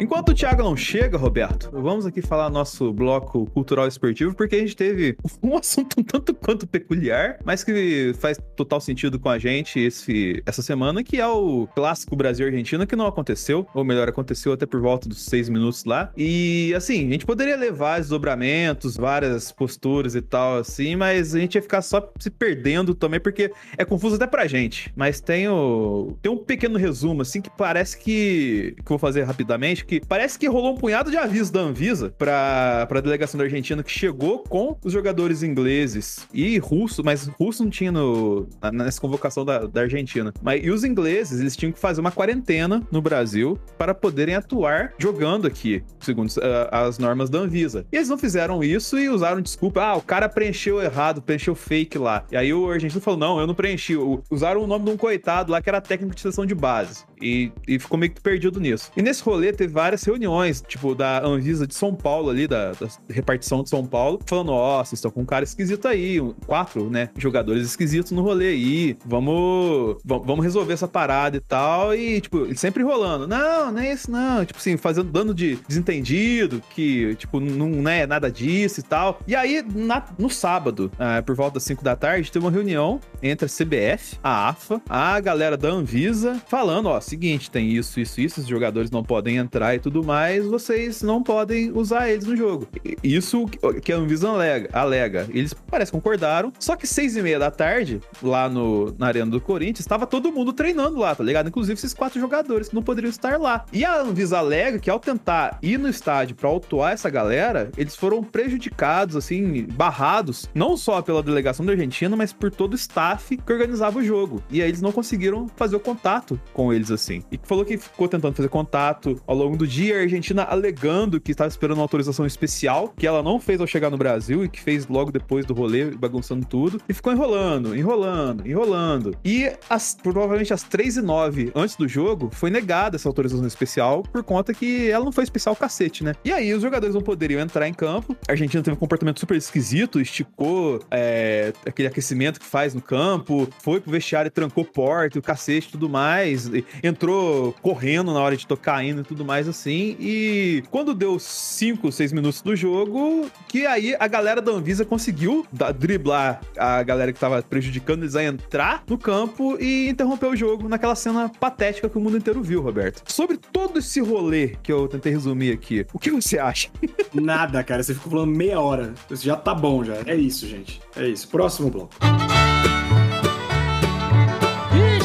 Enquanto 0.00 0.30
o 0.30 0.34
Thiago 0.34 0.62
não 0.62 0.76
chega, 0.76 1.16
Roberto, 1.16 1.70
vamos 1.72 2.06
aqui 2.06 2.20
falar 2.22 2.50
nosso 2.50 2.92
bloco 2.92 3.46
cultural 3.50 3.86
esportivo, 3.86 4.34
porque 4.34 4.56
a 4.56 4.58
gente 4.58 4.76
teve 4.76 5.16
um 5.42 5.56
assunto 5.56 6.00
um 6.00 6.02
tanto 6.02 6.34
quanto 6.34 6.66
peculiar, 6.66 7.38
mas 7.44 7.62
que 7.62 8.12
faz 8.18 8.38
total 8.56 8.80
sentido 8.80 9.18
com 9.18 9.28
a 9.28 9.38
gente 9.38 9.78
esse, 9.78 10.42
essa 10.46 10.62
semana, 10.62 11.04
que 11.04 11.20
é 11.20 11.26
o 11.26 11.68
clássico 11.74 12.16
Brasil-Argentina, 12.16 12.86
que 12.86 12.96
não 12.96 13.06
aconteceu, 13.06 13.66
ou 13.74 13.84
melhor, 13.84 14.08
aconteceu 14.08 14.52
até 14.52 14.66
por 14.66 14.80
volta 14.80 15.08
dos 15.08 15.22
seis 15.24 15.48
minutos 15.48 15.84
lá. 15.84 16.10
E 16.16 16.72
assim, 16.74 17.08
a 17.08 17.12
gente 17.12 17.26
poderia 17.26 17.56
levar 17.56 17.98
desdobramentos, 17.98 18.96
várias 18.96 19.52
posturas 19.52 20.14
e 20.14 20.22
tal, 20.22 20.58
assim, 20.58 20.96
mas 20.96 21.34
a 21.34 21.38
gente 21.38 21.54
ia 21.54 21.62
ficar 21.62 21.82
só 21.82 22.10
se 22.18 22.30
perdendo 22.30 22.94
também, 22.94 23.20
porque 23.20 23.52
é 23.76 23.84
confuso 23.84 24.16
até 24.16 24.26
pra 24.26 24.46
gente. 24.46 24.92
Mas 24.96 25.20
tem, 25.20 25.48
o, 25.48 26.16
tem 26.22 26.32
um 26.32 26.38
pequeno 26.38 26.78
resumo, 26.78 27.22
assim, 27.22 27.40
que 27.40 27.50
parece 27.50 27.98
que. 27.98 28.74
que 28.76 28.88
vou 28.88 28.98
fazer 28.98 29.22
rapidamente, 29.22 29.81
que 29.86 30.00
parece 30.00 30.38
que 30.38 30.46
rolou 30.48 30.74
um 30.74 30.76
punhado 30.76 31.10
de 31.10 31.16
avisos 31.16 31.50
da 31.50 31.60
Anvisa 31.60 32.14
pra, 32.16 32.86
pra 32.88 33.00
delegação 33.00 33.38
da 33.38 33.44
Argentina 33.44 33.82
que 33.82 33.90
chegou 33.90 34.40
com 34.40 34.76
os 34.84 34.92
jogadores 34.92 35.42
ingleses 35.42 36.26
e 36.32 36.58
russo, 36.58 37.02
mas 37.04 37.26
russo 37.26 37.62
não 37.64 37.70
tinha 37.70 37.92
no, 37.92 38.46
nessa 38.72 39.00
convocação 39.00 39.44
da, 39.44 39.66
da 39.66 39.82
Argentina. 39.82 40.32
Mas, 40.42 40.64
e 40.64 40.70
os 40.70 40.84
ingleses, 40.84 41.40
eles 41.40 41.56
tinham 41.56 41.72
que 41.72 41.78
fazer 41.78 42.00
uma 42.00 42.10
quarentena 42.10 42.82
no 42.90 43.00
Brasil 43.00 43.58
para 43.76 43.94
poderem 43.94 44.34
atuar 44.34 44.92
jogando 44.98 45.46
aqui, 45.46 45.82
segundo 46.00 46.32
ah, 46.40 46.86
as 46.86 46.98
normas 46.98 47.30
da 47.30 47.38
Anvisa. 47.38 47.86
E 47.92 47.96
eles 47.96 48.08
não 48.08 48.18
fizeram 48.18 48.62
isso 48.62 48.98
e 48.98 49.08
usaram 49.08 49.40
desculpa. 49.40 49.82
Ah, 49.82 49.96
o 49.96 50.02
cara 50.02 50.28
preencheu 50.28 50.82
errado, 50.82 51.22
preencheu 51.22 51.54
fake 51.54 51.98
lá. 51.98 52.24
E 52.30 52.36
aí 52.36 52.52
o 52.52 52.70
argentino 52.70 53.00
falou: 53.00 53.18
não, 53.18 53.40
eu 53.40 53.46
não 53.46 53.54
preenchi. 53.54 53.96
Usaram 54.30 54.62
o 54.62 54.66
nome 54.66 54.84
de 54.84 54.90
um 54.90 54.96
coitado 54.96 55.52
lá 55.52 55.60
que 55.60 55.68
era 55.68 55.80
técnico 55.80 56.14
de 56.14 56.20
seleção 56.20 56.46
de 56.46 56.54
base. 56.54 57.04
E, 57.20 57.52
e 57.68 57.78
ficou 57.78 57.98
meio 57.98 58.12
que 58.12 58.20
perdido 58.20 58.58
nisso. 58.58 58.90
E 58.96 59.02
nesse 59.02 59.22
rolê 59.22 59.52
teve 59.52 59.71
várias 59.72 60.02
reuniões, 60.04 60.62
tipo, 60.66 60.94
da 60.94 61.24
Anvisa 61.24 61.66
de 61.66 61.74
São 61.74 61.94
Paulo 61.94 62.30
ali, 62.30 62.46
da, 62.46 62.72
da 62.72 62.86
repartição 63.10 63.62
de 63.62 63.68
São 63.70 63.84
Paulo, 63.84 64.20
falando: 64.26 64.52
ó, 64.52 64.78
vocês 64.84 64.94
estão 64.98 65.10
com 65.10 65.22
um 65.22 65.26
cara 65.26 65.44
esquisito 65.44 65.88
aí, 65.88 66.18
quatro, 66.46 66.88
né, 66.90 67.08
jogadores 67.18 67.64
esquisitos 67.66 68.12
no 68.12 68.22
rolê 68.22 68.48
aí, 68.48 68.96
vamos, 69.04 69.96
va- 70.04 70.18
vamos 70.18 70.44
resolver 70.44 70.72
essa 70.74 70.86
parada 70.88 71.36
e 71.36 71.40
tal. 71.40 71.94
E, 71.94 72.20
tipo, 72.20 72.54
sempre 72.56 72.82
enrolando: 72.82 73.26
não, 73.26 73.72
não 73.72 73.80
é 73.80 73.92
isso 73.92 74.10
não. 74.10 74.44
Tipo 74.44 74.58
assim, 74.58 74.76
fazendo 74.76 75.10
dano 75.10 75.34
de 75.34 75.56
desentendido, 75.66 76.62
que, 76.74 77.14
tipo, 77.16 77.40
não, 77.40 77.68
não 77.68 77.90
é 77.90 78.06
nada 78.06 78.30
disso 78.30 78.80
e 78.80 78.82
tal. 78.82 79.20
E 79.26 79.34
aí, 79.34 79.64
na- 79.74 80.04
no 80.18 80.28
sábado, 80.30 80.90
ah, 80.98 81.22
por 81.22 81.34
volta 81.34 81.54
das 81.54 81.64
5 81.64 81.82
da 81.82 81.94
tarde, 81.96 82.30
teve 82.30 82.44
uma 82.44 82.50
reunião 82.50 83.00
entre 83.22 83.46
a 83.46 83.48
CBF, 83.48 84.16
a 84.22 84.48
AFA, 84.48 84.80
a 84.88 85.18
galera 85.20 85.56
da 85.56 85.68
Anvisa, 85.68 86.40
falando, 86.48 86.86
ó, 86.88 87.00
seguinte, 87.00 87.50
tem 87.50 87.70
isso, 87.70 88.00
isso, 88.00 88.20
isso, 88.20 88.40
os 88.40 88.46
jogadores 88.46 88.90
não 88.90 89.02
podem 89.02 89.36
entrar 89.36 89.61
e 89.74 89.78
tudo 89.78 90.02
mais, 90.02 90.46
vocês 90.46 91.02
não 91.02 91.22
podem 91.22 91.70
usar 91.72 92.10
eles 92.10 92.24
no 92.26 92.36
jogo. 92.36 92.66
Isso 93.02 93.46
que 93.82 93.92
a 93.92 93.96
Anvisa 93.96 94.28
alega. 94.28 94.68
alega. 94.72 95.26
Eles 95.30 95.54
parecem 95.54 95.92
concordaram, 95.92 96.52
só 96.58 96.74
que 96.74 96.86
seis 96.86 97.16
e 97.16 97.22
meia 97.22 97.38
da 97.38 97.50
tarde, 97.50 98.00
lá 98.22 98.48
no, 98.48 98.94
na 98.98 99.06
arena 99.06 99.30
do 99.30 99.40
Corinthians, 99.40 99.80
estava 99.80 100.06
todo 100.06 100.32
mundo 100.32 100.52
treinando 100.52 100.98
lá, 100.98 101.14
tá 101.14 101.22
ligado? 101.22 101.48
Inclusive 101.48 101.74
esses 101.74 101.94
quatro 101.94 102.20
jogadores 102.20 102.68
que 102.68 102.74
não 102.74 102.82
poderiam 102.82 103.10
estar 103.10 103.38
lá. 103.38 103.64
E 103.72 103.84
a 103.84 104.00
Anvisa 104.00 104.38
alega 104.38 104.78
que 104.78 104.90
ao 104.90 104.98
tentar 104.98 105.58
ir 105.62 105.78
no 105.78 105.88
estádio 105.88 106.34
pra 106.34 106.48
autuar 106.48 106.92
essa 106.92 107.10
galera, 107.10 107.70
eles 107.76 107.94
foram 107.94 108.22
prejudicados, 108.22 109.16
assim, 109.16 109.64
barrados, 109.72 110.48
não 110.54 110.76
só 110.76 111.00
pela 111.02 111.22
delegação 111.22 111.64
da 111.64 111.72
Argentina, 111.72 112.16
mas 112.16 112.32
por 112.32 112.50
todo 112.50 112.72
o 112.72 112.76
staff 112.76 113.36
que 113.36 113.52
organizava 113.52 113.98
o 113.98 114.04
jogo. 114.04 114.42
E 114.50 114.62
aí 114.62 114.68
eles 114.68 114.80
não 114.80 114.92
conseguiram 114.92 115.48
fazer 115.56 115.76
o 115.76 115.80
contato 115.80 116.40
com 116.52 116.72
eles, 116.72 116.90
assim. 116.90 117.22
E 117.30 117.38
falou 117.42 117.64
que 117.64 117.76
ficou 117.76 118.08
tentando 118.08 118.34
fazer 118.34 118.48
contato 118.48 119.20
ao 119.26 119.36
longo 119.36 119.51
do 119.56 119.66
dia, 119.66 119.98
a 119.98 120.02
Argentina 120.02 120.42
alegando 120.42 121.20
que 121.20 121.30
estava 121.32 121.48
esperando 121.48 121.78
uma 121.78 121.84
autorização 121.84 122.24
especial, 122.26 122.92
que 122.96 123.06
ela 123.06 123.22
não 123.22 123.40
fez 123.40 123.60
ao 123.60 123.66
chegar 123.66 123.90
no 123.90 123.96
Brasil 123.96 124.44
e 124.44 124.48
que 124.48 124.60
fez 124.60 124.86
logo 124.86 125.10
depois 125.10 125.44
do 125.46 125.54
rolê, 125.54 125.86
bagunçando 125.86 126.44
tudo. 126.46 126.80
E 126.88 126.94
ficou 126.94 127.12
enrolando, 127.12 127.76
enrolando, 127.76 128.46
enrolando. 128.46 129.16
E 129.24 129.50
às- 129.68 129.94
provavelmente 130.00 130.52
às 130.52 130.62
3 130.62 130.96
e 130.96 131.02
9 131.02 131.52
antes 131.54 131.76
do 131.76 131.86
jogo, 131.88 132.30
foi 132.32 132.50
negada 132.50 132.96
essa 132.96 133.08
autorização 133.08 133.46
especial 133.46 134.02
por 134.02 134.22
conta 134.22 134.52
que 134.54 134.90
ela 134.90 135.04
não 135.04 135.12
foi 135.12 135.24
especial 135.24 135.54
cacete, 135.56 136.04
né? 136.04 136.14
E 136.24 136.32
aí 136.32 136.52
os 136.52 136.62
jogadores 136.62 136.94
não 136.94 137.02
poderiam 137.02 137.40
entrar 137.40 137.68
em 137.68 137.74
campo. 137.74 138.16
A 138.28 138.32
Argentina 138.32 138.62
teve 138.62 138.74
um 138.76 138.78
comportamento 138.78 139.18
super 139.20 139.36
esquisito, 139.36 140.00
esticou 140.00 140.80
é, 140.90 141.52
aquele 141.66 141.88
aquecimento 141.88 142.40
que 142.40 142.46
faz 142.46 142.74
no 142.74 142.80
campo, 142.80 143.48
foi 143.60 143.80
pro 143.80 143.90
vestiário 143.90 144.30
trancou 144.30 144.64
porta, 144.64 145.18
o 145.18 145.22
cacete 145.22 145.68
e 145.68 145.72
tudo 145.72 145.88
mais. 145.88 146.50
entrou 146.82 147.54
correndo 147.62 148.12
na 148.12 148.20
hora 148.20 148.36
de 148.36 148.46
tocar 148.46 148.84
indo 148.84 149.00
e 149.00 149.04
tudo 149.04 149.24
mais 149.24 149.41
assim. 149.48 149.96
E 149.98 150.62
quando 150.70 150.94
deu 150.94 151.18
5, 151.18 151.90
6 151.90 152.12
minutos 152.12 152.42
do 152.42 152.54
jogo, 152.54 153.30
que 153.48 153.66
aí 153.66 153.96
a 153.98 154.06
galera 154.06 154.40
da 154.40 154.52
Anvisa 154.52 154.84
conseguiu 154.84 155.46
driblar 155.78 156.40
a 156.56 156.82
galera 156.82 157.12
que 157.12 157.20
tava 157.20 157.42
prejudicando 157.42 158.02
eles 158.02 158.16
a 158.16 158.24
entrar 158.24 158.82
no 158.88 158.98
campo 158.98 159.56
e 159.60 159.88
interromper 159.88 160.26
o 160.26 160.36
jogo 160.36 160.68
naquela 160.68 160.94
cena 160.94 161.28
patética 161.28 161.88
que 161.88 161.98
o 161.98 162.00
mundo 162.00 162.16
inteiro 162.16 162.42
viu, 162.42 162.60
Roberto. 162.60 163.02
Sobre 163.10 163.36
todo 163.36 163.78
esse 163.78 164.00
rolê 164.00 164.56
que 164.62 164.72
eu 164.72 164.88
tentei 164.88 165.12
resumir 165.12 165.52
aqui, 165.52 165.86
o 165.92 165.98
que 165.98 166.10
você 166.10 166.38
acha? 166.38 166.68
Nada, 167.12 167.62
cara. 167.62 167.82
Você 167.82 167.94
ficou 167.94 168.12
falando 168.12 168.34
meia 168.34 168.60
hora. 168.60 168.94
Isso 169.10 169.24
já 169.24 169.36
tá 169.36 169.54
bom, 169.54 169.84
já. 169.84 169.96
É 170.06 170.14
isso, 170.14 170.46
gente. 170.46 170.80
É 170.96 171.06
isso. 171.06 171.28
Próximo 171.28 171.70
bloco. 171.70 171.94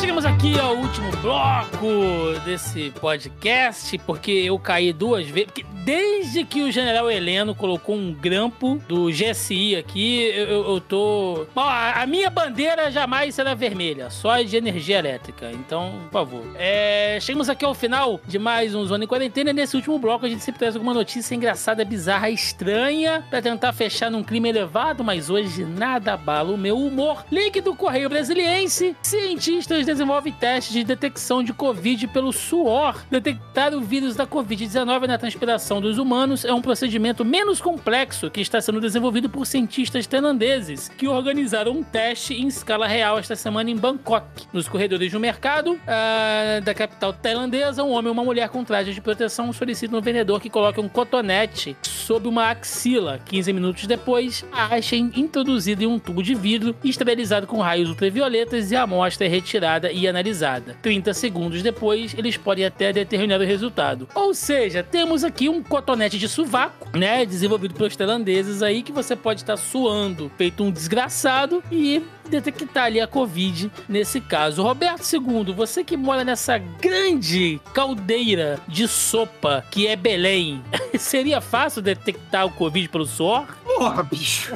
Chegamos 0.08 0.24
aqui 0.24 0.58
ao 0.58 0.74
último 0.74 1.12
bloco 1.17 2.39
desse 2.46 2.91
podcast, 2.91 3.98
porque 4.06 4.32
eu 4.32 4.58
caí 4.58 4.93
duas 4.93 5.28
vezes. 5.28 5.52
Desde 5.88 6.43
que 6.43 6.63
o 6.63 6.69
General 6.69 7.10
Heleno 7.10 7.56
colocou 7.56 7.95
um 7.95 8.12
grampo 8.13 8.76
do 8.89 9.06
GSI 9.10 9.78
aqui, 9.78 10.23
eu, 10.36 10.45
eu- 10.45 10.69
eu 10.73 10.82
tô. 10.82 11.45
Bom, 11.56 11.62
a, 11.62 12.02
a 12.02 12.06
minha 12.06 12.30
bandeira 12.30 12.91
jamais 12.91 13.34
será 13.34 13.54
vermelha, 13.54 14.10
só 14.10 14.41
de 14.41 14.58
energia 14.58 14.97
elétrica. 15.00 15.50
Então, 15.54 15.93
por 16.08 16.12
favor. 16.12 16.43
É, 16.56 17.17
chegamos 17.21 17.47
aqui 17.47 17.63
ao 17.63 17.73
final 17.73 18.19
de 18.28 18.38
mais 18.38 18.76
um 18.76 18.84
Zona 18.86 19.06
em 19.06 19.08
Quarentena. 19.08 19.54
Nesse 19.54 19.78
último 19.78 19.97
bloco, 19.97 20.26
a 20.26 20.30
gente 20.30 20.43
sempre 20.43 20.60
traz 20.60 20.76
alguma 20.76 20.93
notícia 20.93 21.34
engraçada, 21.34 21.86
bizarra, 21.86 22.30
estranha, 22.30 23.23
pra 23.30 23.41
tentar 23.41 23.71
fechar 23.71 24.12
num 24.12 24.23
clima 24.23 24.50
elevado, 24.50 25.06
mas 25.06 25.30
hoje 25.30 25.63
nada 25.63 26.12
abala 26.15 26.52
o 26.52 26.58
meu 26.58 26.78
humor. 26.78 27.23
Link 27.32 27.62
do 27.62 27.73
Correio 27.73 28.10
Brasiliense. 28.10 28.93
Cientistas 29.02 29.86
desenvolvem 29.86 30.34
testes 30.34 30.73
de 30.73 30.84
detecção 30.84 31.41
de 31.41 31.54
Covid 31.54 32.08
pelo 32.08 32.34
suor. 32.34 33.06
Detectar 33.10 33.73
o 33.73 33.80
vírus 33.80 34.17
da 34.17 34.28
Covid-19 34.28 35.08
na 35.08 35.17
transpiração 35.17 35.76
dos 35.81 35.97
humanos 35.97 36.45
é 36.45 36.53
um 36.53 36.61
procedimento 36.61 37.23
menos 37.25 37.61
complexo 37.61 38.29
que 38.29 38.41
está 38.41 38.59
sendo 38.61 38.79
desenvolvido 38.79 39.29
por 39.29 39.45
cientistas 39.45 40.07
tailandeses 40.07 40.89
que 40.89 41.07
organizaram 41.07 41.71
um 41.71 41.84
teste 41.84 42.34
em 42.34 42.47
escala 42.47 42.88
real 42.88 43.19
esta 43.19 43.36
semana 43.36 43.69
em 43.69 43.75
Bangkok. 43.75 44.25
Nos 44.53 44.67
corredores 44.67 45.09
de 45.09 45.17
um 45.17 45.19
mercado 45.19 45.80
ah, 45.88 46.59
da 46.63 46.73
capital 46.73 47.13
tailandesa, 47.13 47.84
um 47.84 47.91
homem 47.91 48.09
e 48.09 48.11
uma 48.11 48.23
mulher 48.23 48.49
com 48.49 48.63
traje 48.63 48.93
de 48.93 49.01
proteção 49.01 49.51
solicitam 49.53 49.99
um 49.99 50.01
vendedor 50.01 50.39
que 50.39 50.49
coloque 50.49 50.80
um 50.80 50.89
cotonete 50.89 51.75
sob 51.82 52.28
uma 52.28 52.49
axila. 52.49 53.19
15 53.25 53.53
minutos 53.53 53.86
depois, 53.86 54.45
a 54.51 54.75
haste 54.75 54.95
é 54.95 54.97
introduzida 54.97 55.84
em 55.84 55.88
um 55.88 55.99
tubo 55.99 56.23
de 56.23 56.34
vidro 56.34 56.75
esterilizado 56.84 57.45
com 57.45 57.59
raios 57.59 57.89
ultravioletas 57.89 58.71
e 58.71 58.75
a 58.75 58.84
amostra 58.84 59.25
é 59.25 59.30
retirada 59.30 59.91
e 59.91 60.07
analisada. 60.07 60.78
30 60.82 61.13
segundos 61.13 61.61
depois, 61.61 62.13
eles 62.17 62.38
podem 62.38 62.65
até 62.65 62.93
determinar 62.93 63.41
o 63.41 63.45
resultado. 63.45 64.07
Ou 64.15 64.34
seja, 64.34 64.84
temos 64.84 65.23
aqui 65.23 65.49
um 65.49 65.61
cotonete 65.68 66.18
de 66.18 66.28
sovaco, 66.28 66.97
né, 66.97 67.26
desenvolvido 67.26 67.74
pelos 67.74 67.95
tailandeses 67.95 68.61
aí 68.61 68.82
que 68.82 68.91
você 68.91 69.15
pode 69.15 69.41
estar 69.41 69.57
suando, 69.57 70.32
feito 70.38 70.63
um 70.63 70.72
desgraçado 70.72 71.63
e 71.72 72.01
detectar 72.30 72.86
ali 72.86 72.99
a 72.99 73.07
Covid 73.07 73.71
nesse 73.88 74.19
caso. 74.21 74.63
Roberto 74.63 75.03
II, 75.11 75.53
você 75.53 75.84
que 75.84 75.97
mora 75.97 76.23
nessa 76.23 76.57
grande 76.57 77.59
caldeira 77.73 78.59
de 78.67 78.88
sopa 78.88 79.63
que 79.71 79.88
é 79.88 79.95
Belém, 79.95 80.61
seria 80.97 81.41
fácil 81.41 81.82
detectar 81.82 82.45
o 82.45 82.51
Covid 82.51 82.89
pelo 82.89 83.05
suor? 83.05 83.45
Porra, 83.78 84.01
bicho. 84.01 84.53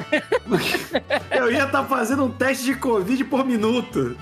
Eu 1.30 1.52
ia 1.52 1.64
estar 1.64 1.84
fazendo 1.84 2.24
um 2.24 2.30
teste 2.30 2.64
de 2.64 2.74
Covid 2.74 3.22
por 3.24 3.44
minuto. 3.44 4.16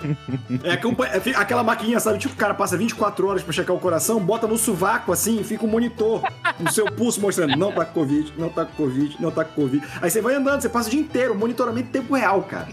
É, 0.63 0.75
é, 0.75 1.37
aquela 1.37 1.63
maquininha, 1.63 1.99
sabe? 2.01 2.19
Tipo, 2.19 2.35
o 2.35 2.37
cara 2.37 2.53
passa 2.53 2.77
24 2.77 3.27
horas 3.27 3.43
pra 3.43 3.53
checar 3.53 3.75
o 3.75 3.79
coração, 3.79 4.21
bota 4.21 4.47
no 4.47 4.59
sovaco 4.59 5.13
assim, 5.13 5.41
e 5.41 5.45
fica 5.45 5.65
um 5.65 5.69
monitor 5.69 6.23
no 6.59 6.71
seu 6.71 6.85
pulso 6.87 7.21
mostrando: 7.21 7.57
não 7.57 7.73
tá 7.73 7.85
com 7.85 7.95
Covid, 7.95 8.35
não 8.37 8.51
tá 8.51 8.65
com 8.65 8.75
Covid, 8.75 9.17
não 9.21 9.31
tá 9.31 9.45
com 9.45 9.63
Covid. 9.63 9.87
Aí 10.03 10.11
você 10.11 10.21
vai 10.21 10.35
andando, 10.35 10.61
você 10.61 10.69
passa 10.69 10.89
o 10.89 10.91
dia 10.91 11.01
inteiro, 11.01 11.35
monitoramento 11.35 11.89
em 11.89 11.93
tempo 11.93 12.15
real, 12.15 12.43
cara. 12.43 12.69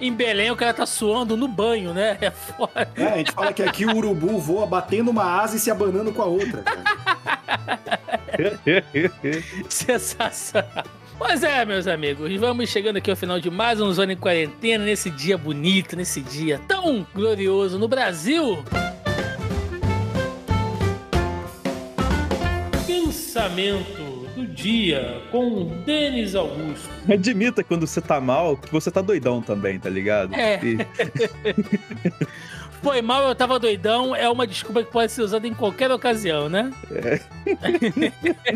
Em 0.00 0.12
Belém 0.12 0.50
o 0.50 0.56
cara 0.56 0.72
tá 0.72 0.86
suando 0.86 1.36
no 1.36 1.48
banho, 1.48 1.92
né? 1.92 2.16
É 2.20 2.30
foda. 2.30 2.88
É, 2.96 3.04
a 3.04 3.16
gente 3.16 3.32
fala 3.32 3.52
que 3.52 3.62
aqui 3.62 3.84
o 3.84 3.96
urubu 3.96 4.38
voa 4.38 4.66
batendo 4.66 5.10
uma 5.10 5.24
asa 5.24 5.56
e 5.56 5.58
se 5.58 5.70
abanando 5.70 6.12
com 6.12 6.22
a 6.22 6.26
outra. 6.26 6.62
Sensacional. 9.68 10.84
Pois 11.18 11.42
é, 11.42 11.64
meus 11.64 11.88
amigos, 11.88 12.32
vamos 12.36 12.68
chegando 12.70 12.98
aqui 12.98 13.10
ao 13.10 13.16
final 13.16 13.40
de 13.40 13.50
mais 13.50 13.80
um 13.80 13.92
Zona 13.92 14.12
em 14.12 14.16
Quarentena, 14.16 14.84
nesse 14.84 15.10
dia 15.10 15.36
bonito, 15.36 15.96
nesse 15.96 16.20
dia 16.20 16.60
tão 16.68 17.04
glorioso 17.12 17.76
no 17.76 17.88
Brasil. 17.88 18.62
Pensamento 22.86 24.07
do 24.38 24.46
dia 24.46 25.20
com 25.30 25.82
Denis 25.84 26.34
Augusto. 26.34 26.88
Admita 27.10 27.64
quando 27.64 27.86
você 27.86 28.00
tá 28.00 28.20
mal 28.20 28.56
que 28.56 28.70
você 28.70 28.90
tá 28.90 29.00
doidão 29.00 29.42
também, 29.42 29.78
tá 29.78 29.90
ligado? 29.90 30.34
É. 30.34 30.60
E- 30.64 30.78
Foi 32.80 33.02
mal, 33.02 33.26
eu 33.28 33.34
tava 33.34 33.58
doidão, 33.58 34.14
é 34.14 34.30
uma 34.30 34.46
desculpa 34.46 34.84
que 34.84 34.92
pode 34.92 35.10
ser 35.10 35.22
usada 35.22 35.46
em 35.48 35.52
qualquer 35.52 35.90
ocasião, 35.90 36.48
né? 36.48 36.72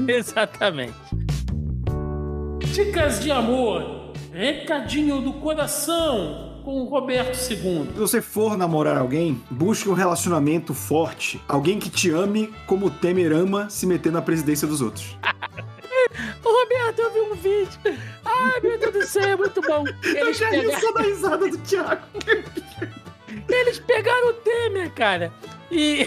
Exatamente. 0.09 0.95
Dicas 2.73 3.21
de 3.21 3.33
amor, 3.33 4.13
recadinho 4.33 5.21
do 5.21 5.33
coração 5.35 6.61
com 6.65 6.83
o 6.83 6.85
Roberto 6.85 7.35
II. 7.51 7.87
Se 7.93 7.99
você 7.99 8.23
for 8.23 8.57
namorar 8.57 8.97
alguém, 8.97 9.41
busque 9.51 9.89
um 9.89 9.93
relacionamento 9.95 10.73
forte. 10.73 11.41
Alguém 11.49 11.81
que 11.81 11.91
te 11.91 12.09
ame 12.11 12.49
como 12.69 12.87
o 12.87 12.91
Temer 12.91 13.33
ama 13.33 13.69
se 13.69 13.85
meter 13.87 14.13
na 14.13 14.23
presidência 14.23 14.69
dos 14.69 14.81
outros. 14.81 15.17
Ô, 16.45 16.49
Roberto, 16.61 16.99
eu 17.01 17.11
vi 17.13 17.21
um 17.21 17.35
vídeo. 17.35 17.79
Ai, 18.25 18.61
meu 18.61 18.79
Deus 18.79 18.93
do 18.93 19.03
céu, 19.07 19.23
é 19.25 19.37
muito 19.37 19.61
bom. 19.63 19.85
Eles, 20.03 20.39
já 20.39 20.49
ri 20.51 20.63
pega- 20.63 20.81
só 20.81 20.93
da 20.93 21.03
risada 21.03 21.49
do 21.49 21.59
Thiago. 21.59 22.03
eles 23.49 23.79
pegaram 23.81 24.29
o 24.29 24.33
Temer, 24.35 24.91
cara. 24.93 25.33
E. 25.71 26.07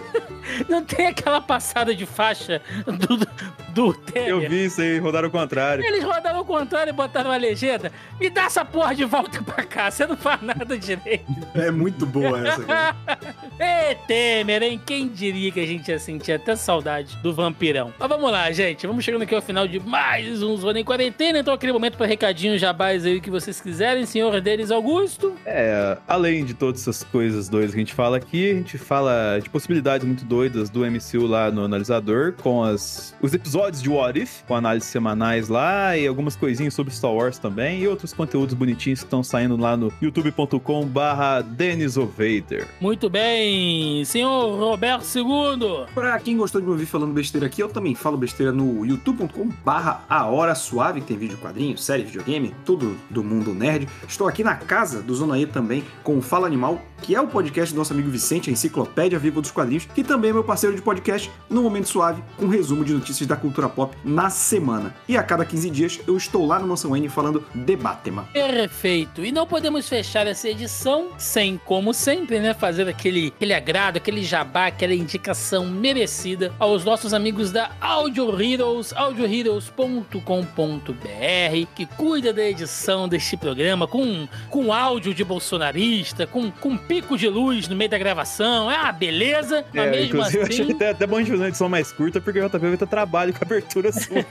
Não 0.68 0.82
tem 0.84 1.06
aquela 1.06 1.40
passada 1.40 1.94
de 1.94 2.06
faixa 2.06 2.62
do, 2.86 3.26
do 3.72 3.94
Temer. 3.94 4.28
Eu 4.28 4.48
vi 4.48 4.64
isso 4.64 4.80
aí, 4.80 4.98
rodaram 4.98 5.28
o 5.28 5.30
contrário. 5.30 5.84
Eles 5.84 6.02
rodaram 6.02 6.40
o 6.40 6.44
contrário 6.44 6.90
e 6.90 6.92
botaram 6.92 7.30
a 7.30 7.36
legenda. 7.36 7.92
Me 8.18 8.30
dá 8.30 8.44
essa 8.44 8.64
porra 8.64 8.94
de 8.94 9.04
volta 9.04 9.42
pra 9.42 9.64
cá, 9.64 9.90
você 9.90 10.06
não 10.06 10.16
faz 10.16 10.40
nada 10.42 10.78
direito. 10.78 11.26
É 11.54 11.70
muito 11.70 12.04
boa 12.04 12.46
essa, 12.46 12.62
cara. 12.62 12.96
Ê, 13.58 13.94
Temer, 14.06 14.62
hein? 14.62 14.80
Quem 14.84 15.08
diria 15.08 15.50
que 15.50 15.58
a 15.58 15.66
gente 15.66 15.90
ia 15.90 15.98
sentir 15.98 16.32
até 16.32 16.54
saudade 16.54 17.16
do 17.22 17.32
vampirão? 17.32 17.92
Mas 17.98 18.08
vamos 18.08 18.30
lá, 18.30 18.50
gente. 18.52 18.86
Vamos 18.86 19.02
chegando 19.02 19.22
aqui 19.22 19.34
ao 19.34 19.40
final 19.40 19.66
de 19.66 19.80
mais 19.80 20.42
um 20.42 20.56
Zona 20.56 20.78
em 20.78 20.84
Quarentena. 20.84 21.38
Então, 21.38 21.54
aquele 21.54 21.72
momento 21.72 21.96
para 21.96 22.06
recadinhos 22.06 22.60
jabás 22.60 23.06
aí 23.06 23.20
que 23.22 23.30
vocês 23.30 23.58
quiserem, 23.60 24.04
senhor 24.04 24.38
Denis 24.40 24.70
Augusto. 24.70 25.34
É, 25.46 25.96
além 26.06 26.44
de 26.44 26.52
todas 26.52 26.82
essas 26.82 27.02
coisas 27.02 27.48
doidas 27.48 27.70
que 27.70 27.78
a 27.78 27.80
gente 27.80 27.94
fala 27.94 28.18
aqui, 28.18 28.50
a 28.50 28.54
gente 28.54 28.76
fala 28.76 29.38
de 29.42 29.48
possibilidades 29.48 29.85
muito 30.06 30.24
doidas 30.24 30.68
do 30.68 30.80
MCU 30.80 31.26
lá 31.26 31.50
no 31.50 31.64
analisador, 31.64 32.32
com 32.42 32.62
as, 32.62 33.14
os 33.22 33.32
episódios 33.32 33.82
de 33.82 33.88
What 33.88 34.18
If, 34.18 34.42
com 34.46 34.54
análises 34.54 34.88
semanais 34.88 35.48
lá, 35.48 35.96
e 35.96 36.06
algumas 36.06 36.34
coisinhas 36.34 36.74
sobre 36.74 36.92
Star 36.92 37.12
Wars 37.12 37.38
também, 37.38 37.82
e 37.82 37.88
outros 37.88 38.12
conteúdos 38.12 38.54
bonitinhos 38.54 39.00
que 39.00 39.06
estão 39.06 39.22
saindo 39.22 39.56
lá 39.56 39.76
no 39.76 39.92
youtube.com 40.02 40.86
barra 40.86 41.40
Denisovator. 41.40 42.66
Muito 42.80 43.08
bem, 43.08 44.04
senhor 44.04 44.58
Roberto 44.58 45.06
II. 45.14 45.86
Pra 45.94 46.18
quem 46.18 46.36
gostou 46.36 46.60
de 46.60 46.66
me 46.66 46.72
ouvir 46.72 46.86
falando 46.86 47.12
besteira 47.12 47.46
aqui, 47.46 47.62
eu 47.62 47.68
também 47.68 47.94
falo 47.94 48.16
besteira 48.16 48.52
no 48.52 48.84
youtube.com 48.84 49.50
barra 49.64 50.04
A 50.08 50.26
Hora 50.26 50.54
Suave, 50.54 51.00
que 51.00 51.06
tem 51.06 51.16
vídeo 51.16 51.38
quadrinho, 51.38 51.78
série, 51.78 52.02
videogame, 52.02 52.54
tudo 52.64 52.96
do 53.08 53.22
mundo 53.22 53.54
nerd. 53.54 53.88
Estou 54.08 54.26
aqui 54.26 54.42
na 54.42 54.56
casa 54.56 55.02
do 55.02 55.14
Zona 55.14 55.38
E 55.38 55.46
também 55.46 55.84
com 56.02 56.18
o 56.18 56.22
Fala 56.22 56.46
Animal, 56.46 56.80
que 57.02 57.14
é 57.14 57.20
o 57.20 57.26
podcast 57.26 57.74
do 57.74 57.78
nosso 57.78 57.92
amigo 57.92 58.10
Vicente, 58.10 58.50
a 58.50 58.52
Enciclopédia 58.52 59.18
Viva 59.18 59.40
dos 59.40 59.50
Quadrinhos, 59.50 59.75
que 59.84 60.02
também 60.02 60.30
é 60.30 60.32
meu 60.32 60.44
parceiro 60.44 60.74
de 60.74 60.82
podcast 60.82 61.30
no 61.48 61.62
Momento 61.62 61.88
Suave, 61.88 62.22
com 62.36 62.48
resumo 62.48 62.84
de 62.84 62.92
notícias 62.92 63.26
da 63.26 63.36
cultura 63.36 63.68
pop 63.68 63.96
na 64.04 64.30
semana. 64.30 64.94
E 65.08 65.16
a 65.16 65.22
cada 65.22 65.44
15 65.44 65.70
dias 65.70 66.00
eu 66.06 66.16
estou 66.16 66.46
lá 66.46 66.58
no 66.58 66.66
Mansão 66.66 66.96
N 66.96 67.08
falando 67.08 67.44
de 67.54 67.76
Batman. 67.76 68.24
Perfeito. 68.32 69.24
E 69.24 69.32
não 69.32 69.46
podemos 69.46 69.88
fechar 69.88 70.26
essa 70.26 70.48
edição 70.48 71.10
sem, 71.18 71.60
como 71.64 71.92
sempre, 71.92 72.40
né, 72.40 72.54
fazer 72.54 72.88
aquele, 72.88 73.28
aquele 73.28 73.52
agrado, 73.52 73.96
aquele 73.96 74.22
jabá, 74.22 74.66
aquela 74.66 74.94
indicação 74.94 75.66
merecida 75.66 76.52
aos 76.58 76.84
nossos 76.84 77.12
amigos 77.12 77.50
da 77.50 77.70
Audio 77.80 78.40
Heroes, 78.40 78.92
audioheroes.com.br, 78.94 81.66
que 81.74 81.86
cuida 81.86 82.32
da 82.32 82.44
edição 82.44 83.08
deste 83.08 83.36
programa 83.36 83.86
com, 83.86 84.28
com 84.50 84.72
áudio 84.72 85.12
de 85.12 85.24
bolsonarista, 85.24 86.26
com, 86.26 86.50
com 86.50 86.76
pico 86.76 87.16
de 87.16 87.28
luz 87.28 87.68
no 87.68 87.76
meio 87.76 87.90
da 87.90 87.98
gravação. 87.98 88.70
É 88.70 88.78
uma 88.78 88.92
beleza, 88.92 89.64
mas 89.72 89.86
É, 89.86 89.90
mesmo 89.90 90.06
inclusive, 90.06 90.38
eu 90.38 90.42
achei 90.42 90.62
assim... 90.62 90.74
até, 90.74 90.90
até 90.90 91.06
bom 91.06 91.18
gente 91.18 91.30
fazer 91.30 91.42
uma 91.42 91.48
edição 91.48 91.68
mais 91.68 91.92
curta, 91.92 92.20
porque 92.20 92.40
o 92.40 92.48
JP 92.48 92.58
vai 92.58 92.76
ter 92.76 92.86
trabalho 92.86 93.32
com 93.32 93.38
a 93.40 93.46
abertura 93.46 93.92
sua. 93.92 94.16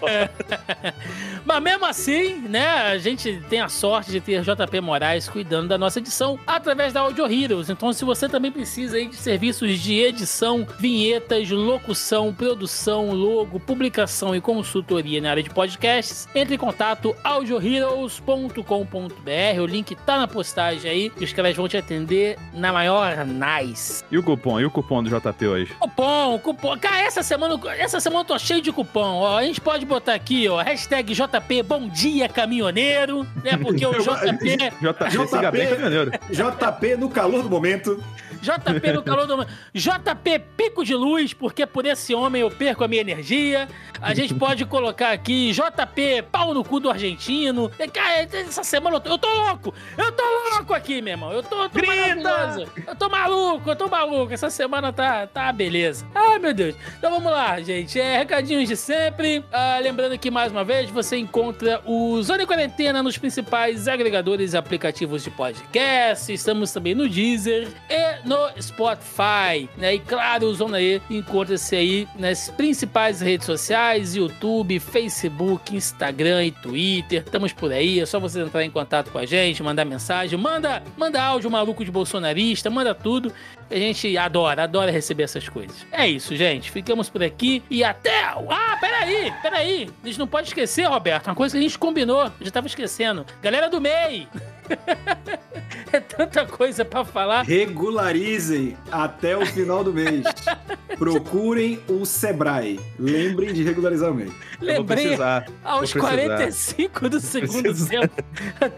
Mas 1.45 1.61
mesmo 1.61 1.85
assim, 1.85 2.41
né, 2.41 2.67
a 2.67 2.97
gente 2.97 3.39
tem 3.49 3.61
a 3.61 3.69
sorte 3.69 4.11
de 4.11 4.19
ter 4.19 4.41
JP 4.41 4.81
Moraes 4.81 5.29
cuidando 5.29 5.67
da 5.67 5.77
nossa 5.77 5.99
edição 5.99 6.39
através 6.47 6.91
da 6.91 7.01
Audio 7.01 7.31
Heroes. 7.31 7.69
Então, 7.69 7.93
se 7.93 8.03
você 8.03 8.27
também 8.27 8.51
precisa 8.51 8.97
aí 8.97 9.07
de 9.07 9.15
serviços 9.15 9.79
de 9.79 9.99
edição, 9.99 10.65
vinhetas, 10.79 11.49
locução, 11.51 12.33
produção, 12.33 13.11
logo, 13.11 13.59
publicação 13.59 14.35
e 14.35 14.41
consultoria 14.41 15.21
na 15.21 15.29
área 15.29 15.43
de 15.43 15.51
podcasts, 15.51 16.27
entre 16.33 16.55
em 16.55 16.57
contato 16.57 17.15
audioheroes.com.br. 17.23 19.61
O 19.61 19.65
link 19.65 19.95
tá 19.95 20.17
na 20.17 20.27
postagem 20.27 20.89
aí 20.89 21.11
e 21.19 21.23
os 21.23 21.31
caras 21.31 21.55
vão 21.55 21.67
te 21.67 21.77
atender 21.77 22.37
na 22.53 22.73
maior 22.73 23.23
nice. 23.25 24.03
E 24.11 24.17
o 24.17 24.23
cupom? 24.23 24.59
E 24.59 24.65
o 24.65 24.71
cupom 24.71 25.03
do 25.03 25.09
JP 25.09 25.24
hoje? 25.47 25.73
Cupom, 25.79 26.39
cupom. 26.39 26.77
Cara, 26.77 26.99
essa 27.01 27.23
semana, 27.23 27.59
essa 27.77 27.99
semana 27.99 28.21
eu 28.21 28.25
tô 28.25 28.39
cheio 28.39 28.61
de 28.61 28.71
cupom. 28.71 29.19
Ó, 29.19 29.37
a 29.37 29.43
gente 29.43 29.61
pode 29.61 29.85
botar 29.85 30.13
aqui, 30.13 30.47
ó, 30.47 30.61
hashtag 30.61 31.13
JP 31.13 31.63
Bom 31.63 31.87
Dia 31.87 32.27
Caminhoneiro, 32.29 33.23
né? 33.43 33.57
Porque 33.57 33.85
o 33.85 33.91
JP, 33.99 34.57
JP, 34.79 35.67
caminhoneiro. 35.67 36.11
JP 36.29 36.97
no 36.97 37.09
calor 37.09 37.43
do 37.43 37.49
momento. 37.49 38.03
JP 38.45 38.93
no 38.93 39.03
calor 39.03 39.25
do... 39.25 39.45
JP 39.73 40.39
Pico 40.55 40.85
de 40.85 40.93
Luz, 40.93 41.33
porque 41.33 41.65
por 41.65 41.85
esse 41.85 42.13
homem 42.13 42.41
eu 42.41 42.51
perco 42.51 42.83
a 42.83 42.87
minha 42.87 43.01
energia. 43.01 43.67
A 44.01 44.13
gente 44.13 44.33
pode 44.35 44.65
colocar 44.65 45.11
aqui 45.11 45.51
JP 45.51 46.25
Pau 46.31 46.53
no 46.53 46.63
cu 46.63 46.79
do 46.79 46.89
argentino. 46.89 47.71
Cara, 47.91 48.27
essa 48.31 48.63
semana 48.63 48.97
eu 48.97 48.99
tô, 48.99 49.09
eu 49.09 49.17
tô 49.17 49.27
louco. 49.27 49.73
Eu 49.97 50.11
tô 50.11 50.23
louco 50.53 50.73
aqui, 50.73 51.01
meu 51.01 51.13
irmão. 51.13 51.31
Eu 51.31 51.41
tô, 51.41 51.69
tô 51.69 51.85
maravilhoso. 51.85 52.71
Eu 52.85 52.95
tô 52.95 53.09
maluco, 53.09 53.69
eu 53.69 53.75
tô 53.75 53.87
maluco. 53.87 54.33
Essa 54.33 54.49
semana 54.49 54.93
tá, 54.93 55.25
tá 55.25 55.51
beleza. 55.51 56.05
Ai, 56.13 56.39
meu 56.39 56.53
Deus. 56.53 56.75
Então 56.97 57.11
vamos 57.11 57.31
lá, 57.31 57.59
gente. 57.61 57.99
É, 57.99 58.17
recadinhos 58.17 58.67
de 58.67 58.75
sempre. 58.75 59.43
Ah, 59.51 59.79
lembrando 59.81 60.17
que, 60.17 60.29
mais 60.29 60.51
uma 60.51 60.63
vez, 60.63 60.89
você 60.89 61.17
encontra 61.17 61.81
o 61.85 62.21
Zona 62.21 62.45
Quarentena 62.45 63.01
nos 63.01 63.17
principais 63.17 63.87
agregadores 63.87 64.53
e 64.53 64.57
aplicativos 64.57 65.23
de 65.23 65.31
podcast. 65.31 66.31
Estamos 66.31 66.71
também 66.71 66.93
no 66.93 67.07
Deezer 67.09 67.67
e 67.89 68.27
no 68.27 68.34
Spotify. 68.59 69.69
Né? 69.77 69.95
E 69.95 69.99
claro, 69.99 70.47
o 70.47 70.53
Zona 70.53 70.79
E 70.81 71.01
encontra-se 71.09 71.75
aí 71.75 72.07
nas 72.17 72.49
principais 72.49 73.21
redes 73.21 73.45
sociais: 73.45 74.15
YouTube, 74.15 74.79
Facebook, 74.79 75.75
Instagram 75.75 76.45
e 76.45 76.51
Twitter. 76.51 77.23
Estamos 77.25 77.53
por 77.53 77.71
aí. 77.71 77.99
É 77.99 78.05
só 78.05 78.19
você 78.19 78.41
entrar 78.41 78.63
em 78.63 78.71
contato 78.71 79.11
com 79.11 79.17
a 79.17 79.25
gente, 79.25 79.61
mandar 79.63 79.85
mensagem, 79.85 80.37
manda, 80.37 80.83
manda 80.97 81.21
áudio 81.21 81.49
maluco 81.49 81.83
de 81.83 81.91
bolsonarista, 81.91 82.69
manda 82.69 82.93
tudo. 82.93 83.31
A 83.69 83.75
gente 83.75 84.15
adora, 84.17 84.63
adora 84.63 84.91
receber 84.91 85.23
essas 85.23 85.49
coisas. 85.49 85.85
É 85.91 86.07
isso, 86.07 86.35
gente. 86.35 86.69
Ficamos 86.69 87.09
por 87.09 87.23
aqui 87.23 87.63
e 87.69 87.83
até. 87.83 88.25
Ah, 88.25 88.77
peraí, 88.79 89.33
peraí. 89.41 89.89
A 90.03 90.07
gente 90.07 90.19
não 90.19 90.27
pode 90.27 90.47
esquecer, 90.47 90.83
Roberto, 90.83 91.27
uma 91.27 91.35
coisa 91.35 91.53
que 91.53 91.59
a 91.59 91.61
gente 91.61 91.77
combinou. 91.77 92.31
Já 92.41 92.51
tava 92.51 92.67
esquecendo. 92.67 93.25
Galera 93.41 93.69
do 93.69 93.81
MEI. 93.81 94.27
é 95.91 95.99
tanta 95.99 96.45
coisa 96.45 96.83
pra 96.83 97.03
falar. 97.05 97.43
Regularizem 97.43 98.77
até 98.91 99.37
o 99.37 99.45
final 99.45 99.83
do 99.83 99.93
mês. 99.93 100.23
Procurem 100.97 101.79
o 101.89 102.05
Sebrae. 102.05 102.79
Lembrem 102.97 103.53
de 103.53 103.63
regularizar 103.63 104.11
o 104.11 104.15
mês. 104.15 104.31
Lembrei 104.61 105.07
precisar, 105.07 105.45
aos 105.63 105.91
vou 105.91 106.01
precisar. 106.03 106.27
45 106.27 107.09
do 107.09 107.19
segundo 107.21 107.87
tempo. 107.87 108.23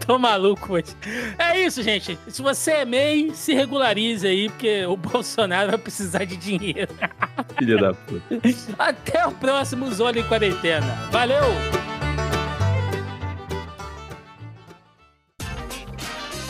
Tô 0.06 0.18
maluco 0.18 0.74
hoje. 0.74 0.96
É 1.38 1.60
isso, 1.60 1.84
gente. 1.84 2.18
Se 2.28 2.42
você 2.42 2.72
é 2.72 2.86
MEI, 2.86 3.32
se 3.36 3.54
regularize 3.54 4.26
aí, 4.26 4.50
porque 4.50 4.86
o 4.86 4.98
Bolsonaro 4.98 5.70
vai 5.70 5.78
precisar 5.78 6.26
de 6.26 6.36
dinheiro. 6.36 6.94
Filha 7.58 7.78
da 7.78 7.94
puta. 7.94 8.24
Até 8.80 9.26
o 9.28 9.32
próximo 9.32 9.92
Zona 9.92 10.20
em 10.20 10.24
Quarentena. 10.24 10.88
Valeu! 11.12 11.97